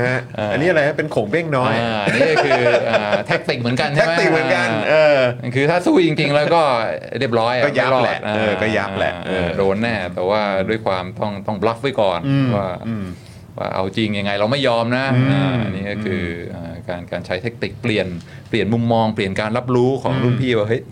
[0.00, 0.20] ฮะ
[0.52, 5.18] อันนี้อะไรฮะเป็นโขงเบ้งน้อยอ่านี่ก็คืออ่าแท็กติกเหมือนกันแท็ใช่กไหมติกเหมือนกันเออ
[5.54, 6.62] คือถ้าสู้จริงๆ แล้วก็
[7.18, 13.04] เรียบร้อยอะก็ยับไม่รอดแหละเออก็ยับแหละอ่าเออโดนแน่แต่ว่าด้วยความต้องต้องบลัฟไว้ก่อนอืมว่าอืม
[13.58, 16.22] ว่าเอาจริงยังไงเราไม่ยอมนะอืมอ่าอันนี้ก็คือ
[16.54, 18.06] อ่าการการใช้เทคนิคเปลี่ยน
[18.48, 20.82] เปลี่ยนมุมมองเปลี่ยนการรับรู้ของรุ่นพี่ว่าเฮ้ย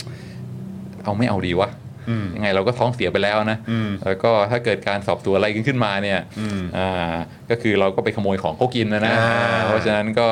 [1.05, 1.71] เอาไม่เอาดีวะ
[2.11, 7.15] อืมยังไงเราก็ท้องเสียไปแล้วนะอืมแล้วก็ถ้าเกิดการสอบตัวอะไรกันขึ้นมาเนี่ยอืมอ่า
[7.51, 10.29] ก็คือเราก็ไปขโมยของเขากินนะนะอ่าเพราะฉะนั้นก็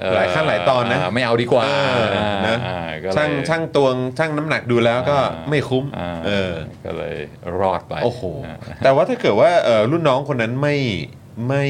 [0.00, 6.52] เอ่อหลายขั้นหลายตอนนะาไม่เอาดีกว่าเออนะอ่าก็เลยช่างช่างตวงช่างน้ำหนักดูแล้วก็อ่าไม่คุ้มอ่าเออ
[6.84, 7.16] ก็เลย
[7.60, 10.76] รอดไปโอ้โหาแต่ว่าถ้าเกิดว่าเอ่อรุ่นน้องคนนั้นไม่
[11.48, 11.64] ไม่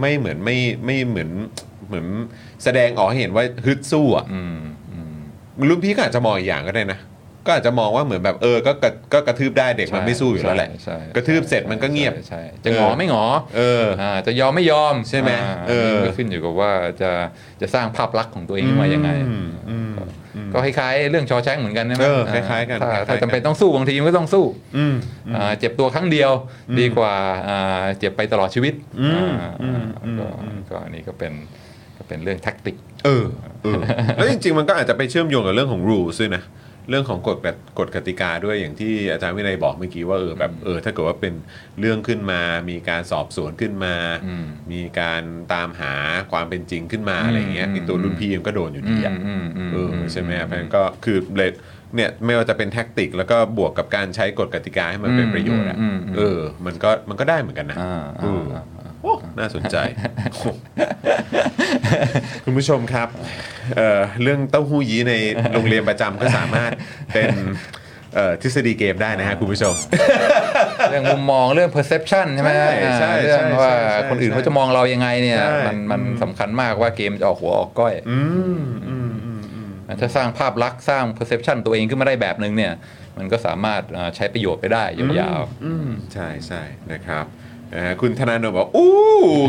[0.00, 1.30] ไม่เหมือนไม่ไม่เหมือน
[1.86, 2.06] เหมือน
[2.64, 4.58] แสดงออกให้เห็นว่าฮึดสู้อะอืม
[4.92, 5.16] อืม
[5.68, 6.98] รุ่นพี่ก็อาจจะมองอีกอย่างก็ได้นะ
[7.48, 13.24] ก็อาจจะมองว่าเหมือนแบบเออก็กระก็กระทืบได้เด็กมันไม่สู้อยู่แล้วแหละใช่ใช่กระทืบเสร็จมันก็เงียบ ใช่ใช่จะงอไม่งอ
[13.56, 16.70] เอออ่าจะยอมไม่ยอมใช่ไหมอ่าเออนี่ก็ขึ้นอยู่กับว่า
[17.02, 17.10] จะ
[17.60, 19.92] จะสร้างภาพลักษณ์ของตัวเองขึ้นมายังไง อืมอืม
[20.36, 24.44] อืมก็คล้ายๆเรื่องชอแชงเหมือนกันใช่ไหมเออคล้ายๆกันถ้าคล้ายๆถ้ากันจำเป็นต้องสู้บางทีมันก็ต้องสู้
[24.76, 24.94] อืม
[25.36, 26.30] อ่าเจ็บตัวครั้งเดียว
[26.80, 27.14] ดีกว่า
[27.48, 31.32] อ่าเจ็บไปตลอดชีวิตอืมอ่าอืมอืม ก็อืมก็อันนี้ก็เป็น
[31.96, 33.24] ก็เป็นเรื่องแท็กติก เออ
[33.62, 33.80] เออ
[34.16, 36.42] แล้วจริงๆมันก็อาจจะไปเชื่อมโยงกับเรื่องของ rules ด้วยนะ
[36.88, 41.34] เรื่องของกฎกติกฎกติกาด้วยอย่างที่อาจารย์วินัยบอกเมื่อกี้ว่าเออแบบเออถ้าเกิดว่าเป็น
[41.80, 43.94] เรื่องขึ้นมา มีการสอบสวนขึ้นมา
[44.26, 45.22] อืมมีการ
[45.54, 45.94] ตามหา
[46.32, 51.50] ความเป็นจริงขึ้นมาอะไรอย่างเงี้ยอืมไอ้ตัวรุ่นพี่มันก็โดนอยู่ดีอะอืมอืมเอออืมใช่ไหมเพราะฉะนั้นก็คือเลย
[51.94, 58.64] เนี่ยไม่ว่าจะเป็นแท็กติก แล้วก็บวกกับการใช้กฎกติกาให้มันเป็นประโยชน์อะอืมอืมอืมเออ มันก็มันก็ได้เหมือนกันนะอ่าเอออ่า
[59.02, 59.76] โอ้น่าสนใจ
[62.44, 63.08] คุณผู้ชมครับ
[63.76, 65.14] เอ่อเรื่องเต้าหู้ยี้ใน
[65.54, 66.70] โรงเรียนประจำก็สามารถ
[67.14, 67.30] เป็น
[68.14, 69.74] เอ่อทฤษฎีเกมได้นะฮะคุณผู้ชม
[70.90, 72.70] เรื่องมุมมองเรื่อง perception ใช่ไหมใช่
[73.00, 78.20] ใช่อ่าเรื่องใช่ว่าใช่คนอื่นเขาจะมองเรายังไงเนี่ยใช่มันมันสำคัญมากว่าเกมจะออกหัวออกก้อยอื
[78.60, 79.70] มอืมอืมอืม
[80.00, 82.72] ถ้าสร้างภาพลักษณ์สร้าง perception ตัวเองขึ้นมาได้แบบหนึ่งเนี่ย
[83.18, 84.84] มันก็สามารถอ่าใช้ประโยชน์ไปได้
[85.20, 87.24] ยาวอืมใช่ใช่นะครับ
[88.00, 88.92] คุณธนาโนบอกอู้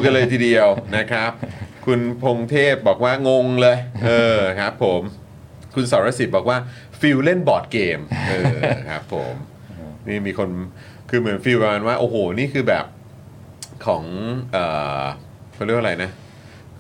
[0.04, 0.68] กันเลยทีเดียว
[0.98, 1.32] นะครับ
[1.86, 5.02] คุณพงเทพบอกว่างงเลยเออครับผม
[5.76, 6.58] คุณสรสิทธิ์บอกว่า
[7.00, 8.00] feel เล่นบอร์ดเกม
[8.30, 8.54] เออ
[8.90, 9.34] ครับผม
[10.08, 10.50] นี่มีคน
[11.10, 12.86] คือเหมือน feel ประมาณว่าโอ้โหนี่คือแบบ
[13.86, 14.04] ของ
[14.52, 14.58] เอ
[15.02, 15.04] อ
[15.54, 16.12] เขาเรียกว่าอะไรนะ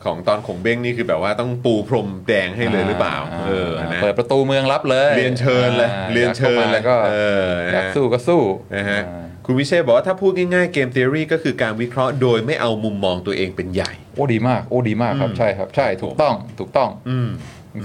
[0.06, 7.14] ของตอนขงเบ้งนี่คือแบบว่าต้องปูพรมแดงให้เลยหรือเปล่า เออนะเปิดประตูเมืองรับเลยเรียนเชิญเลยอ่าเรียนเชิญอากเลข้ายมาก็เอ
[7.45, 8.41] อนะฮะอยากสู้ก็สู้
[8.76, 17.30] นะฮะอ่าคุณวิเชษบอกว่าถ้าพูดง่ายๆเกม t ท o r y ก็คือการวิเคราะห์โดยไม่เอามุมมองตัวเองเป็นใหญ่ โอ้ดีมากโอ้ดีมากครับใช่ครับใช่ถูกต้องถูกต้องอืม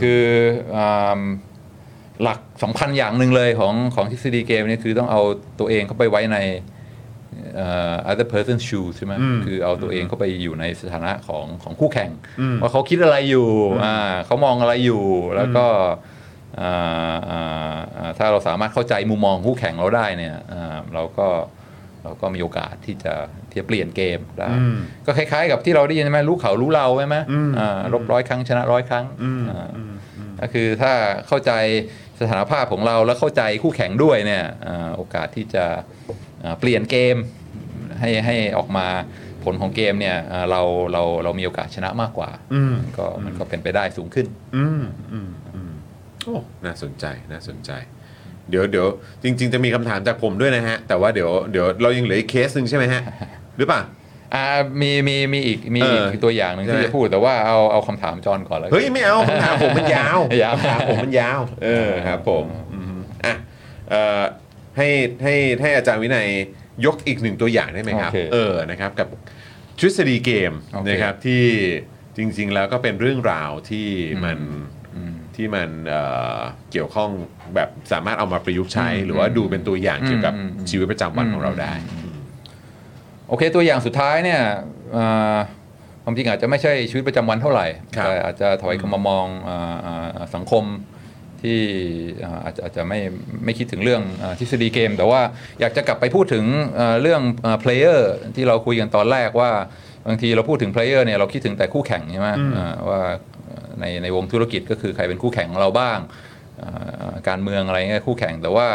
[0.00, 0.22] คือ
[0.76, 1.20] อ่า
[2.22, 5.20] หลักสำคัญอย่างหนึ่งเลยของของทฤษฎีเกมนี่คือต้องเอา
[5.58, 6.73] ตัวเองเข้าไปไว้ในเอ่อ
[8.10, 13.48] other person shoes ใช่ไหมอืมคือเอาตัวเองเข้าไปอยู่ในสถานะของของคู่แข่งอืมว่าเขาคิดอะไรอยู่
[13.84, 13.96] อ่า
[14.26, 15.04] เขามองอะไรอยู่
[15.36, 15.66] แล้วก็
[16.60, 21.28] อ่าอ่าอ่าถ้าเราสามารถเข้าใจมุมมองคู่แข่งเราได้เนี่ยอ่าเราก็
[22.02, 23.14] เราก็มีโอกาสที่จะ
[23.50, 24.76] ที่จะเปลี่ยนเกมได้อืม
[25.06, 30.92] ก็คล้ายๆ กับที่เราได้ยินใช่ไหมรู้เขารู้เราใช่ไหมอืมอ่ารบร้อยครั้งชนะร้อยครั้งอืมอ่าอืมอืมก็คือถ้า
[31.28, 31.52] เข้าใจ
[32.20, 35.64] สถานภาพของเราแล้วเข้าใจคู่แข่งด้วยเนี่ยอ่าโอกาสที่จะ
[36.44, 37.16] อ่าเปลี่ยนเกม
[38.00, 38.86] ให้ให้ออกมา
[39.44, 44.26] ผลของเกมเนี่ยอ่าเราเราเรามีโอกาสชนะมากกว่าอืมมันก็มันก็เป็นไปได้สูงขึ้น
[44.56, 44.82] อืม
[45.12, 45.72] อืมอืม
[46.24, 47.70] โอ้น่าสนใจน่าสนใจ
[48.50, 48.86] เดี๋ยวเดี๋ยว
[49.22, 53.02] จริง ๆ จะมีคำถามจากผมด้วยนะฮะ แต่ว่าเดี๋ยวเดี๋ยวเรายังเหลืออีกเคสหนึ่งใช่ไหมฮะ
[53.58, 53.80] หรือเปล่า
[54.34, 54.44] อ่า
[54.80, 63.34] มีมีมีอีกมีเอออีกตัวอย่างหนึ่งใช่ไหมที่จะพูดแต่ว่าเอาเอาคำถามจอนก่อนแล้วกันเฮ้ยไม่เอาคำถามผมมันยาวยาวคำถามผมมันยาว เออครับผมอืมอะ
[63.90, 64.22] เอ่อ
[64.76, 64.88] ให้
[65.22, 66.28] ให้ให้อาจารย์วินัย
[66.86, 69.08] ยกอีกหนึ่งตัวอย่างได้ไหมครับ โอเค เออนะครับกับ
[69.78, 71.44] ทฤษฎีเกมโอเค นะครับที่
[72.16, 73.86] จริง ๆ แล้วก็เป็นเรื่องราวที่
[74.24, 74.38] มัน
[74.96, 76.02] อืมที่มันเอ่
[76.36, 76.38] อ
[76.72, 77.10] เกี่ยวข้อง
[77.54, 81.72] แบบสามารถเอามาประยุกต์ใช้อืมหรือว่าดูเป็นตัวอย่างเกี่ยวกับอืมอืมชีวิตประจำวันของเราได้
[83.28, 84.40] โอเคตัวอย่างสุดท้ายเนี่ย
[84.96, 85.36] อ่า
[86.04, 87.66] ความจริงอาจจะไม่ใช่ชีวิตประจำวันเท่าไหร่
[87.96, 90.64] ครับ แต่อาจจะถอยกลับมามองอ่าอ่าสังคม
[91.44, 91.58] ที่
[92.24, 92.98] อ่าอาจจะอาจจะไม่
[93.44, 95.20] ไม่คิดถึงเรื่องอาทฤษฎีเกม แต่ว่า
[95.60, 96.44] อยากจะกลับไปพูดถึง
[96.78, 97.22] อ่าเรื่อง
[97.60, 99.50] player ที่เราคุยกันตอนแรกว่า
[100.06, 103.00] บางทีเราพูดถึง player เนี่ยเราคิดถึงแต่คู่แข่งใช่ไหมอืมอ่าว่า
[103.80, 105.98] ในในวงธุรกิจก็คือใครเป็นคู่แข่งของเราบ้าง
[106.62, 108.68] อ่าการเมืองอะไรเงี้ยคู่แข่งแต่ว่า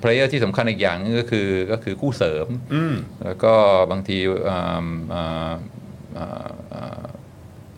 [0.00, 2.94] player ที่สำคัญอีกอย่างนึงก็คือก็คือคู่เสริมอืม
[3.24, 3.54] แล้วก็
[3.90, 4.18] บางที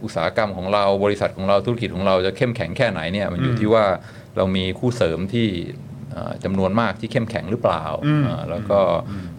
[0.02, 3.84] อ่าอ่าอ่าอ่าอุตสาหกรรมของเราบริษัทของเราธุรกิจของเราจะเข้มแข็งแค่ไหนเนี่ยมันอยู่อืมที่ว่า
[4.36, 5.48] เรามีคู่เสริมที่
[6.12, 8.80] เอ่อจำนวนมากที่เข้มแข็งหรือเปล่าอืมเอ่อแล้วก็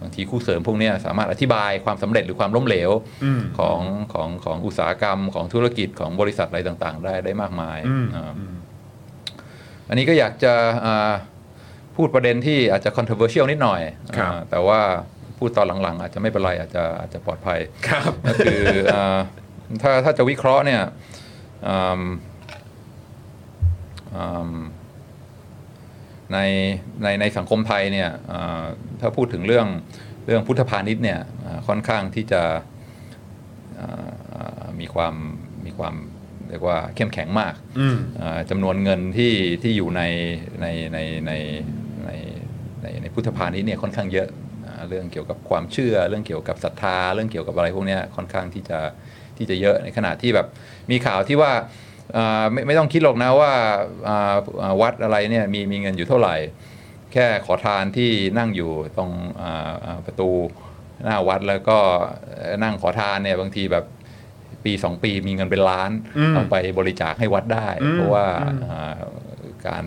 [0.00, 2.90] บางทีคู่เสริมพวกเนี้ยสามารถอธิบายความสำเร็จหรือความล้มเหลว
[3.24, 3.80] อืมของ
[4.12, 8.32] ของของอุตสาหกรรมของธุรกิจของบริษัทอะไรต่างๆ ได้ได้มากมายอืมอ่า
[9.88, 10.52] อันนี้ก็อยากจะ
[10.86, 11.12] อ่า
[11.96, 13.80] พูดประเด็นที่อาจจะ controversial นิดหน่อย
[14.16, 14.80] ครับอ่าแต่ว่า
[15.38, 17.58] พูดตอนหลังๆ อาจจะไม่เป็นไรอาจจะอาจจะปลอดภัย
[17.88, 18.62] ครับก็คือ
[18.94, 19.18] อ่า
[19.82, 20.82] ถ้าถ้าจะวิเคราะห์เนี่ย
[21.68, 22.02] อืม
[24.16, 24.54] อืม
[26.32, 26.38] ใน
[27.02, 28.64] ในในสังคมไทยเนี่ยอ่า
[29.00, 29.66] ถ้าพูดถึงเรื่อง
[30.26, 32.42] เรื่องพุทธพาณิชย์เนี่ยอ่าค่อนข้างที่จะ
[33.80, 35.14] อ่าอ่ามีความ
[35.66, 35.94] มีความ
[36.48, 39.32] เรียกว่าเข้มแข็งมากอืมอ่าจำนวนเงินที่
[39.62, 40.02] ที่อยู่ใน
[40.60, 41.32] ในในใน
[42.04, 42.10] ใน
[42.82, 44.28] ในในพุทธพาณิชย์เนี่ยค่อนข้างเยอะ
[44.66, 48.80] อ่าเรื่องเกี่ยวกับความเชื่อ เรื่องเกี่ยวกับศรัทธา เรื่องเกี่ยวกับอะไรพวกเนี้ยค่อนข้างที่จะ
[49.36, 50.46] ที่จะเยอะในขณะที่แบบ
[50.90, 51.52] มีข่าวที่ว่า
[52.16, 53.52] อ่าไม่ไม่ต้องคิดหรอกนะว่า
[54.08, 56.36] อ่าอ่าวัดอะไรเนี่ยมีมีเงินอยู่เท่าไหร่
[57.12, 60.30] แค่ขอทานที่นั่งอยู่ตรงอ่าอ่าประตู
[61.04, 61.78] หน้าวัดแล้วก็
[62.62, 63.84] นั่งขอทานเนี่ยบางทีแบบ
[64.64, 68.98] ปีสองปีมีเงินเป็นล้านอืมเอาไปบริจาคให้วัดได้อืมเพราะว่าอืมอ่า
[69.66, 69.84] การ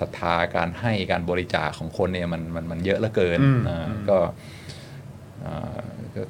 [0.00, 4.18] ศรัทธาการให้การบริจาคของคนเนี่ยมันมันมันเยอะเหลือเกินอืมอ่าก็
[5.44, 5.78] อ่า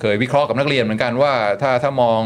[0.01, 1.33] เคยวิเคราะห์กับนักเรียนเหมือนกันว่า
[1.63, 2.21] ถ้าถ้ามอง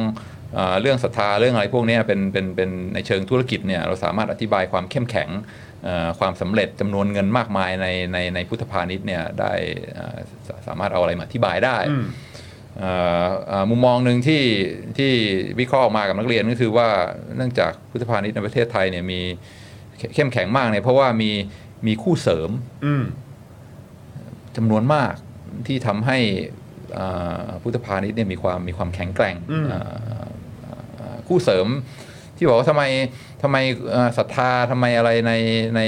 [0.59, 5.31] อาเรื่องศรัทธาเรื่องอะไรพวกเนี้ยเป็นเป็นเป็นในเชิงธุรกิจเนี่ยเราสามารถอธิบายความเข้มแข็ง
[5.87, 9.53] อ่าความสำเร็จจำนวนเงินมากมายในในในพุทธพาณิชย์เนี่ยได้
[9.99, 10.17] อ่า
[10.47, 12.05] สสามารถเอาอะไรมาอธิบายได้อืม
[12.79, 12.93] เอ่
[13.25, 14.43] อเอ่อมุมมองหนึ่งที่
[14.99, 15.13] ที่
[15.61, 16.89] วิเคราะห์ออกมากับนักเรียนก็คือว่า
[17.37, 19.21] เนื่องจากพุทธพาณิชย์ในประเทศไทยเนี่ยมี
[19.99, 21.31] เข้เข้มแข็งมากเนี่ยเพราะว่ามี
[21.87, 22.51] มีคู่เสริม
[22.87, 23.05] อืม
[24.57, 25.15] จำนวนมาก
[25.67, 26.60] ที่ทำให้เอ่อ
[27.63, 29.79] พุทธพาณิชย์เนี่ยมีความมีความแข็งแกร่งอืมเอ่
[30.23, 30.25] อ
[30.97, 31.67] เอ่อคู่เสริม
[32.37, 32.83] ที่บอกว่าทำไม
[33.43, 33.57] ทำไม
[33.91, 35.33] เอ่อศรัทธาทำไมอะไรใน
[35.77, 35.81] ใน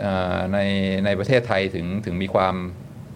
[0.00, 0.58] เอ่อใน
[1.04, 2.54] ในประเทศไทยถึงถึงมีความ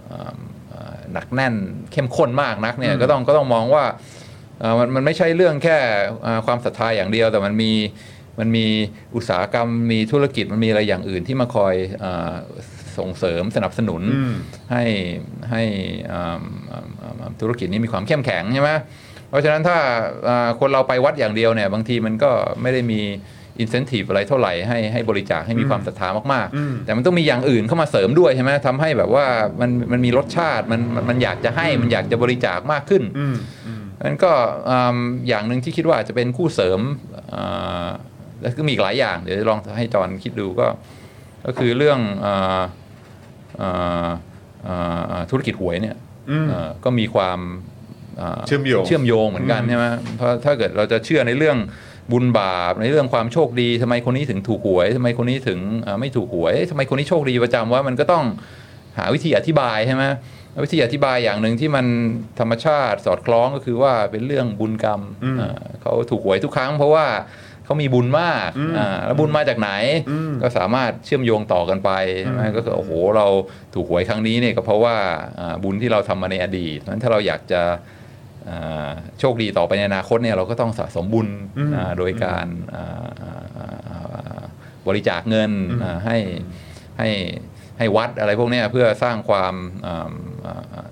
[0.07, 0.37] เอ่อ
[0.69, 1.55] เอ่อหนักแน่น
[1.93, 3.85] เข้มข้นมากนักเนี่ยอืมก็ต้องก็ต้องมองว่า
[4.61, 5.79] เอ่อมันมันไม่ใช่เรื่องแค่
[6.23, 7.73] เอ่อความศรัทธาอย่างเดียวแต่มันมี
[8.39, 8.67] มันมี
[9.17, 12.35] อุตสาหกรรมมีธุรกิจมันมีอะไรอย่างอื่นที่มาคอยเอ่อ
[12.98, 14.34] ส่งเสริมสนับสนุน อืม
[14.72, 14.84] ให้
[15.52, 15.64] ให้
[16.12, 16.41] อ่า
[16.72, 18.72] อ่าอ่าอ่าธุรกิจนี้มีความเข้มแข็งใช่ไหม
[19.30, 19.78] เพราะฉะนั้นถ้า
[20.28, 22.32] อ่าคนเราไปวัดอย่างเดียวเนี่ยบางทีมันก็
[22.62, 23.02] ไม่ได้มี
[23.60, 29.26] อินเซนティブอะไรเท่าไหร่ให้ให้บริจาคให้มีความศรัทธามาก อืม ๆ แต่มันต้องมีอย่างอื่นเข้ามาเสริมด้วยใช่ไหมทำให้แบบว่า
[29.62, 33.36] มันมันมีรสชาติมันมันมันอยากจะให้มันอยากจะบริจาคมากขึ้น อืม
[33.68, 34.32] อืม นั้นก็
[34.70, 34.98] อืม
[35.28, 36.80] อย่างหนึ่งที่คิดว่าอาจจะเป็นคู่เสริม
[37.34, 37.88] อ่า
[38.41, 40.68] แล้วก็มีอีกหลายอย่าง เดี๋ยวลองให้จอนคิดดูก็
[41.45, 42.64] ก็คือเรื่องอาอ่าอ่าอ่า
[45.31, 45.97] ธุรกิจหวยเนี่ย
[46.31, 47.39] อืมเอ่อก็มีความ
[48.20, 51.57] อ่าเชื่อมโยงเชื่อมโยงเหมือนกันใช่ไหมเพราะถ้าเกิดเราจะเชื่อในเรื่อง
[52.12, 58.25] บุญบาปในเรื่องความโชคดีทำไมคนนี้ถึงถูกหวยทำไมคนนี้ถึงอ่าไม่ถูกหวยเอ๊ะทำไมคนนี้โชคดีประจำว่ามันก็ต้อง
[58.99, 60.05] หาวิธีอธิบายใช่ไหม
[60.65, 61.87] วิธีอธิบายอย่างหนึ่งที่มัน
[62.41, 67.07] ธรรมชาติสอดคล้องก็คือว่าเป็นเรื่องบุญกรรมอืมอ่าเขาถูกหวยทุกครั้ง เพราะว่า
[67.69, 69.70] เขามีบุญมากอืมอ่าแล้วบุญมาจากไหน
[70.11, 71.90] อืมก็สามารถเชื่อมโยงต่อกันไป
[72.23, 73.27] ใช่ไหมอืมก็คือโอ้โหเรา
[73.74, 74.97] ถูกหวยครั้งนี้เนี่ยก็เพราะว่า
[75.40, 77.62] อ่าบุญที่เราทำมาในอดีตเพราะฉะนั้นถ้าเราอยากจะ
[78.49, 78.90] อ่า
[79.20, 81.28] โชคดีต่อไปในอนาคตเนี่ยเราก็ต้องสะสมบุญ
[81.59, 84.43] อืมอ่าโดยการอ่าอ่าอ่าอ่า
[84.89, 86.16] บริจาคเงินอืมอ่าให้
[86.99, 87.09] ให้
[87.78, 89.55] ให้วัดอะไรพวกเนี้ยเพื่อสร้างความ
[89.86, 90.12] อ่า
[90.47, 90.89] อ่าอ่า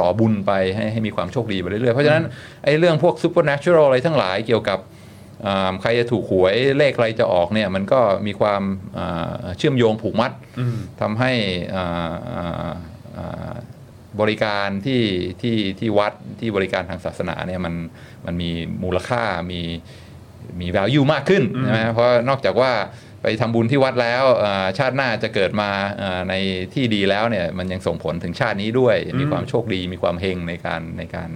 [0.00, 2.24] ต่อบุญไปให้ให้มีความโชคดีไปเรื่อยๆ เพราะฉะนั้น
[2.64, 5.09] ไอ้เรื่องพวก supernatural อะไรทั้งหลายเกี่ยวกับอ่า
[5.82, 8.62] ใครจะถูกหวยเลขอะไรจะออกเนี่ยมันก็มีความ
[8.98, 11.32] อ่าเชื่อมโยงผูกมัดอืมทำให้
[11.74, 12.72] อ่าอ่า
[13.16, 13.52] อ่า
[14.20, 15.02] บริการที่
[15.42, 17.74] ที่ที่วัดที่บริการทางศาสนาเนี่ยมัน
[18.26, 18.50] มันมี
[18.82, 19.22] มูลค่า
[19.52, 19.60] มี
[20.60, 22.72] มี value มากขึ้นอืมใช่ไหมเพราะนอกจากว่า
[23.22, 25.70] ไปทำบุญที่วัดแล้วอ่าชาติหน้าจะเกิดมา
[26.02, 26.34] อ่าใน
[26.74, 31.30] ที่ดีแล้วเนี่ยมันยังส่งผลถึงชาตินี้ด้วย มีความโชคดีมีความเฮงในการในการ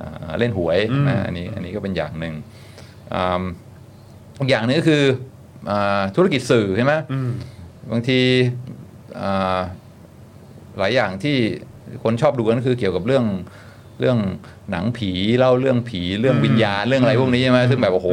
[0.00, 0.78] อ่าเล่นหวย
[1.08, 2.34] นะอันนี้อันนี้ก็เป็นอย่างหนึ่ง
[3.14, 3.42] อ่า
[4.40, 5.02] อีกอย่างหนึงก็คือ
[5.70, 7.30] อาธุรกิจสื่อใช่ไหมอืม
[7.90, 8.20] บางที
[9.20, 9.60] อ่า
[10.78, 11.36] หลายอย่างที่
[12.02, 13.24] คนชอบดูกันก็คือเกี่ยวกับเรื่อง
[14.00, 14.18] เรื่อง
[14.70, 18.08] หนังผีเล่าเรื่องผีเรื่องวิญญาณเรื่องอะไรพวกนี้ใช่ไหมซึ่งแบบโอ้โห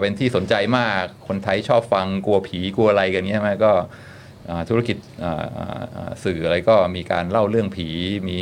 [0.00, 3.72] เป็นที่สนใจมากคนไทยชอบฟังกลัวผีกลัวอะไรกันเงี้ยใช่ไหมก็
[4.48, 7.88] อ่าธุรกิจอ่าอ่าอ่าสื่ออะไรก็มีการเล่าเรื่องผี
[8.28, 8.38] มี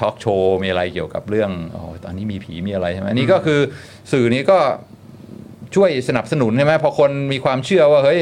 [0.00, 3.60] ทอล์กโชว์มีอะไรเกี่ยวกับเรื่องอ๋อตอนนี้มีผีมีอะไรใช่ไหมนี่ก็คือ
[4.12, 4.58] สื่อนี้ก็
[5.74, 8.20] ช่วยสนับสนุนใช่ไหมพอคนมีความเชื่อว่าเฮ้ย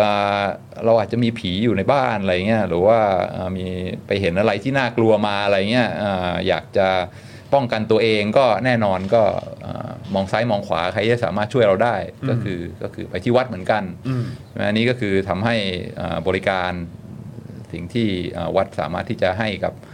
[0.00, 0.44] อ่า
[0.84, 2.98] เราอาจจะมีผีอยู่ในบ้านอะไรเงี้ยหรือว่า
[3.36, 3.66] อ่ามี
[4.06, 6.88] ไปเห็นอะไรที่น่ากลัวมาอะไรเงี้ยอ่าอยากจะ
[7.54, 9.22] ป้องกันตัวเองก็แน่นอนก็
[9.64, 11.96] อ่ามองซ้ายมองขวาใครจะสามารถช่วยเราได้
[12.28, 15.56] ก็คือก็คือไปที่วัดเหมือนกันอืมใช่ไหมอันนี้ก็คือทำให้
[16.00, 16.72] อ่าบริการ
[17.72, 19.93] สิ่งที่อ่าวัดสามารถที่จะให้กับอ่าอ่าอ่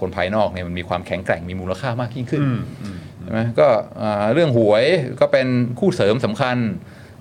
[0.00, 3.68] คนภายนอกเนี่ยมันมีความแข็งแกร่งมีมูลค่ามากยิ่งขึ้นอืมอืมใช่ไหมก็
[4.02, 4.84] อ่าเรื่องหวย
[5.20, 5.46] ก็เป็น
[5.78, 6.58] คู่เสริมสำคัญ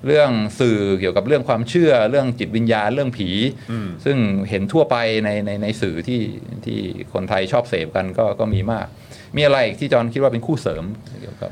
[0.08, 3.30] เรื่องสื่อเกี่ยวกับเรื่องความเชื่อ เรื่องจิตวิญญาณเรื่องผี
[3.72, 4.18] อืมซึ่ง
[4.50, 4.96] เห็นทั่วไป
[5.26, 6.22] ในในในสื่อที่
[6.66, 6.80] ที่
[7.14, 8.88] คนไทยชอบเสพกันก็ก็มีมาก
[9.36, 10.84] มีอะไรอีกที่จอห์นคิดว่าเป็นคู่เสริม
[11.22, 11.52] เกี่ยวกับ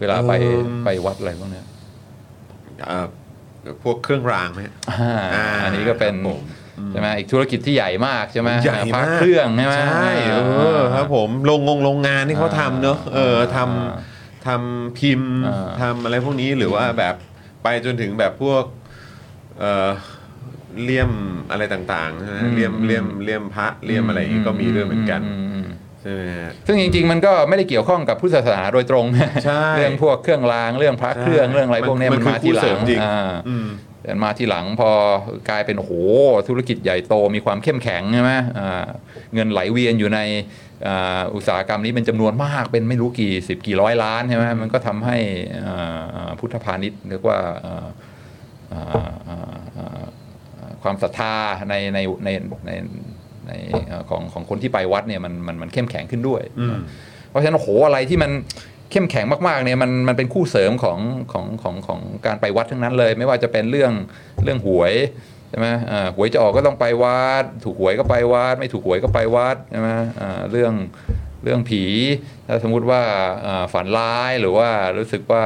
[0.00, 1.66] เวลาไปเอิ่มไปวัดอะไรพวกเนี้ย
[2.86, 3.06] เอ่อ
[3.82, 6.42] พวกเครื่องรางไหมฮะอ่าอ่าอันนี้ก็เป็นครับผม
[6.90, 17.14] ใช่ไหมอีกธุรกิจที่ใหญ่มากใช่ไหมใหญ่พระมากเครื่องใช่ไหมใช่เออครับผมโรงงงโรงงานที่เขาทำเนอะเออทอ่าำทำพิมพ์อ่าทำอะไรพวกนี้หรือว่าแบบ
[17.62, 18.64] ไปจนถึงแบบพวก
[19.58, 19.90] เอ่อ
[20.84, 21.10] เลี่ยม
[21.50, 25.64] อะไรต่างๆใช่ไหมเลี่ยมเลี่ยมเลี่ยมพระเลี่ยมอะไรอย่างงี้ก็มีด้วยเหมือนกันอืม
[26.00, 29.06] ใช่ไหมฮะซึ่งจริงๆมันก็ไม่ได้เกี่ยวข้องกับพุทธศาสนาโดยตรง
[29.44, 33.68] ใช่เรื่องพวกเครื่องรางเรื่องพระเครื่องใช่เรื่องอะไรพวกเนี้ยมัมันนคือมาทีหคู่เสลัริงมจริงอ่าอืม
[34.04, 34.90] แต่มาทีหลังพอ
[35.48, 35.92] กลายเป็นโอ้โห
[36.48, 38.86] ธุรกิจใหญ่โตมีความเข้มแข็งใช่ไหมอ่า
[39.34, 40.20] เงินไหลเวียนอยู่ใน
[40.86, 45.16] อ่าอุตสาหกรรมนี้เป็นจำนวนมากเป็นไม่รู้กี่สิบกี่ร้อยล้านใช่ไหมมันก็ทำให้
[45.66, 47.86] อ่าอ่าพุทธพาณิชย์เรียกว่าอ่า
[48.72, 48.84] อ่า
[49.28, 50.04] อ่าอ่า
[50.82, 51.34] ความศรัทธา
[51.70, 52.28] ในในใน
[52.66, 52.72] ใน
[53.48, 53.52] ใน
[53.88, 56.78] เอ่อของของคนที่ไปวัดเนี่ยมันมันมันเข้มแข็งขึ้นด้วยอืม
[57.30, 58.30] เพราะฉะนั้นโอ้โหอะไรที่มัน
[58.90, 60.98] เข้มแข็งมากๆเนี่ยมันมันเป็นคู่เสริมของ
[61.32, 63.92] ของของของการไปวัดทั้งนั้นเลย ไม่ว่าจะเป็นเรื่อง
[64.42, 64.94] เรื่องหวย
[65.50, 69.90] ใช่ไหมอ่าหวยจะออกก็ต้องไปวัด ถูกหวยก็ไปวัด ไม่ถูกหวยก็ไปวัดใช่ไหม
[70.20, 70.72] อ่าเรื่อง
[71.44, 71.82] เรื่องผี
[72.46, 73.02] ถ้าสมมุติว่า
[73.46, 75.44] อ่าฝันร้ายหรือว่ารู้สึกว่า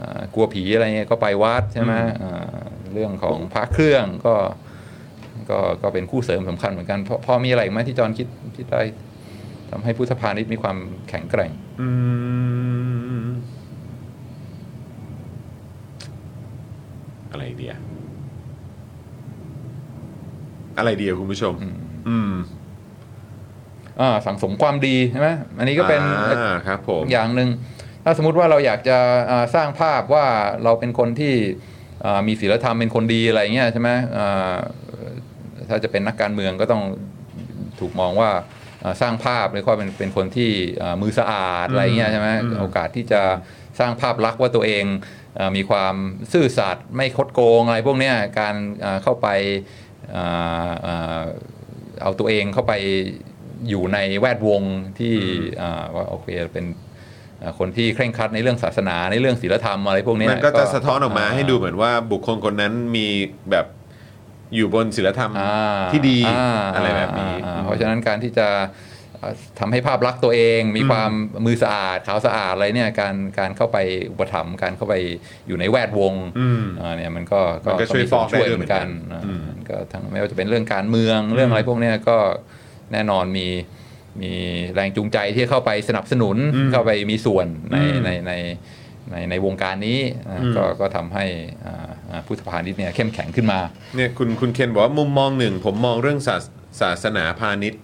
[0.00, 2.58] อ่ากลัวผีอะไรเงี้ยก็ไปวัดใช่ไหมอ่า
[2.92, 4.34] เรื่องของพระเครื่องก็
[5.50, 8.26] ก็ก็เป็นคู่เสริมสำคัญเหมือนกันพอพอมีอะไรอีกไหมที่จอห์นคิด
[8.56, 8.82] คิดได้
[9.76, 10.76] ทำให้พุทธพาณิชย์มีความ
[11.08, 11.88] แข็งแกร่งอื
[13.24, 13.26] ม
[17.30, 17.74] อะไรเดีย
[20.78, 21.54] อะไรเดียคุณผู้ชม
[22.08, 22.32] อืม
[24.00, 25.28] อ่าสังสมความดีใช่ไหม
[25.58, 26.02] อันนี้ก็เป็น
[26.38, 27.48] อ่าครับผมอย่างหนึ่ง
[28.04, 28.98] ถ้าสมมุติว่าเราอยากจะ
[29.30, 30.26] อ่าสร้างภาพว่า
[30.64, 31.34] เราเป็นคนที่
[32.04, 34.56] อ่ามีศีลธรรมเป็นคนดีอะไรเงี้ยใช่ไหมอ่า
[35.68, 36.82] ถ้าจะเป็นนักการเมืองก็ต้อง
[37.80, 38.42] ถูกมองว่าอ่า
[39.00, 40.50] สร้างภาพเลยว่าเป็นเป็นคนที่
[40.82, 43.22] อ่ามือสะอาดอะไรเงี้ยใช่ไหมอืมโอกาสที่จะ
[43.78, 44.84] สร้างภาพลักษณ์ว่าตัวเอง
[45.38, 45.94] อ่ามีความ
[46.32, 48.54] ซื่อสัตย์ไม่คดโกงอะไรพวกเนี้ยการ
[48.84, 49.28] อ่าเข้าไป
[50.16, 51.22] อ่าอ่า
[52.02, 52.72] เอาตัวเองเข้าไป
[53.68, 54.62] อยู่ในแวดวง
[54.98, 55.14] ที่
[55.62, 56.66] อ่าว่าโอเคเป็น
[57.42, 63.06] อ่าคนที่เคร่งครัดในเรื่องศาสนาในเรื่องศีลธรรมอะไรพวกเนี้ยมันก็จะสะท้อนออกมาให้ดูเหมือนว่าบุคคลคนนั้นมี
[63.50, 63.66] แบบ
[64.54, 68.48] อยู่บนศีลธรรมอ่าที่ดีาอะไรแบบนี้อ่าเพราะฉะนั้นการที่จะ
[69.12, 71.10] เอ่อทำให้ภาพลักษณ์ตัวเองมีความ
[71.46, 73.78] มือสะอาดขาวสะอาดอะไรเนี่ยการการเข้าไป
[74.10, 74.94] อุปถัมภ์การเข้าไป
[75.46, 82.16] อยู่ในแวดวงอืมอ่าเนี่ยมันก็มันก็ช่วยมีส่วนฟอกได้ด้วยเหมือนกันเหมือนกันอ่าอืมก็ทั้งไม่ว่าจะเป็นเรื่องการเมืองเรื่องอะไรพวกเนี้ยก็
[82.92, 83.46] แน่นอนมี
[84.22, 84.32] มี
[84.74, 88.32] แรงจูงใจที่จะเข้าไปสนับสนุนอืมเข้าไปมีส่วนในอืมในใน
[89.12, 91.24] ในในวงการนี้อ่าอืมก็ก็ทำให้
[91.66, 93.60] อ่าอ่า พุทธพาณิชย์เนี่ยเข้มแข็งขึ้นมา
[93.96, 96.40] เนี่ยคุณคุณเคนบอกว่ามุมมองหนึ่งผมมองเรื่องศาส
[96.80, 97.80] ศาสนาพาณิชย์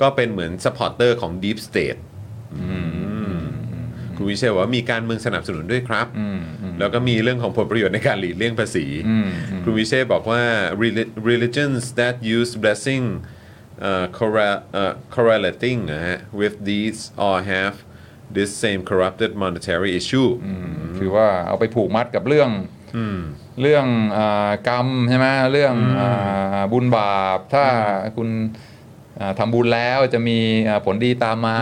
[0.00, 2.00] ก็เป็นเหมือน supporter ของ Deep State
[4.16, 10.42] คุณวิเชษบอกว่ามีการเมืองสนับสนุนด้วยครับอืมอืมแล้วก็มีเรื่องของผลประโยชน์ในการหลีกเลี่ยงภาษีอืมอืมคุณวิเชษบอกว่า
[10.82, 13.04] "Reli- religions that use blessing
[13.88, 17.76] uh, correl- uh, correlating นะฮะ with these all have
[18.36, 20.30] this same corrupted monetary issue
[20.98, 22.80] คือว่าเอาไปผูกมัดกับเรื่องอืม
[23.60, 23.86] เรื่อง
[24.16, 27.64] อากรรมใช่ไหมเรื่องอาบุญบาป ถ้า
[28.16, 28.28] คุณ
[29.20, 30.38] อ่าทำบุญแล้วจะมี
[30.68, 31.58] อ่าผลดีตามมา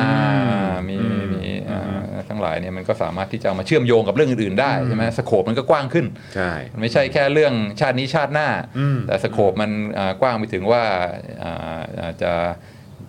[0.88, 0.96] มี
[1.34, 1.98] มีอ่า
[2.28, 8.48] ทั้งหลายเนี่ยมันก็สามารถที่จะเอามาเชื่อมโยงกับเรื่องอื่นๆได้ใช่ไหมสโคปมันก็กว้างขึ้นใช่มันไม่ใช่แค่เรื่องชาตินี้ชาติหน้า
[8.78, 10.82] อืมแต่สโคปมันอ่ากว้างไปถึงว่า
[11.42, 12.32] อ่าอ่าจะ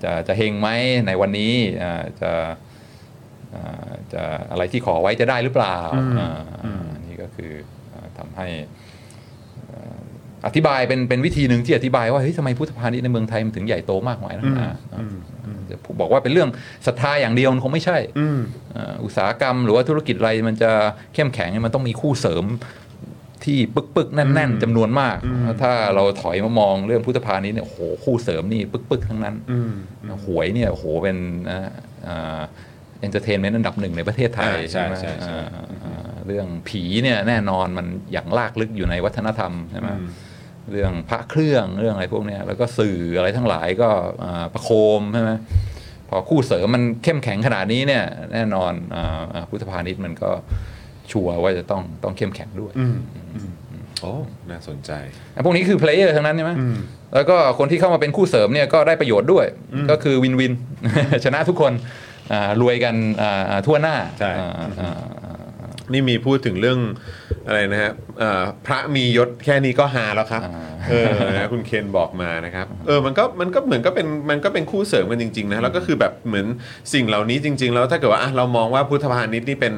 [0.03, 0.69] จะจะเฮงไหม
[1.07, 1.53] ในวันนี้
[1.83, 2.31] อ่าจะ
[3.55, 5.77] อ่าจะอะไรที่ขอไว้จะได้หรือเปล่า
[6.19, 6.29] อ่า
[6.63, 7.53] อ่านี่ก็คือ
[8.21, 8.47] อ่าทำให้
[9.71, 9.99] อ่า
[10.45, 16.49] อธิบายเป็นเป็นวิธีหนึ่งที่อธิบายว่าเฮ้ยทำไมพุทธพาณิชย์ในเมืองไทยมันถึงใหญ่โตมากมายนะอ่าอ่าจะบอกว่าเป็นเรื่อง
[16.87, 18.39] ศรัทธาอย่างเดียวมันคงไม่ใช่อืม
[18.75, 20.71] อ่าอุตสาหกรรม หรือว่าธุรกิจอะไรมันจะ
[21.13, 22.45] เข้มแข็งเนี่ยมันต้องมีคู่เสริม
[23.43, 25.17] ที่ปึกปึกๆแน่น ๆจำนวนมาก
[25.61, 29.71] ถ้าเราถอยมามองเรื่องพุทธพาณิชย์เนี่ยโอ้โหคู่เสริมนี่ปึกปึกๆทั้งนั้นอืม
[30.25, 31.17] หวยเนี่ยโอ้โหเป็น
[31.49, 31.71] นะ
[33.01, 39.89] entertainment อันดับหนึ่งในประเทศไทยอ่าใช่ไหมใช่ใช่อ่าอ่าเรื่องผีเนี่ยแน่นอนมันอย่างรากลึกอยู่ในวัฒนธรรมใช่ไหม
[40.71, 43.89] เรื่องพระเครื่องเรื่องอะไรพวกเนี้ยแล้วก็สื่ออะไรทั้งหลายก็
[44.23, 44.69] อ่าประโค
[44.99, 45.31] มใช่ไหม
[46.09, 48.03] พอคู่เสริมมันเข้มแข็งขนาดนี้เนี่ย
[48.33, 50.31] แน่นอนอ่าอ่าพุทธพาณิชย์มันก็
[51.11, 52.95] ชัวร์ว่าจะต้องต้องเข้มแข็งด้วยอืม
[53.35, 53.49] อืม
[54.01, 54.13] โอ้
[54.49, 54.91] น่าสนใจ
[55.35, 56.77] อะพวกนี้คือ player ทั้งนั้นใช่ไหมอืม
[57.15, 59.45] แล้วก็คนที่เข้ามาเป็นคู่เสริมเนี่ยก็ได้ประโยชน์ด้วย
[59.91, 60.53] ก็คือ win-win
[61.23, 62.10] ชนะทุกคนอ่า
[62.61, 64.99] รวยกันอ่าอ่าทั่วหน้าใช่อ่าอ่าอ่า
[65.91, 66.79] นี่มีพูดถึงเรื่อง
[67.47, 70.41] อะไรนะฮะเอ่อพระมียศแค่นี้ก็หาแล้วครับ
[70.89, 76.45] เออนะคุณเคนบอกมานะครับเออมันก็มันก็เหมือนก็เป็นมันก็เป็นคู่เสริมกันจริงๆนะแล้วก็คือแบบเหมือน
[76.93, 79.73] สิ่งเหล่านี้จริง ๆ แล้วถ้าเกิดว่าอะเรามองว่าพุทธพาณิชย์นี่เป็น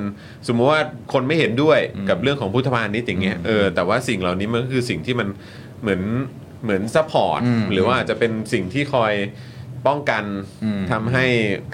[0.48, 0.82] สมมติว่า
[1.14, 5.28] คนไม่เห็นด้วยกับเรื่องของพุทธพาณิชย์อย่างเงี้ยเออแต่ว่าสิ่งเหล่านี้มันก็คือสิ่งที่มัน
[5.82, 6.02] เหมือน
[6.64, 9.14] เหมือน support อืมหรือว่าอาจจะเป็นสิ่งที่คอย
[9.88, 10.24] ป้องกัน
[10.64, 11.26] อืมทำให้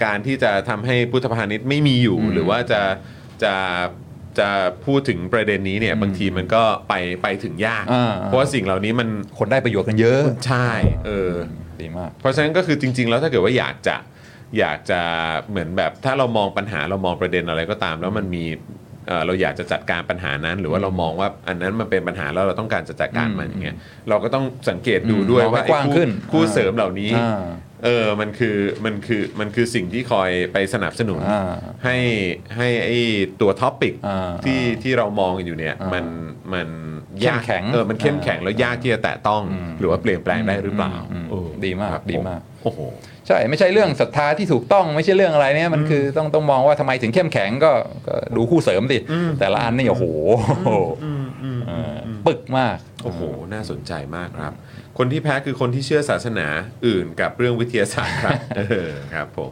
[0.04, 2.82] การที่จะทำให้พุทธพาณิชย์ไม่มีอยู่อืมหรือว่าจะ
[3.44, 3.54] จะ
[4.38, 4.50] จะ
[4.86, 9.08] พูดถึงประเด็นนี้เนี่ยบางทีมันก็ไปไปถึงยากอ่าเพราะว่าสิ่งเหล่านี้มัน
[9.38, 10.68] คนได้ประโยชน์กันเยอะใช่
[11.06, 11.34] เออ
[11.80, 13.96] ดีมากเพราะฉะนั้นก็คือจริง ๆ แล้วถ้าเกิดว่าอยากจะ
[14.58, 15.00] อยากจะ
[15.50, 18.44] เหมือนแบบถ้าเรามองปัญหาเรามองประเด็นอะไรก็ตาม แล้วมันมี
[19.06, 23.76] เอ่อเราอยากจะจัดการปัญหานั้น หรือว่าเรามองว่าอันนั้นมันเป็นปัญหาแล้วเราต้องการจะจัดการมันอย่างเงี้ย
[24.08, 27.44] เราก็ต้องสังเกตดูด้วยมองให้ว่าไอ้กว้างคู่ขึ้นคู่อ่าเสริมเหล่านี้อ่า
[27.84, 31.42] เออมันคือมันคือมันคือสิ่งที่คอยไปสนับสนุน อ่า
[31.84, 31.96] ให้
[32.56, 32.98] ให้ไอ้
[33.40, 36.04] ตัวท็อปิกอ่าที่ที่เรามองกันอยู่เนี่ย อ่ามัมัน
[36.54, 36.68] มัน
[37.20, 42.80] เข้มแข็งเออมันเข้มแข็งอ่าแล้วยากที่จะแตะต้อง อืมหรือว่าเปลี่ยนแปลงได้หรือเปล่าอืมเออดีมากครับดีมาก โอ้โห
[43.26, 47.72] ใช่ ไม่ใช่เรื่องศรัทธาที่ถูกต้องไม่ใช่เรื่องอะไรเนี่ยมันคือต้องต้องมองว่าทำไมถึงเข้มแข็งก็
[48.06, 48.98] ก็ดูคู่เสริมดิ
[49.40, 50.04] แต่ละอันนี่โอ้โห
[51.68, 51.94] เออ
[52.26, 53.20] ปึกมาก โอ้โห
[53.52, 54.52] น่าสนใจมากครับ
[55.02, 56.46] คนที่แพ้คือคนที่เชื่อศาสนา
[56.86, 59.50] อื่นกับเรื่องวิทยาศาสตร์ครับเออครับผม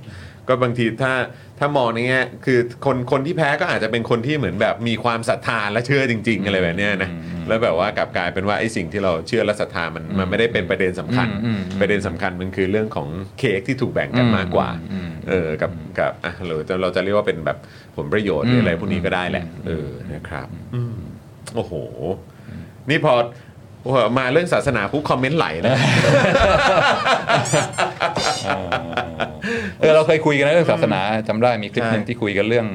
[0.49, 1.13] ก็บางทีถ้า
[1.59, 7.11] ถ้ามองในแง่คือคนคนที่แพ้ก็อาจจะเป็นคนที่เหมือนแบบมีความศรัทธาและเชื่อจริง ๆ อะไรแบบเนี้ยนะ
[7.49, 13.09] แล้วแบบว่ากลับกลายเป็นว่าไอ้สิ่งที่เราเชื่อและศรัทธามันมันไม่ได้เป็นประเด็นสำคัญอืมอืมประเด็นสำคัญมันคือเรื่องของ
[13.39, 17.59] เค้กที่ถูกแบ่งกันมากกว่าอืมเออกับกับอะเราจะเราจะเรียกว่าเป็นแบบ
[17.97, 20.97] ผลประโยชน์หรืออะไรอืมพวกนี้ก็ได้แหละเออนะครับอืม
[21.55, 21.73] โอ้โห
[22.91, 23.15] นี่พอ
[23.83, 25.77] โอ้โหมาเรื่องศาสนาปุ๊บคอมเมนต์ไหลนะ
[29.81, 32.67] เออเราเคยคุยกันนะเรื่องศาสนาจำได้มีคลิปหนึ่งใช่ที่คุยกันเรื่อง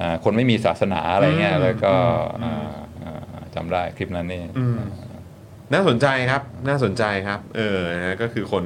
[0.00, 1.92] อ่าคนไม่มีศาสนาอะไรเงี้ยอืมแล้วก็
[2.44, 2.54] อ่า
[3.04, 4.42] อ่าจำได้คลิปนั้นนี่
[5.72, 8.64] น่าสนใจครับ น่าสนใจครับ เออนะก็คือคน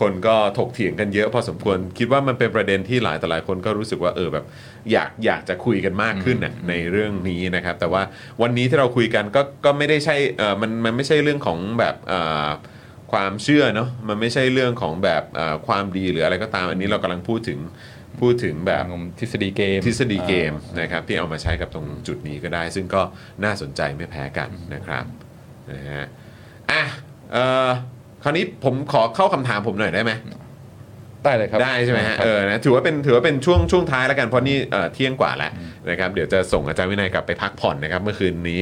[0.00, 4.44] คนก็ถกเถียงกันเยอะพอสมควร คิดว่ามันเป็นประเด็นที่หลายต่อหลายคนก็รู้สึกว่าเออแบบ
[4.92, 8.02] อยากอยากจะคุยกันมากขึ้นน่ะในเรื่องนี้นะครับ แต่ว่า
[8.42, 12.48] วันนี้ที่เราคุยกันก็ก็ไม่ได้ใช่เออมันมันไม่ใช่เรื่องของแบบเอ่อ
[13.12, 17.58] ความเชื่อเนาะมันไม่ใช่เรื่องของแบบเอ่อความดีหรืออะไรก็ตาม อันนี้เรากำลังพูดถึง
[18.20, 23.02] พูดถึงแบบงมทฤษฎีเกมทฤษฎีเกมนะครับที่เอามาใช้กับตรงจุดนี้ก็ได้ ซึ่งก็
[23.44, 25.04] น่าสนใจไม่แพ้กันนะครับ
[25.70, 26.06] นะฮะ
[26.70, 26.82] อะ
[27.32, 27.70] เอ่อ
[28.24, 30.12] คราวนี้ผมขอเข้าคำถามผมหน่อยได้ไหม
[31.24, 35.52] ได้เลยครับ ได้ใช่ไหมฮะครับเออนะถือว่าเป็นถือว่าเป็นช่วงช่วงท้ายแล้วกันเพราะนี่เอ่อเที่ยงกว่าแล้ว
[35.90, 38.60] นะครับเดี๋ยวจะส่งอาจารย์วินัยกลับไปพักผ่อนนะครับ เมื่อคืนนี้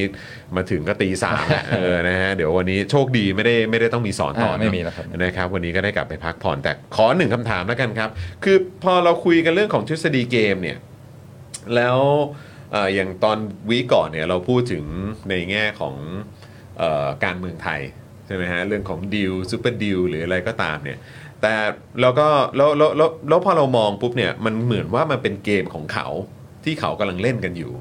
[0.55, 8.09] มาถึงก็ตีสามแล้วเออนะฮะเดี๋ยววันนี้โชคดีไม่ได้ไม่ได้ต้องมีสอนต่ออ่าเนอะไม่มีแล้วครับ นะครับวันนี้ก็ได้กลับไปพักผ่อนแต่ขอหนึ่งคำถามแล้วกันครับ
[8.43, 10.77] คือพอเราคุยกันเรื่องของทฤษฎีเกมเนี่ย
[11.75, 11.97] แล้ว
[12.71, 13.37] เอ่ออย่างตอน
[13.69, 14.83] week ก่อนเนี่ยเราพูดถึง
[15.29, 15.95] ในแง่ของ
[16.77, 20.97] เออการเมืองไทยใช่ไหมฮะเรื่องของ deal super deal หรืออะไรก็ตามเนี่ย
[21.41, 21.53] แต่
[22.01, 22.27] เราก็
[22.57, 26.07] แล้วแล้วแล้วแล้วพอเรามองปุ๊บเนี่ยมันเหมือนว่ามันเป็นเกมของเขา
[26.63, 27.71] ที่เขากำลังเล่นกันอยู่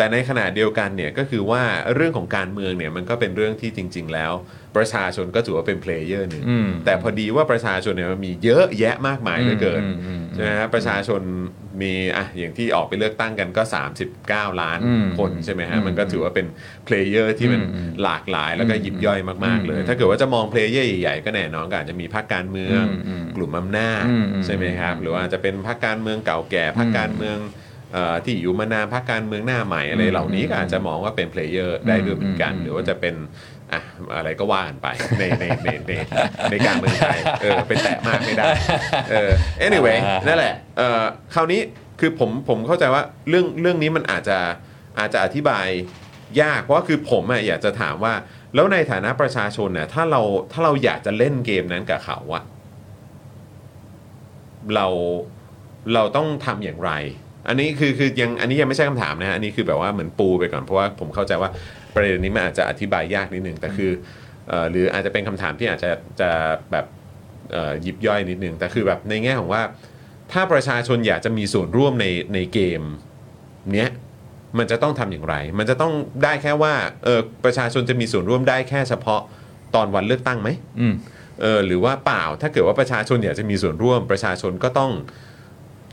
[0.00, 1.62] แต่ในขณะเดียวกันเนี่ยก็คือว่า
[1.94, 4.32] เรื่องของการเมืองเนี่ยมันก็เป็นเรื่องที่จริง ๆ แล้ว
[4.76, 11.20] ประชาชนก็ถือว่าเป็น player หนึ่งอืม แต่พอดีว่าประชาชนเนี่ยมันมีเยอะแยะมากมายเหลือเกินอืมอืมอืม ใช่ไหมฮะประชาชน
[11.82, 13.62] มีอะอย่างที่ออกไปเลือกตั้งกันก็
[14.12, 16.46] 39 ล้านอืมคนใช่ไหมฮะอืมมันก็ถือว่าเป็น
[16.84, 27.69] player ที่มันอืมหลากหลายแล้วก็ยิบย่อยมาก ๆ เลย อืมถ้าเกิดว่าจะมองเพลเยอร์ใหญ่ๆก็แน่นอนก็อาจจะมีพรรคการเมือง อืมอืมกลุ่มอำนาจอืมอืมใช่ไหมครับ หรือว่าจะเป็นพรรคการเมืองเก่าแก่พรรคการเมืองเอ่อ
[28.24, 33.14] ที่อยู่มานานพรรคการเมืองหน้าใหม่อะไรอืมเหล่านี้ก็อาจจะมองว่าเป็นเพลเยอร์ได้ด้วยเหมือนกันอืมหรือว่าจะเป็น
[33.72, 33.80] อะ
[34.16, 34.86] อะไรก็ว่ากันไป
[35.18, 35.92] ในในในใน
[36.50, 38.46] ในการเมืองไทยเออเป็นแตะมากไม่ได้
[39.10, 39.30] เออ
[39.66, 41.02] anyway นั่นแหละเอ่อ
[41.34, 41.60] คราวนี้
[42.00, 44.38] คือผมผมเข้าใจว่าเรื่องเรื่องนี้มันอาจจะ
[44.98, 45.66] อาจจะอธิบาย
[46.42, 48.14] ยากเพราะว่าคือผมอะอยากจะถามว่า
[48.54, 50.22] แล้วในฐานะประชาชนเนี่ยถ้าเรา
[50.52, 52.44] ถ้าเราอยากจะเล่นเกมนั้นกับเขาอะ
[54.74, 54.86] เรา
[55.94, 56.92] เราต้องทำอย่างไร
[57.48, 61.50] อันนี้คือคือยังอันนี้ยังไม่ใช่คำถามนะฮะอันนี้คือแบบว่าเหมือนปูไปก่อนเพราะว่าผมเข้าใจว่า
[61.94, 63.90] ประเด็นนี้มันอาจจะอธิบายยากนิดนึงแต่คือ
[64.48, 65.90] เอ่อหรืออาจจะเป็นคำถามที่อาจจะ
[66.20, 66.30] จะ
[66.72, 66.86] แบบ
[67.52, 69.62] เอ่อยิบย่อยนิดนึงแต่คือแบบในแง่ของว่า
[70.32, 72.82] ถ้าประชาชนอยากจะมีส่วนร่วมในในเกม
[73.74, 73.90] เนี้ย
[74.58, 75.92] มันจะต้องทำอย่างไร มันจะต้อง
[76.22, 79.20] ได้แค่ว่าเออประชาชนจะมีส่วนร่วมได้แค่เฉพาะ
[79.74, 80.48] ตอนวันเลือกตั้งไหม
[80.80, 80.94] อืม
[81.40, 84.90] เออหรือว่าเปล่าถ้าเกิดว่าประชาชนอยากจะมีส่วนร่วมประชาชนก็ต้อง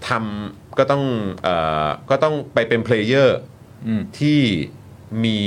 [0.07, 1.03] ทำก็ต้อง
[1.43, 1.55] เอ่
[1.85, 3.39] อก็ต้องไปเป็น player
[3.87, 4.39] อืมที่
[5.23, 5.39] มี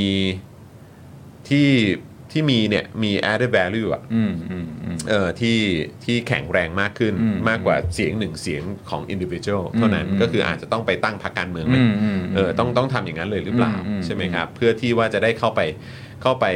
[1.48, 1.68] ที่
[2.34, 5.58] ที่มีเนี่ยมี added value อะอืมอืมอืมเออที่
[6.04, 15.60] ที่แข็งแรงมากขึ้นอืมมากกว่าเสียงหนึ่งเสียงของ individual เท่านั้นอืมก็คืออาจจะต้องไปตั้งพรรคการเมืองไหมอืมอืมเออต้องต้องทำอย่างนั้นเลยหรือเปล่าอืมอืมใช่ไหมครับ เพื่อที่ว่าจะได้เข้าไป
[16.22, 16.46] เข้าไป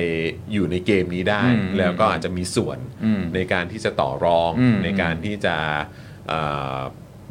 [0.53, 5.57] อยู่ในเกมนี้ได้อืมแล้วก็อาจจะมีส่วนอืมในการที่จะต่อรองอืมในการที่จะ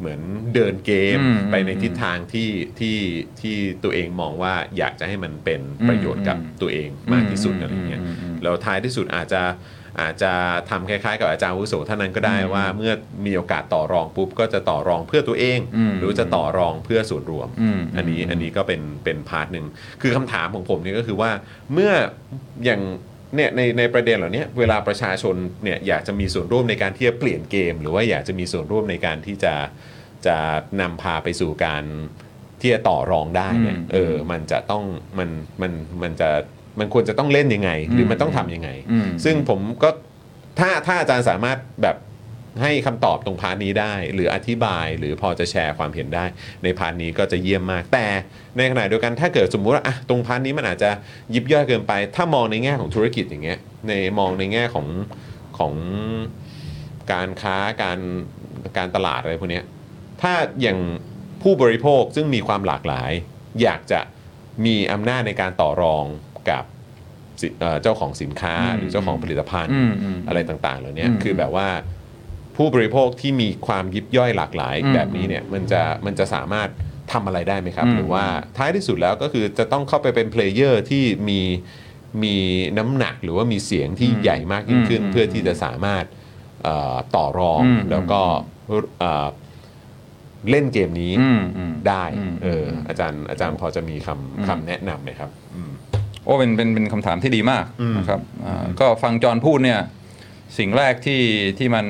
[0.00, 0.20] เหมือน
[0.54, 2.98] เดินเกมอืมไปในทิศทางที่ที่
[3.40, 9.42] ที่ตัวเองมองว่าอยากจะให้มันเป็นประโยชน์กับอืมตัวเองมากที่สุดอืมอะไรเงี้ยอืมอืม แล้วท้ายที่สุดอาจจะ
[10.00, 10.32] อาจจะ
[10.70, 12.92] ทำคล้ายๆ กับอาจารย์อาวุโสท่านนั้นก็ได้อืมว่าเมื่อ
[13.26, 19.66] มีโอกาสต่อรองปุ๊บก็จะต่อรองเพื่อตัวเอง อืม หรือจะต่อรองเพื่อส่วนรวมอืมอันนี้อันนี้ก็เป็นเป็น part หนึ่ง
[20.02, 21.30] คือคำถามของผมเนี่ยก็คือว่า
[21.72, 21.92] เมื่อ
[22.64, 22.80] อย่าง
[23.36, 29.54] เนี่ยในในประเด็นเหล่านี้เวลาประชาชนเนี่ยอยากจะมีส่วนร่วมในการที่จะเปลี่ยนเกม หรือว่าอยากจะมีส่วนร่วมในการที่จะ
[30.26, 30.36] จะ
[30.80, 31.84] นำพาไปสู่การ
[32.60, 34.84] ที่จะต่อรองได้เนี่ยอืมเออมันจะต้อง
[35.18, 35.28] มัน
[35.62, 36.30] มันมันจะ
[36.78, 39.88] มันควรจะต้องเล่นยังไง หรือมันต้องทำยังไงอืมซึ่งผมก็
[40.58, 41.96] ถ้าถ้าอาจารย์สามารถแบบ
[42.62, 46.24] ให้คำตอบตรง part นี้ได้ หรืออธิบายหรือพอจะแชร์ความเห็นได้
[46.64, 48.06] ใน part นี้ก็จะเยี่ยมมาก แต่
[48.56, 50.90] ในขณะเดียวกันถ้าเกิดสมมุติว่าอะตรง part นี้มันอาจจะ
[51.34, 53.58] ยิบย่อยเกินไป ถ้ามองในแง่ของธุรกิจอย่างเงี้ย
[53.88, 54.86] ในมองในแง่ของ
[55.58, 55.74] ของ
[57.12, 57.98] การค้าการ
[58.76, 59.64] การตลาดอะไรพวกเนี้ย
[60.22, 60.32] ถ้า
[60.62, 60.78] อย่าง
[61.42, 63.12] ผู้บริโภคซึ่งมีความหลากหลาย
[63.62, 64.00] อยากจะ
[64.66, 66.04] มีอำนาจในการต่อรอง
[66.50, 66.64] กับ
[67.40, 71.68] สิเอ่อเจ้าของสินค้าอืมหรือเจ้าของผลิตภัณฑ์อืมอืมอะไรต่างๆเหล่านี้อืมคือแบบว่า
[72.56, 76.68] ผู้บริโภคที่มีความยิบย่อยหลากหลายอืมแบบนี้เนี่ยมันจะมันจะสามารถ
[77.12, 78.24] ทำอะไรได้ไหมครับอืมหรือว่า
[78.56, 81.40] ท้ายที่สุดแล้วก็คือจะต้องเข้าไปเป็น player ที่มี
[82.22, 82.36] มี
[82.78, 86.04] น้ำหนักหรือว่ามีเสียงที่อืมใหญ่มากยิ่งขึ้นอืมเพื่อที่จะสามารถ
[86.64, 88.20] เอ่อต่อรองอืมแล้วก็
[88.98, 89.26] เอ่อ
[90.50, 95.70] เล่นเกมนี้อืมอืมได้อืมเอออาจารย์อาจารย์พอจะมีคอืมำคำแนะนำไหมครับอืม
[96.24, 99.80] โอ้เป็นเป็นเป็นคำถามที่ดีมากอืมนะครับอ่าก็ฟังจอห์นพูดเนี่ย
[100.58, 101.22] สิ่งแรกที่
[101.58, 101.86] ที่มัน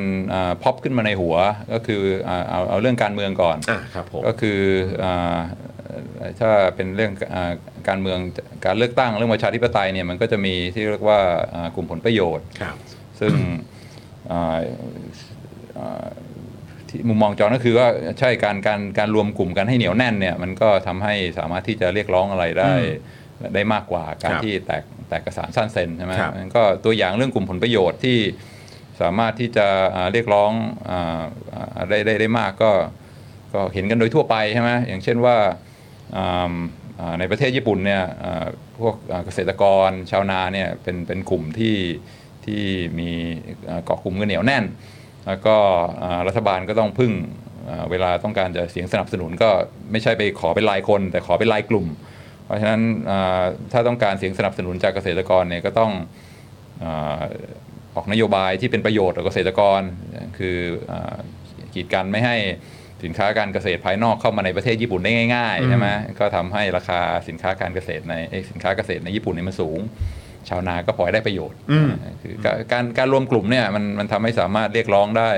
[0.63, 1.37] พ็อปขึ้นมาในหัว
[1.73, 4.61] ก็คืออ่าเอาเอาเรื่องการเมืองก่อนอะครับผมก็คือ
[5.05, 5.39] อา
[6.41, 7.53] ถ้าเป็นเรื่องอา
[7.89, 8.19] การเมือง
[8.67, 11.21] การเลือกตั้งเรื่องประชาธิปไตยเนี่ยมันก็จะมีที่เรียกว่า
[11.55, 12.77] อ่ากลุ่มผลประโยชน์ครับ
[13.21, 13.33] ซึ่ง
[14.33, 14.59] อ่า
[15.79, 16.09] อ่า
[16.89, 22.75] ที่มุมมองจอห์นก็คือว่าใช่การการการรวมกลุ่มกันให้เหนียวแน่นเนี่ยมันก็ทำให้สามารถที่จะเรียกร้องอะไรได้
[23.55, 28.19] ได้มากกว่าการครับที่แตก แตกกระสานสั้นเซนใช่ไหมครับงั้นก็ตัวอย่างเรื่องกลุ่มผลประโยชน์ที่
[29.01, 29.67] สามารถที่จะ
[29.97, 30.51] อ่าเรียกร้อง
[30.91, 31.23] อา
[31.55, 32.71] อ่าได้ได้ได้มากก็
[33.55, 35.37] ก็เห็นกันโดยทั่วไปใช่ไหมอย่างเช่นว่า
[36.17, 36.53] อ่า
[37.01, 38.47] อ่าในประเทศญี่ปุ่นเนี่ยอ่า
[38.81, 41.77] พวกอ่าเกษตรกรชาวนาเนี่ยเป็นเป็นกลุ่มที่
[42.45, 42.63] ที่
[42.99, 43.11] มี
[43.69, 44.65] อ่าเกาะกลุ่มกันเหนียวแน่น
[45.27, 45.57] แล้วก็
[46.03, 47.13] อ่ารัฐบาลก็ต้องพึ่ง
[47.69, 49.51] อ่าเวลาต้องการจะเสียงสนับสนุนก็
[49.91, 51.87] ไม่ใช่ไปขอเป็นรายคน แต่ขอเป็นรายกลุ่ม
[52.45, 52.81] เพราะฉะนั้น
[53.11, 53.43] อ่า
[53.73, 55.93] ถ้าต้องการเสียงสนับสนุนจากเกษตรกรเนี่ยก็ต้อง
[56.85, 57.23] อา
[57.95, 59.81] ออกนโยบายที่เป็นประโยชน์ต่อเกษตรกร
[60.39, 60.57] คือ
[60.93, 61.17] อา
[61.75, 62.37] กีดกันไม่ให้
[63.05, 65.89] สินค้าการเกษตรภายนอกเข้ามาในประเทศญี่ปุ่นได้ง่ายๆใช่ไหม
[66.19, 69.79] ก็ทำให้ราคาสินค้าการเกษตรในเอ้ยสินค้าเกษตรในญี่ปุ่นเนี่ยมันสูง
[70.49, 71.91] ชาวนาก็พลอยได้ประโยชน์อืม
[72.23, 75.31] คือการการการรวมกลุ่มเนี่ยมันมันทำให้สามารถเรียกร้องได้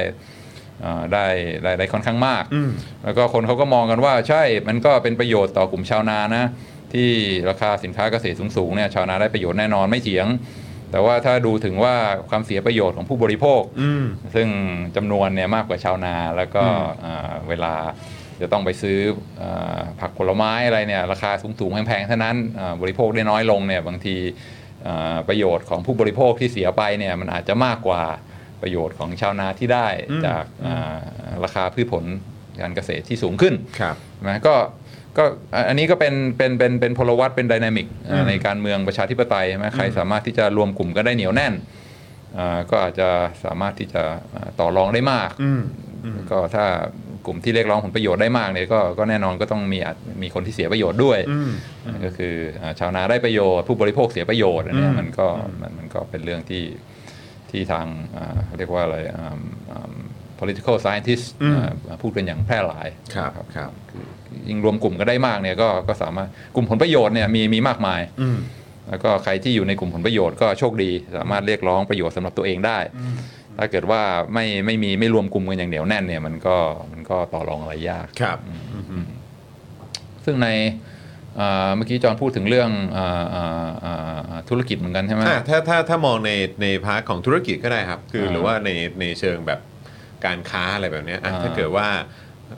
[0.85, 1.27] อ่าได้
[1.63, 2.71] ได้ได้ค่อนข้างมากอืม
[3.05, 6.45] แล้วก็คนเขาก็มองกันว่าใช่มันก็เป็นประโยชน์ต่อกลุ่มชาวนานะ
[6.93, 7.11] ที่
[7.51, 10.27] ราคาสินค้าเกษตรสูงๆเนี่ยชาวนาได้ประโยชน์แน่นอนไม่เถียง
[10.91, 11.95] แต่ว่าถ้าดูถึงว่า
[12.31, 14.05] ความเสียประโยชน์ของผู้บริโภคอืม
[14.35, 14.49] ซึ่ง
[14.97, 17.75] จำนวนเนี่ยมากกว่าชาวนาแล้วก็อืมอ่าเวลา
[18.41, 18.99] จะต้องไปซื้อ
[19.43, 24.17] อาผักผลไม้อะไรเนี่ยราคาสูงๆแพงๆเท่านั้นอ่าบริโภคได้น้อยลงเนี่ยบางที
[24.87, 28.03] อ่าประโยชน์ของผู้บริโภคที่เสียไปเนี่ยมันอาจจะมากกว่า
[28.63, 30.97] ประโยชน์ของชาวนาที่ได้อืมจากอ่า
[31.45, 32.05] ราคาพืชผล
[32.61, 33.97] การเกษตรที่สูงขึ้นครับ
[34.27, 34.55] นะก็
[35.19, 35.25] ก็
[35.55, 41.55] อะอันนี้ก็เป็นเป็นเป็นเป็นพลวัตเป็นดินามิกอืมในการเมืองประชาธิปไตยใช่ไหมใครสามารถที่จะรวมกลุ่มกันได้เหนียวแน่น
[42.39, 43.09] อ่าก็อาจจะ
[43.45, 44.03] สามารถที่จะ
[44.35, 45.63] อ่าต่อรองได้มากอืม
[46.31, 46.65] ก็ถ้า
[47.27, 51.51] กลุ่มที่เรียกร้องผลประโยชน์ได้มากเนี่ยก็ก็แน่นอนก็ต้องมีอาจมีคนที่เสียประโยชน์ด้วยอืม
[52.05, 55.27] ก็คืออ่าชาวนาได้ประโยชน์ ผู้บริโภคเสียประโยชน์อันเนี้อืยมมันก็
[55.61, 56.65] มันมันก็เป็นเรื่องที่
[57.51, 57.87] ที่ทาง
[58.17, 59.39] อ่าเรียกว่าอะไรอ่า
[59.71, 59.93] อ่า
[60.41, 61.57] political scientist อืม
[61.89, 63.71] อ่าพูดกันอย่างแพร่หลายครับนะครับ
[64.49, 68.39] ยิ่งรวมกลุ่มกันได้มากเนี่ยก็ก็สามารถกลุ่มผลประโยชน์เนี่ยมีมีมากมายอืม
[68.89, 72.79] แล้วก็ใครที่อยู่ในกลุ่มผลประโยชน์ก็โชคดีสามารถเรียกร้องประโยชน์สำหรับตัวเองได้
[73.59, 74.03] ถ้าเกิดว่า
[74.35, 76.57] ไม่ไม่มีไม่รวมกลุ่มกันอย่างเหนียวแน่นเนี่ยมันก็
[76.93, 78.39] มันก็ต่อรองอะไรยากครับ
[80.25, 80.49] ซึ่งใน
[81.37, 83.93] เอ่อเมื่อกี้จอห์นพูดถึงเรื่องเอ่อเอ่อเอ่
[84.31, 86.31] อธุรกิจเหมือนกันใช่ไหมอะถ้าถ้าถ้ามองใน
[86.63, 88.71] ในพาร์ทของธุรกิจก็ได้ครับ คืออ่าหรือว่าใน
[89.01, 89.61] ในเชิงแบบ
[90.25, 91.89] การค้าอะไรแบบเนี้ยอะอ่าถ้าเกิดว่า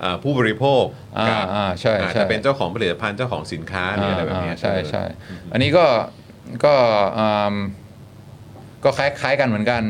[0.01, 0.85] เอ่อผู้บริโภค
[1.19, 5.05] อ่ากับอ่าใช่อาจใช่จะเป็นเจ้าของผลิตภัณฑ์เจ้าของสินค้าหรืออะไรแบบเนี้ยอ่าใช่ใช่
[5.53, 5.87] อันนี้ก็
[6.65, 6.75] ก็
[7.19, 7.55] อืม
[8.85, 9.83] ก็คล้ายคล้ายกันเหมือนกัน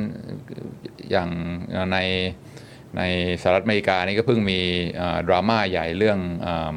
[1.11, 1.31] อย่าง
[1.93, 1.99] ใน
[2.97, 3.03] ใน
[3.43, 4.61] สหรัฐอเมริกานี่ก็เพิ่งมี
[5.01, 6.77] อ่าดราม่าใหญ่เรื่องอืม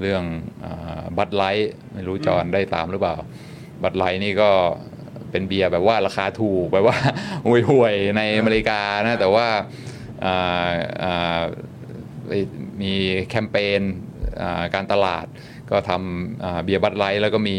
[0.00, 0.24] เรื่อง
[1.18, 3.16] บัตไลท์ไม่รู้จอนได้ตามหรือเปล่า
[3.82, 4.50] บัตไลท์นี่ก็
[5.30, 6.96] เป็นเบียร์แบบว่าราคาถูกแบบว่า
[7.70, 9.46] ห่วยๆในอเมริกานะแต่ว่า
[10.24, 10.68] อ่า
[11.04, 11.40] อ่า
[12.82, 12.92] มี
[13.28, 13.80] แคมเปญ
[14.40, 15.26] อ่าการตลาด
[15.70, 17.58] ก็ทำอ่าเบียร์บัตไลท์แล้วก็มี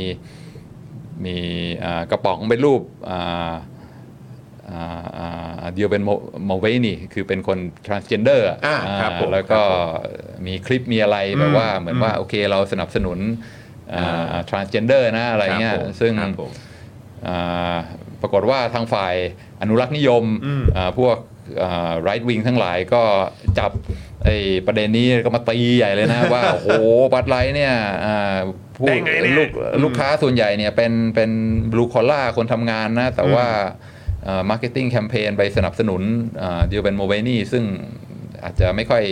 [1.25, 1.37] มี
[1.83, 3.53] อ่ากระป๋องเป็นรูปอ่า
[4.71, 6.03] อ่าอ่าเดียวเป็น
[6.45, 9.73] โมเวนี่คือเป็นคน transgender อะอ่าครับผมแล้วก็ครับผ
[10.41, 13.19] มมีคลิปมีอะไรแบบว่าเหมือนว่าโอเคเราสนับสนุน
[13.93, 16.51] อ่าอ่า transgender นะอะไรเงี้ยครับผมซึ่งครับผม
[17.27, 17.77] อ่า
[18.21, 19.15] ปรากฏว่าทางฝ่าย
[19.61, 21.17] อนุรักษ์นิยมอืมอ่าพวก
[22.01, 23.01] right wing ทั้งหลายก็
[23.59, 23.71] จับ
[24.25, 24.35] ไอ้
[24.67, 26.69] ประเด็นนี้ก็มาตีใหญ่เลยนะว่า โอ้โห
[27.13, 27.73] Bud Light เนี่ย
[28.05, 28.37] อ่า
[28.77, 31.31] ผู้ได้ไงเนี่ยลูกอืมลูกค้าส่วนใหญ่เนี่ยเป็นเป็น
[31.71, 33.47] blue collar คนทำงานนะ แต่ว่า
[34.49, 36.01] marketing campaign ไปสนับสนุน
[36.69, 37.63] Dylan Mulvaney ซึ่ง
[38.43, 39.03] อาจจะไม่ค่อย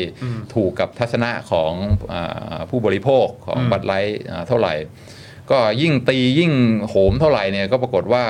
[0.53, 1.71] ถูกกับทัศนะของ
[2.13, 4.73] อาผู้บริโภคของ Bud Light เท่าไหร่
[5.51, 6.51] ก็ยิ่งตียิ่ง
[6.89, 8.23] โหมเท่าไหร่เนี่ยก็ปรากฏว่า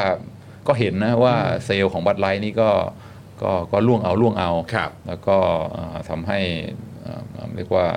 [0.68, 2.70] ก็เห็นนะว่าเซลล์ของ Bud Light นี่ก็
[3.42, 5.38] ก็ก็ร่วงเอาร่วงเอาครับแล้วก็
[5.74, 6.40] เอ่อทำให้
[7.02, 7.22] เอ่อ
[7.56, 7.88] เรียกว่า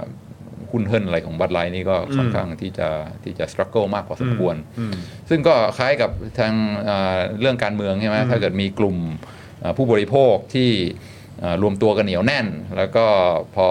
[0.70, 2.88] หุ้นเหิ้นอะไรของ Bud Light นี่ก็ค่อนข้างที่จะ
[3.24, 4.94] ที่จะ struggle มากพอสมควรอืม
[5.28, 6.54] ซึ่งก็คล้ายกับทาง
[6.84, 8.96] เอ่อเรื่องการเมืองใช่ไหมถ้าเกิดมีกลุ่ม
[9.60, 10.70] เอ่อผู้บริโภคที่
[11.40, 12.46] เอ่อรวมตัวกันเหนียวแน่น
[12.76, 13.06] แล้วก็
[13.56, 13.68] พอ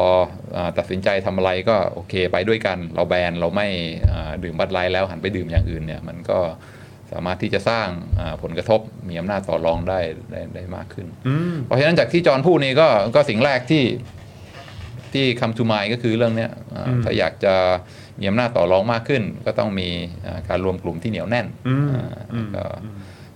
[0.53, 3.68] เอ่อตัดสินใจทำอะไรก็โอเคไปด้วยกัน เราแบนเราไม่
[4.07, 6.39] เอ่อดื่มบัตไลท์แล้วหันไปดื่มอย่างอื่นเนี่ยมันก็
[7.12, 7.88] สามารถที่จะสร้าง
[8.20, 8.80] อ่าผลกระทบ
[9.10, 10.00] มีอำนาจต่อรองได้
[10.32, 13.84] ได้ได้มากขึ้นอืมเพราะฉะนั้นจากที่จอห์นพูดนี่ก็ก็สิ่งแรกที่
[15.14, 17.54] ที่คำทูมายก็คือเรื่องเนี้ยอ่าอืมถ้าอยากจะ
[18.20, 19.90] มีอำนาจต่อรองมากขึ้น ก็ต้องมี
[20.26, 22.64] อ่าการรวมกลุ่มที่เหนียวแน่นอืมอ่าอืมก็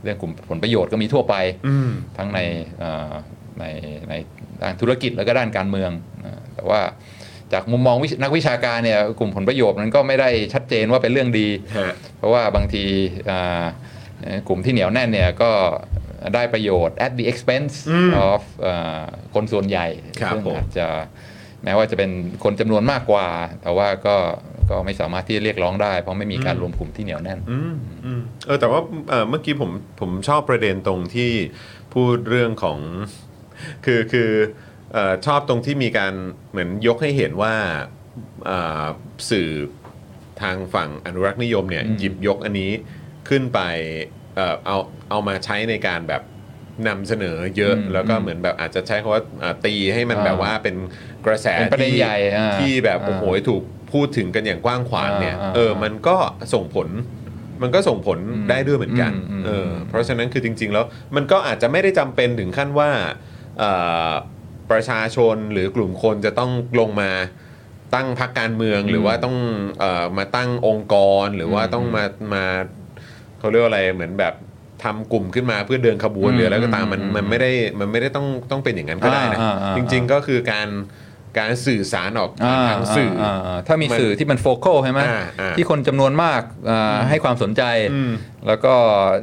[0.04, 1.36] เรื่องกลุ่มผลประโยชน์ก็มีทั่วไป
[1.68, 2.40] อืมทั้งใน
[2.82, 3.14] อ่า
[3.60, 3.66] ใน
[4.10, 4.14] ใน
[4.62, 5.92] ด้านธุรกิจแล้วก็ด้านการเมือง
[6.24, 6.82] อ่าแต่ว่า
[7.54, 11.48] จากมุมมองวิชนักวิชาการเนี่ยกลุ่มผลประโยชน์มันก็ไม่ได้ชัดเจนว่าเป็นเรื่องดี
[11.78, 12.84] ฮะเพราะว่าบางที
[13.30, 13.66] อ่า
[14.22, 15.52] เอ่อกลุ่มที่เหนียวแน่นเนี่ยก็
[16.36, 19.04] ได้ประโยชน์ at the expense อืม of อ่า
[19.34, 19.88] คนส่วนใหญ่
[20.22, 20.88] ครับซึ่งผมอาจจะ
[21.64, 22.12] แม้ว่าจะเป็น
[22.44, 23.28] คนจำนวนมากกว่า
[23.62, 24.16] แต่ว่าก็
[24.70, 27.74] ก็ไม่สามารถที่จะเรียกร้องได้ เพราะไม่มีการรวมกลุ่มที่เหนียวแน่นอืม
[28.06, 28.80] อืมเออแต่ว่า
[29.10, 31.32] เอ่อเมื่อกี้ผมผมชอบประเด็นตรงที่
[31.94, 32.78] พูดเรื่องของ
[33.86, 34.30] คือคือ
[34.94, 36.14] เอ่อชอบตรงที่มีการ
[36.52, 37.54] เหมือนยกให้เห็นว่า
[38.46, 38.86] เอ่อ
[39.30, 39.50] สื่อ
[40.42, 42.72] ทางฝั่งอนุรักษ์นิยมเนี่ยอืมหยิบยกอันนี้
[43.30, 43.60] ขึ้นไป
[44.36, 44.78] เอ่อเอา
[45.10, 46.22] เอามาใช้ในการแบบ
[46.88, 50.76] นำเสนอเยอะอืมแล้วก็เหมือนแบบอาจจะใช้คำว่าอ่าตีให้มันอ่าแบบว่าเป็น
[51.26, 56.18] กระแสเป็นประเด็นที่ใหญ่อ่าที่แบบอ่าโอ้โหถูกพูดถึงกันอย่างกว้างขวางเนี่ยอ่าอ่าเออมันก็
[56.54, 56.88] ส่งผล
[57.62, 60.86] มันก็ส่งผลอืมได้ด้วยเหมือนกันอืมอืม เออเพราะฉะนั้นคือจริง ๆ แล้ว
[61.16, 62.90] มันก็อาจจะไม่ได้จำเป็นถึงขั้นว่า
[63.60, 63.72] เอ่
[64.10, 64.12] อ
[64.72, 67.12] ประชาชนหรือกลุ่มคนจะต้องลงมา
[67.96, 69.36] ตั้งพรรคการเมืองหรือว่าต้อง
[69.80, 72.04] เอ่อมาตั้งองค์กรหรือว่าต้องมา
[72.34, 72.46] มา
[73.40, 74.34] เขาเรียกว่าอะไรเหมือนแบบ
[74.84, 80.68] ทำกลุ่มขึ้นมาเพื่อเดินขบวนหรืออะไรก็ตามมันมันไม่ได้มันไม่ได้ต้องต้องเป็นอย่างนั้นก็ได้นะอ่าอ่าอ่าจริง ๆก็คือการ
[81.40, 88.12] การสื่อสารออกผ่านทางสื่ออาาถ้ามีสื่อที่มันโฟกัสใช่ไหมอ่าอ่าที่คนจำนวนมากอ่าให้ความสนใจ อืม
[88.48, 88.74] แล้วก็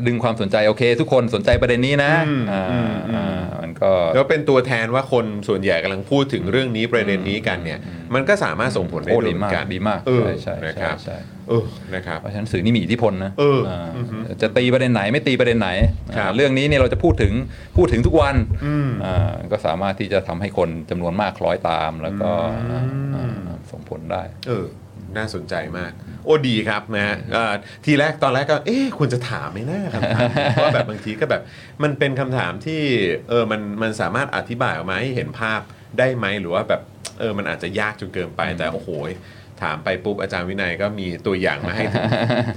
[0.06, 7.78] ดึงความสนใจโอเค ทุกคนสนใจประเด็นนี้นะอืมอ่าอืมอืม อ่า มันก็แล้วเป็นตัวแทนว่าคนส่วนใหญ่กำลังพูดถึงเรื่องนี้ประเด็นนี้กันเนี่ย
[8.14, 11.16] มันก็สามารถส่งผลได้โอ้ด้วยดีเหมืมาอกนกันดีมากเออใช่ใช่นะครับใช่
[11.48, 11.64] เออ
[11.94, 15.70] นะครับเพราะฉะนั้นสื่อนี่มีอิทธิพลนะเอออ่าอือฮึจะตีประเด็นไหนไม่ตีประเด็นไหน
[16.16, 17.32] ครับอ่าเรื่องนี้เนี่ยเราจะพูดถึง
[17.76, 18.36] พูดถึงทุกวัน
[18.66, 22.30] อืมอ่าก็สามารถที่จะทำให้คนจำนวนมากคล้อยตามแล้วก็
[22.70, 24.66] อืมอ่าอ่าส่งผลได้ เออ
[25.16, 25.92] น่าสนใจมาก
[26.24, 27.52] โอ้ดีครับนะฮะเอ่อ
[27.84, 31.42] ทีแรกตอนแรกก็ เอ๊ะควรจะถามไหมนะคำถามนี้เพราะว่าแบบบางทีก็แบบ
[31.82, 32.80] มันเป็นคำถามที่
[33.28, 35.60] เออมันมันสามารถอธิบายออกมาให้เห็นภาพ
[35.98, 36.80] ได้ไหมหรือว่าแบบ
[37.18, 38.90] เออมันอาจจะยากจนเกินไปแต่โอ้โห
[39.62, 42.04] ถามไปปุ๊บอาจารย์วินัยก็มีตัวอย่างมาให้ถึง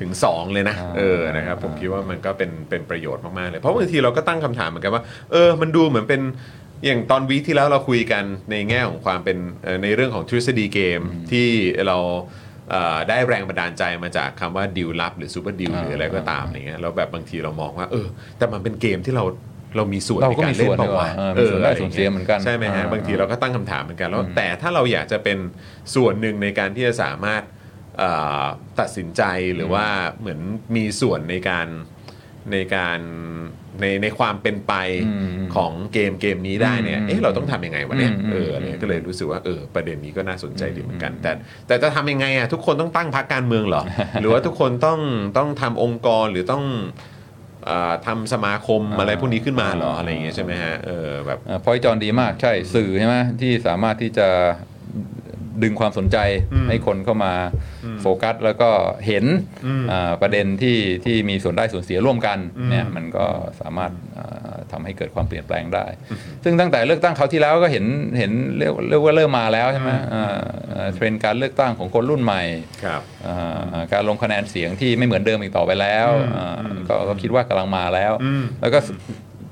[0.01, 6.21] ถึงสองเลยนะอ่าเออนะครับผมคิดว่ามันก็เป็นเป็นประโยชน์มาก ๆ เลย เพราะบางทีเราก็ตั้งคำถามเหมือนกันว่า เออมันดูเหมือนเป็น
[6.85, 11.01] อย่างตอน week ที่แล้วเราคุยกันในแง่ของความเป็นเอ่อในเรื่องของทฤษฎีเกม
[11.31, 11.47] ที่
[11.87, 12.40] เราเอ่อ
[13.09, 18.07] ได้แรงบันดาลใจมาจากคำว่าดิวลับหรือ super deal อ่าหรืออะไรก็ตามอย่างเงี้ยแล้วแบบบางทีเรามองว่าเออ
[18.37, 19.23] แต่มันเป็นเกมที่เรา
[19.75, 25.37] เรามีส่วนเราในการเล่ส่วนนเปล่าวะก็มีส่วนเออมีส่วนได้ส่วนเสียเหมือนกันใช่ไหมฮะอ่าบางทีเราก็ตั้งคำถามเหมือนกันแล้วแต่ถ้าเราอยากจะเป็น
[25.95, 27.43] ส่วนหนึ่งในการที่จะสามารถ
[27.97, 28.11] เอ่
[28.41, 28.45] อ
[28.79, 29.23] ตัดสินใจ
[29.55, 29.85] หรือว่า
[30.19, 30.39] เหมือน
[30.75, 31.67] มีส่วนในการ
[32.51, 32.99] ในการ
[33.79, 34.73] ในในความเป็นไป
[35.07, 41.31] อืมของเกมเกมนี้ได้เนี่ยอืมเอ๊ะเราต้องทำยังไงวะเนี่ยอืมเอออะไรก็เลยรู้สึกว่าเออประเด็นนี้ก็น่าสนใจดีเหมือนกัน แต่
[41.67, 43.83] แต่จะทำยังไงอะทุกคนต้องตั้งพรรคการเมืองเหรอ
[44.21, 44.99] หรือว่าทุกคนต้อง
[45.37, 46.63] ต้องทำองค์กรหรือต้อง
[47.65, 54.27] เอ่อทำสมาคมอะไรพวกนี้ขึ้นมาเหรออะไรอย่างเงี้ยใช่ไหมฮะเออแบบพอยจอนดีมากใช่สื่อใช่ไหมที่สามารถที่จะ
[55.63, 56.17] ดึงความสนใจ
[56.53, 57.33] อืมให้คนเข้ามา
[58.01, 58.69] โฟกัส แล้วก็
[59.07, 59.25] เห็น
[59.65, 63.25] อืมอ่าประเด็นที่ที่มีส่วนได้ส่วนเสียร่วมกันอืมเนี่ยมันก็
[63.61, 65.85] สามารถอ่าทำให้เกิดความเปลี่ยนแปลงได้
[66.43, 67.85] ซึ่งตั้งแต่เลือกตั้งเขาวที่แล้วก็เห็น
[68.17, 70.25] เห็นเรียกเรียกว่าเริ่มมาแล้วใช่ไหมอ่า
[70.73, 72.41] อ่าเทรนด์การเลือกตั้งของคนรุ่นใหม่
[72.83, 78.79] ครับอ่าการลงคะแนนเสียงที่ไม่เหมือนเดิมอีกต่อไปแล้วอืมอ่าอืมก็ก็คิดว่ากำลังมาแล้วอืมแล้วก็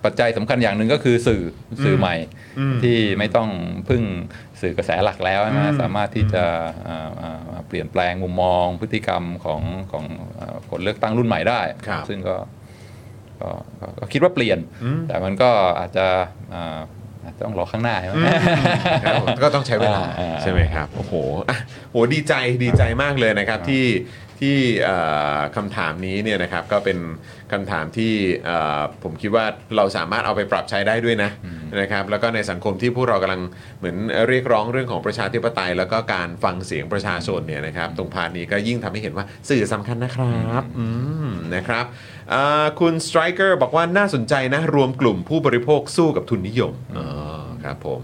[0.06, 1.44] ปัจจัยสำคัญอย่างหนึ่งก็คือสื่อ
[1.84, 2.16] สื่อใหม่
[2.60, 3.50] อืมที่ไม่ต้อง
[3.90, 4.04] พึ่ง
[4.62, 6.44] สื่อกระแสหลักแล้วใช่ไหมอืมสามารถที่จะ
[6.88, 9.62] อ่าอ่าเปลี่ยนแปลงมุมมองพฤติกรรมของ
[9.92, 10.04] ของ
[10.40, 12.36] อ่าคนเลือกตั้งรุ่นใหม่ได้ครับซึ่งก็
[13.42, 13.50] ก็
[13.80, 15.50] ก็ก็คิดว่าเปลี่ยนอืมแต่มันก็
[15.80, 16.06] อาจจะ
[16.56, 16.80] อ่า
[17.24, 18.16] อาจจะต้องรอข้างหน้าใช่ไหม
[19.04, 21.14] ครับผมก็ต้องใช้เวลาอ่าใช่ไหมครับ โอ้โห
[21.50, 21.58] อะ
[21.92, 22.34] โหดีใจ
[22.64, 23.84] ดีใจมากเลยนะครับที่
[24.42, 24.98] ที่เอ่
[25.38, 26.98] อคำถามนี้เนี่ยนะครับก็เป็น
[27.52, 28.14] คำถามที่
[28.46, 29.46] เอ่อผมคิดว่า
[29.76, 31.30] เราสามารถเอาไปปรับใช้ได้ด้วยนะ
[31.82, 33.42] นะครับแล้วก็ในสังคมที่พวกเรากำลัง
[33.80, 33.98] เหมือน
[34.30, 40.88] เรียกร้องเรื่องของประชาธิปไตย แล้วก็การฟังเสียงประชาชนเนี่ยนะครับตรง part นี้ก็ยิ่งทำให้เห็นว่าสื่อสำคัญนะครับอื
[41.28, 41.86] มนะครับ
[42.34, 47.08] อ่าคุณสไตรเกอร์บอกว่าน่าสนใจนะรวมกลุ่มผู้บริโภคสู้กับทุนนิยมอ๋อ
[47.64, 48.00] ครับผม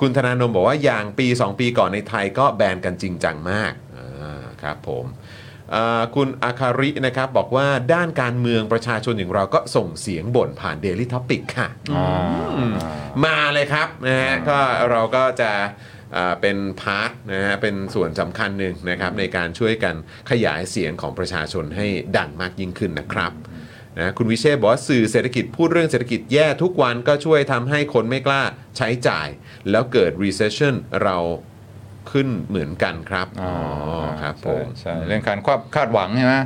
[0.00, 5.19] คุณธนาโนมบอกว่าอย่างปี 2 ปีก่อนในไทยก็แบนกันจริงจังมากอ่าครับผมอ่า
[6.14, 12.06] คุณอาคารินะครับบอกว่าด้านการเมืองประชาชนอย่างเราก็ส่งเสียงบ่นผ่าน Daily Topic ค่ะอ่า
[12.56, 12.74] อืม
[13.24, 14.58] มาเลยครับนะฮะก็
[14.90, 15.52] เราก็จะ
[16.16, 19.94] อ่าเป็นพาร์ทนะฮะเป็นส่วนสำคัญหนึ่งนะครับในการช่วยกัน
[20.30, 21.86] ขยายเสียงของประชาชนให้
[22.18, 23.32] ดังมากยิ่งขึ้นนะครับ
[23.98, 28.42] นะคุณวิเชษบอกว่าสื่อเศรษฐกิจพูดเรื่องเศรษฐกิจแย่ทุกวันก็ช่วยทำให้คนไม่กล้า
[28.76, 29.28] ใช้จ่าย
[29.70, 31.16] แล้วเกิด recession เรา
[32.12, 33.52] ขึ้นเหมือนกันครับอ๋อ
[34.22, 36.36] ครับผมใช่ใช่เรื่องการคาดคาดหวังใช่ไหม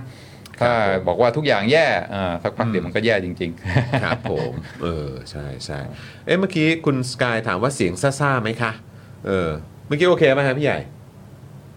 [0.61, 0.73] ถ้า
[1.07, 5.79] บอกว่าทุกอย่างแย่อ่าสักพักเดี๋ยวมันก็แย่จริง ๆ ครับผม เออ ใช่ใช่
[6.27, 8.73] เอ๊ะเมื่อกี้คุณสกายถามว่าเสียงซ่าๆไหมคะ
[9.27, 9.51] เออ
[9.87, 10.79] เมื่อกี้โอเคไหมครับพี่ใหญ่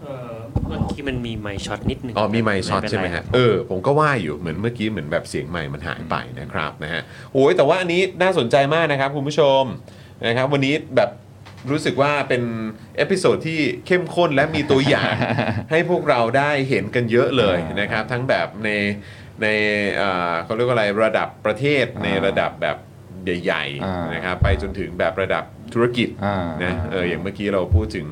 [0.02, 0.36] เอ่อ
[0.68, 7.02] เมื่อกี้มันมีไมค์ช็อตนิดนึงอ๋อมีไมค์ช็อตเป็นใช่ไหมฮะครับเออผมก็ว่าอยู่เหมือนเมื่อกี้เหมือนแบบเสียงไมค์มันหายไปนะครับนะฮะ
[7.32, 9.62] โอ้ยแต่ว่าอันนี้น่าสนใจมากนะครับคุณผู้ชม
[10.26, 11.10] นะครับวันนี้แบบ
[11.70, 12.42] รู้สึกว่าเป็น
[12.96, 15.12] episode ที่เข้มข้นและมีตัวอย่าง
[15.70, 18.70] ให้พวกเราได้เห็นกันเยอะเลยนะครับ ทั้งแบบใน
[19.42, 19.46] ใน
[19.96, 22.76] เอ่อเขาเรียกว่าอะไรระดับประเทศในระดับแบบ
[23.24, 25.44] ใหญ่อ่าๆนะครับไปจนถึงแบบระดับ
[25.74, 28.06] ธุรกิจอ่านะเอออย่างเมื่อกี้เราพูดถึง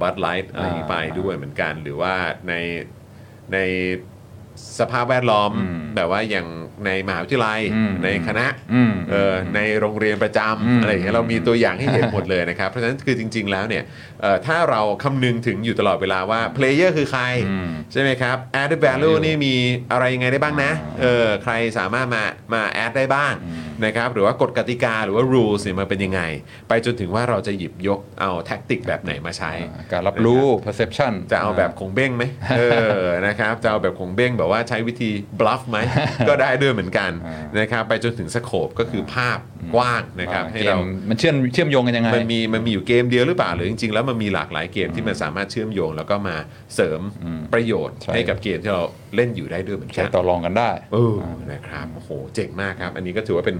[0.00, 2.14] Bud Light อะไรอย่างนี้ไปด้วยเหมือนกัน หรือว่า
[2.48, 2.54] ใน
[3.52, 3.58] ใน
[4.78, 6.46] สภาพแวดล้อมอืมแบบว่าอย่าง
[6.86, 13.84] ในมหาวิทยาลัยอืมในคณะอืมเออในโรงเรียนประจำอืมอะไรอย่างเงี้ยเรามีตัวอย่างให้เห็นหมดเลยนะครับ เพราะฉะนั้นคือจริง ๆ แล้วเนี่ย
[14.22, 19.54] เอ่อถ้าเราคำนึงถึงอยู่ตลอดเวลาว่า player คือใคร อืม ใช่ไหมครับ added value นี่มี
[19.92, 20.72] อะไรยังไงได้บ้างนะ
[21.02, 23.34] เออใครสามารถมามา add ได้บ้าง
[23.84, 26.22] นะครับ หรือว่ากฎกติกาหรือว่า rules เนี่ยมันเป็นยังไง
[26.68, 29.52] ไปจนถึงว่าเราจะหยิบยกเอา tactic แบบไหนมาใช้
[29.92, 32.24] การรับรู้ perception จะเอาแบบขงเบ้งไหม
[32.58, 32.62] เอ
[33.02, 35.10] อ นะครับ จะเอาแบบขงเบ้งแบบว่าใช้วิธี
[35.40, 35.78] bluff ไหม
[36.28, 39.38] ก็ได้ด้วยเหมือนกันอ่านะครับไปจนถึง scope ก็คือภาพ
[39.74, 46.36] กว้างนะครับให้เรากมมันเชื่อมเชื่อมโยงกันยังไง มันมีมันมีอยู่เกมเดียวหรือเปล่าหรือจริงๆ แล้วมันมีหลากหลายเกมที่มันสามารถเชื่อมโยง แล้วก็มา
[46.74, 48.84] เสริมอืมประโยชน์ใช่ให้กับเกมที่เรา
[49.16, 51.16] เล่นอยู่ได้ด้วยเหมือนใช้กันต่อรองกันได้เออ
[51.52, 53.56] นะครับโอ้โหเจ๋งมากครับ อันนี้ก็ถือว่าเป็น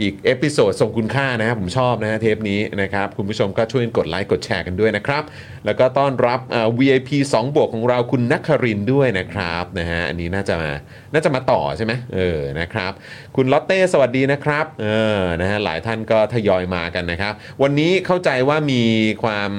[0.00, 5.22] อีก episode ทรงคุณค่านะครับผมชอบนะฮะเทปนี้นะครับคุณผู้ชมก็ช่วยกดไลค์กดแชร์กันด้วยนะครับ
[5.64, 10.72] แล้วก็ต้อนรับเอ่อ VIP 2 บวกของเราคุณนักครินทร์ด้วยนะครับนะฮะอันนี้น่าจะมา
[11.12, 12.92] น่าจะมาต่อใช่ไหมเออนะครับ
[13.36, 14.86] คุณลอตเต้สวัสดีนะครับเอ
[15.18, 17.32] อนะฮะหลายท่านก็ทยอยมากันนะครับ
[17.62, 18.82] วันนี้เข้าใจว่ามี
[19.24, 19.50] ความ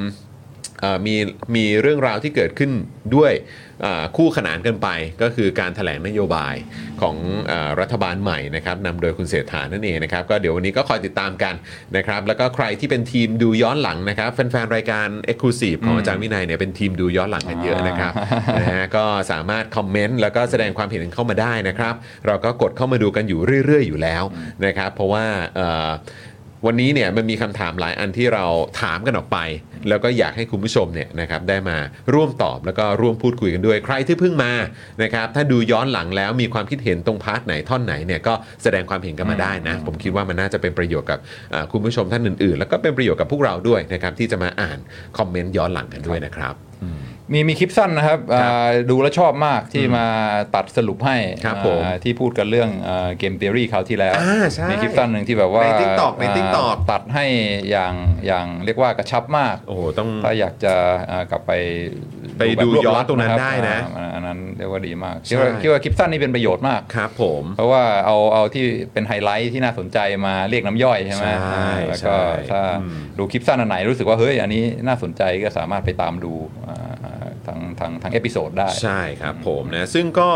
[0.83, 1.15] ออมี
[1.55, 2.71] มีเรื่องราวที่เกิดขึ้น
[3.15, 3.33] ด้วย
[4.17, 4.87] คู่ขนานกันไป
[5.21, 6.55] ก็คือการถแถลงนโยบาย
[7.01, 7.15] ของ
[7.51, 11.53] อารัฐบาลใหม่นะครับนำโดยคุณเศรษฐานั่นเองนะครับก็เดี๋ยววันนี้ก็คอยติดตามกัน
[11.97, 18.13] นะครับแล้วก็ใครที่เป็นทีมดูย้อนหลังนะครับแฟนๆรายการ Exclusive ของอาจารย์วินัยเนี่ยเป็นทีมดูย้อนหลังกันเยอะนะครับ
[18.59, 21.93] นะฮะก็สามารถคอมเมนต์แล้วก็แสดงความเห็นเข้ามาได้นะครับ
[22.27, 24.23] เราก็กดเข้ามาดูกันอยู่เรื่อย ๆ อยู่แล้ว
[24.65, 25.25] นะครับ เพราะว่า
[25.55, 25.89] เอ่อ
[26.65, 28.45] วันนี้เนี่ยมันมีคำถามหลายอันที่เรา
[28.81, 29.37] ถามกันออกไป
[29.89, 31.77] แล้วก็อยากให้คุณผู้ชมเนี่ยนะครับได้มา
[32.13, 34.51] ร่วมตอบแล้วก็ร่วมพูดคุยกันด้วย ใครที่เพิ่งมา
[35.03, 41.19] นะครับถ้าดูย้อนหลังแล้วมีความคิดเห็นตรงพาร์ทไหนท่อนไหนเนี่ยก็แสดงความเห็นกันมาได้นะ ผมคิดว่ามันน่าจะเป็นประโยชน์กับ
[41.53, 44.77] อ่าคุณผู้ชมท่านอื่นๆ แล้วก็เป็นประโยชน์กับพวกเราด้วยนะครับที่จะมาอ่าน
[45.17, 46.55] คอมเมนต์ย้อนหลังกันด้วยนะครับ
[47.33, 50.05] มีมีคลิปสั้นนะครับอ่าดูแล้วชอบมากที่มา
[50.55, 52.69] ตัดสรุปให้ครับผมอ่าที่พูดกันเรื่อง
[53.19, 57.25] game theory คราวที่แล้วอ่าใช่มีคลิปสั้นหนึ่งที่แบบว่าใน TikTok ในอ่า TikTok ตัดให้
[57.69, 57.93] อย่าง
[58.27, 60.73] อย่างเรียกว่ากระชับมากโอ้โหต้องถ้าอยากจะ
[61.11, 61.51] อ่ากลับไป
[62.37, 68.63] ไปดูแบบรวบรัดย้อนตรงนั้นครับได้นะอ่าอันนั้นเรียกว่าดีมากใช่คิดว่าคิดว่าคลิปสั้นนี่เป็นประโยชน์มากครับผมเพราะว่าเอาเอาที่
[68.93, 76.33] เป็นไฮไลท์ที่น่าสนใจมาเรียกน้ำย่อยใช่ไหมใช่แล้วก็ใช่ถ้าอืมดูคลิปสั้นอันไหนรู้สึกว่าเฮ้ยอันนี้น่าสนใจก็สามารถไปตามดู
[76.67, 80.29] อ่าทาง episode ได้ ใช่ครับผมนะซึ่งก็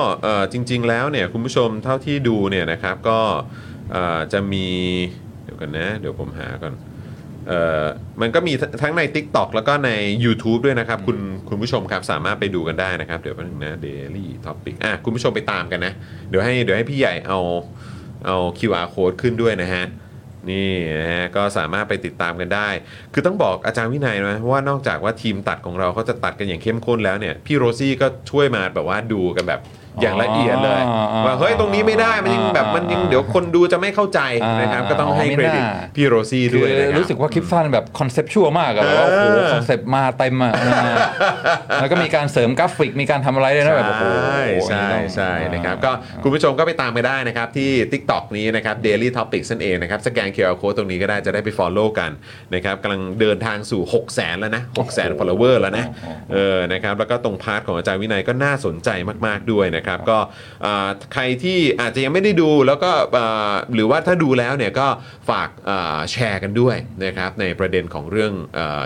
[0.53, 3.19] จริง ๆ แล้วเนี่ยคุณผู้ชมเท่าที่ดูเนี่ยนะครับก็
[4.33, 4.67] จะมี
[5.43, 6.73] เดี๋ยวกันนะเดี๋ยวผมหาก่อน
[8.21, 9.91] มันก็มีทั้งใน TikTok แล้วก็ใน
[10.25, 11.17] YouTube ด้วยนะครับ คุณ
[11.49, 15.93] คุณผู้ชมครับสามารถไปดูกันได้นะครับ เดี๋ยวแป๊บนึงนะ Daily Topic อะคุณผู้ชมไปตามกันนะ
[16.29, 17.39] เดี๋ยวให้เดี๋ยวให้พี่ใหญ่เอา
[18.25, 19.85] เอา QR code ขึ้นด้วยนะฮะ
[20.49, 22.69] นี่นะฮะก็สามารถไปติดตามกันได้
[23.13, 29.61] คือต้องบอกอาจารย์วินัยนะว่านอกจากว่าทีมตัดของเราเขาจะตัดกันอย่างเข้มข้นแล้วเนี่ยพี่โรซี่ก็ช่วยมาแบบว่าดูกันแบบ
[30.01, 40.93] อย่างละเอียดเลยอ๋อว่าเฮ้ยตรงนี้ไม่ได้มันยังแบบมันยังเดี๋ยวคนดูจะไม่เข้าใจอ่านะครับก็ต้องให้อ๋อเครดิตไม่น่าพี่โรซี่คืด้วยอนะครับรู้สึกว่าคลิปสั้นแบบ conceptual มากอะแบบว่าโอ้โหเออคอนเซปต์มาเต็มอะอ่า
[41.81, 45.91] แล้วก็มีการเสริมกราฟิกมีการทำอะไรด้วยนะแบบโอ้โหใช่นี่ใช่ต้องใช่นะครับก็
[46.23, 52.11] คุณผู้ชมก็ไปตามไปได้นะครับที่ TikTok นี้นะครับ Daily Topics นั่นเองนะครับสแกน QR Code ตรงนี้ก็ได้จะได้ไป Follow กัน
[52.55, 55.85] นะครับกำลังเดินทางสู่ 6 0 0 0 0 0แล้วนะ6 0 0 0 0 0 follower แล้วนะ
[56.33, 58.89] เออนะครับแล้วก็ตรง part ของอาจารย์วินัยก็น่าสนใจ
[59.25, 60.17] มาก ๆ ด้วยนะครับก็
[61.13, 62.91] ใครที่อาจจะยังไม่ได้ดูแล้วก็
[63.73, 64.87] หรือว่าถ้าดูแล้วเนี่ยก็
[65.29, 65.49] ฝาก
[66.11, 66.75] แชร์กันด้วย
[67.05, 68.33] นะครับในประเด็นของเรื่อง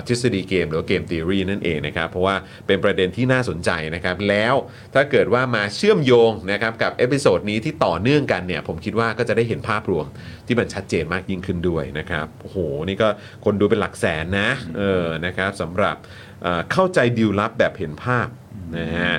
[0.08, 2.36] ทฤษฎีเกมหรือเกม theory นั่นเองนะครับเพราะว่า
[2.68, 4.56] เป็นประเด็นที่น่าสนใจนะครับแล้ว
[4.94, 10.06] ถ้าเกิดว่ามาเชื่อมโยงนะครับกับ episode นี้ที่ต่อเนื่องกันเนี่ยผมคิดว่าก็จะได้เห็นภาพรวม
[10.48, 12.58] ที่มันชัดเจนมากยิ่งขึ้นด้วยนะครับโอ้โห
[12.88, 13.08] นี่ก็
[13.46, 15.96] คนดูเป็นหลักแสนนะเออนะครับสำหรับ
[16.72, 18.28] เข้าใจดีลลับแบบเห็นภาพ
[18.78, 19.14] นะฮะ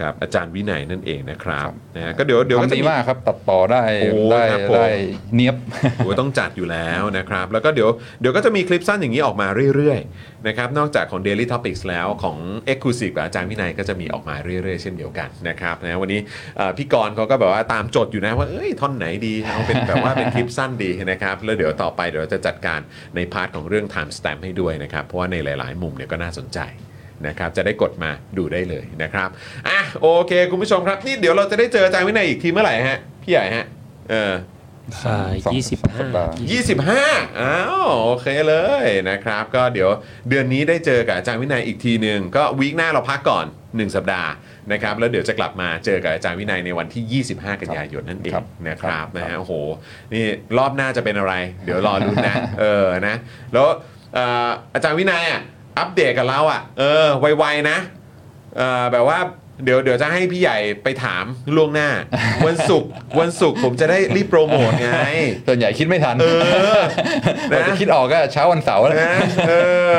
[0.00, 4.88] กับอาจารย์วินัยนั่นเองนะครับนะฮะก็เดี๋ยวเดี๋ยวก็ทำจะดีมี มากครับ ตัดต่อได้โอ้ได้ครับผม ได้
[5.34, 5.56] เนียบ
[5.96, 7.88] โอ้ยต้องจัดอยู่แล้วนะครับ แล้วก็เดี๋ยว
[8.20, 12.38] เดี๋ยวก็จะมีคลิปสั้นอย่างนี้ออกมาเรื่อยๆนะครับนอกจากของ Daily Topics แล้วของ
[12.70, 16.20] Exclusive กับอาจารย์วินัยก็จะมีออกมาเรื่อยๆ เช่นเดียวกันนะครับนะวันนี้
[16.56, 22.80] เอ่อพี่กรณ์เขาก็แบบว่าตามโจทย์อยู่นะว่าเอ้ยท่อนไหนดีเอาเป็นแบบว่าเป็นคลิปสั้นดีนะครับแล้วเดี๋ยวต่อไปเดี๋ยวเราจะจัดการ
[23.16, 26.60] ใน part ของเรื่อง time stamp ให้ด้วยนะครับเพราะว่าในหลาย ๆ มุมเนี่ยก็น่าสนใจ
[27.28, 29.28] นะครับจะได้กดมาดูได้เลยนะครับ
[29.68, 33.64] อะโอเค คุณผู้ชมครับ นี่เดี๋ยวเราจะได้เจออาจารย์วินัยอีกทีเมื่อไหร่ฮะพี่ใหญ่ฮะ
[34.10, 34.32] เออ
[35.06, 36.32] อ่าสองยี่สิบสองสัห้าปดาห์
[37.30, 39.90] 25อ้าวโอเคเลยนะครับ ก็เดี๋ยว
[40.28, 44.30] เดือนนี้ได้เจอกับอาจารย์วินัยอีกทีหนึ่งก็วีคหน้าเราพักก่อน 1 สัปดาห์
[44.72, 49.52] นะครับแล้วเดี๋ยวจะกลับมาเจอกับอาจารย์วินัยในวันที่ 25 กันยายนนั่นเองครับนะครับครับนะฮะโอ้โห
[50.12, 50.24] นี่
[50.58, 51.34] รอบหน้าจะเป็นอะไร
[51.64, 53.16] เดี๋ยวรอลุ้นนะเออนะ
[53.52, 53.66] แล้ว
[54.14, 55.40] เอ่ออาจารย์วินัยอะ
[55.78, 57.06] อัปเดตกับเราอะเออ
[57.38, 57.78] ไวๆนะ
[58.56, 59.18] เอ่อแบบว่า
[59.62, 61.24] เดี๋ยวเดี๋ยวจะให้พี่ใหญ่ไปถาม
[61.56, 61.88] ล่วงหน้า
[62.46, 62.90] วันศุกร์
[63.20, 64.90] วันศุกร์ผมจะได้รีบโปรโมทไง
[65.48, 66.26] ส่วนใหญ่คิดไม่ทันเอ
[66.78, 66.80] อ
[67.52, 69.12] นะเราจะคิดออกก็เช้าวันเสาร์แล้วนะ
[69.48, 69.52] เอ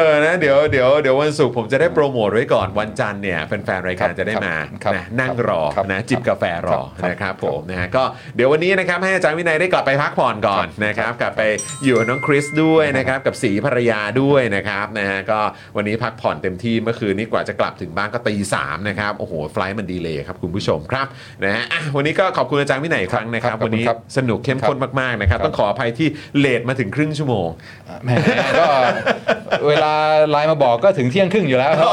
[0.06, 8.04] อนะเดี๋ยวเดี๋ยวเดี๋ยววันศุกร์ผมจะได้โปรโมทไว้ก่อนวันจันทร์เนี่ยแฟนๆรายการจะได้มาครับนะนั่งรอครับนะจิบกาแฟรอครับนะครับผมนะฮะก็
[8.36, 11.42] เดี๋ยววันนี้นะครับให้อาจารย์วินัยได้กลับไปพักผ่อนก่อนนะครับกลับไป
[11.84, 15.40] อยู่กับน้องคริสด้วยนะครับกับสีภรรยาด้วยนะครับนะฮะก็
[15.76, 21.08] วันนี้พักผ่อนเต็มที่เมื่อคืนนี้กว่าจะกลับถึงบ้านก็ตีสามนะครับโอ้โหไฟล์มันดีเลยครับคุณผู้ชมครับ
[21.44, 26.08] นะฮะอะวันนี้ก็ขอบคุณอาจารย์วินัยอีกครั้งนะครับ ครับวันนี้ขอบคุณครับสนุกเข้มข้นมากๆนะครับครับ ต้องขออภัยที่
[26.38, 27.48] เลทมาถึงครึ่งชั่วโมง
[28.04, 28.10] แหม
[28.60, 28.66] ก็
[29.68, 29.94] เวลา
[30.30, 31.88] ไลน์มาบอกก็ถึงเที่ยงครึ่งอยู่แล้วครับ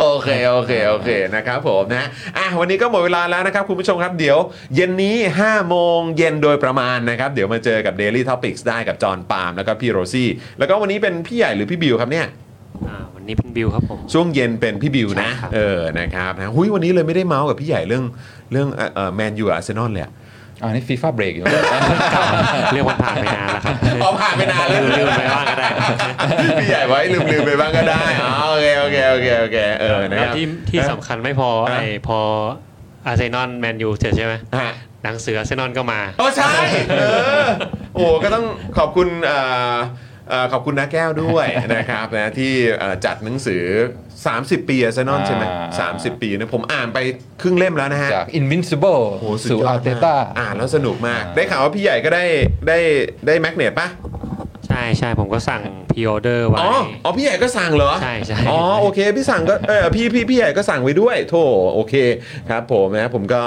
[0.00, 2.08] โอเค โอเค โอเคนะครับผมนะ
[2.38, 4.38] อะวันนี้ก็หมดเวลาแล้วนะครับ คุณผู้ชมครับเดี๋ยว
[4.74, 10.28] เย็นนี้ 5 โมงเย็นโดยประมาณนะครับ เดี๋ยวมาเจอกับ Daily Topics ได้กับจอห์นปาล์มแล้วก็พี่โรซี่
[10.58, 12.26] แล้วก็วันนี้เป็นพี่ใหญ่หรือพี่บิวครับเนี่ย
[12.88, 18.04] อ่าวั นนี้เป็นบิวครับผม ช่วงเย็นเป็นพี่บิวนะใช่ครับเออนะครับนะหุยวันนี้เลยไม่ได้เมาส์กับพี่ใหญ่เรื่อง
[18.52, 20.12] เรื่องเอ่อแมนยูอาร์เซนอลเลยอะ
[20.62, 21.44] อ่านี่ FIFA break อยู่
[22.72, 25.68] เรื่องมันผ่านไปนานแล้วครับอ๋อผ่านไปนานแล้วลืมๆไปบ้างก็ได้
[26.60, 32.18] พี่ใหญ่ไว้ลืมลืมๆไปบ้างก็ได้อ๋อโอเคโอเคโอเคโอเคเออนะครับแล้วที่ที่สำคัญไม่พอฮะไอ้พอ
[33.06, 34.72] อาร์เซนอลแมนยูเสร็จใช่ไหมฮะ
[35.04, 36.52] หนังสืออาร์เซนอลก็มาโอ้ใช่
[36.98, 37.04] เอ
[37.44, 37.46] อ
[37.94, 38.44] โอ้ก็ต้อง
[38.78, 39.78] ขอบคุณเอ่อเอ่อ
[40.52, 43.64] ขอบคุณน้าแก้วด้วยนะครับนะที่เอ่อจัดหนังสือ
[44.18, 45.44] 30 ปีอาร์เซนอลใช่ไหม
[45.78, 46.98] อ่า30ปีนะผมอ่านไป
[47.42, 52.24] ครึ่งเล่มแล้วนะฮะจาก Invincible โอ้โหสุดยอดสู่อาร์เตต้ามากอ่านแล้วสนุกมาก ได้ข่าวว่าพี่ใหญ่ก็ได้
[52.68, 52.78] ได้
[53.26, 56.72] ได้ magnet ปะใช่ใช่ผมก็สั่ง pre-order ไว้อ๋อ
[57.04, 61.34] อ๋อพี่ใหญ่ก็สั่งเหรอใช่ใช่อ๋อโอเค พี่สั่งก็เออพี่พี่พี่ใหญ่ก็สั่งไว้ด้วยโถ
[61.74, 61.94] โอเค
[62.50, 63.42] ครับผมนะผมก็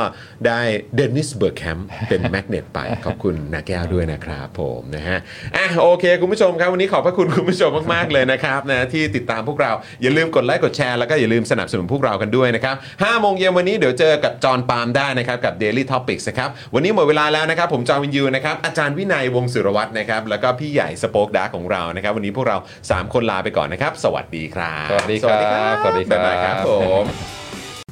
[0.47, 0.59] ได้
[0.95, 5.17] เดนิสเบิร์กแคมป์เป็น magnet ไป ขอบคุณน้าแก้วด้วยนะครับผมนะฮะ
[5.55, 22.57] อะโอเค คุณผู้ชมครับวันนี้ขอบพระคุณคุณผู้ชมมากๆเลยนะครับนะที่ติดตามพวกเราอย่าลืมกดไลค์กดแชร์แล้วก็อย่าลืมสนับสนุนพวกเรากันด้วยนะครับ5โมงเย็นวันนี้เดี๋ยวเจอกับจอห์นปาล์มได้นะครับกับ Daily Topics นะครับวันนี้หมดเวลาแล้วนะครับผมจอห์นวินยูนะครับอาจารย์วินัยวงศ์สุรวัตรนะครับแล้วก็พี่ใหญ่ SpokeDark ของเรานะครับ วันนี้พวกเรา
[22.91, 25.25] สามคนลาไปก่อนนะครับ สวัสดีครับ สวัสดีค
[25.55, 26.69] รับ สวัสดีครับบ๊ายบายครับผ
[27.03, 27.42] ม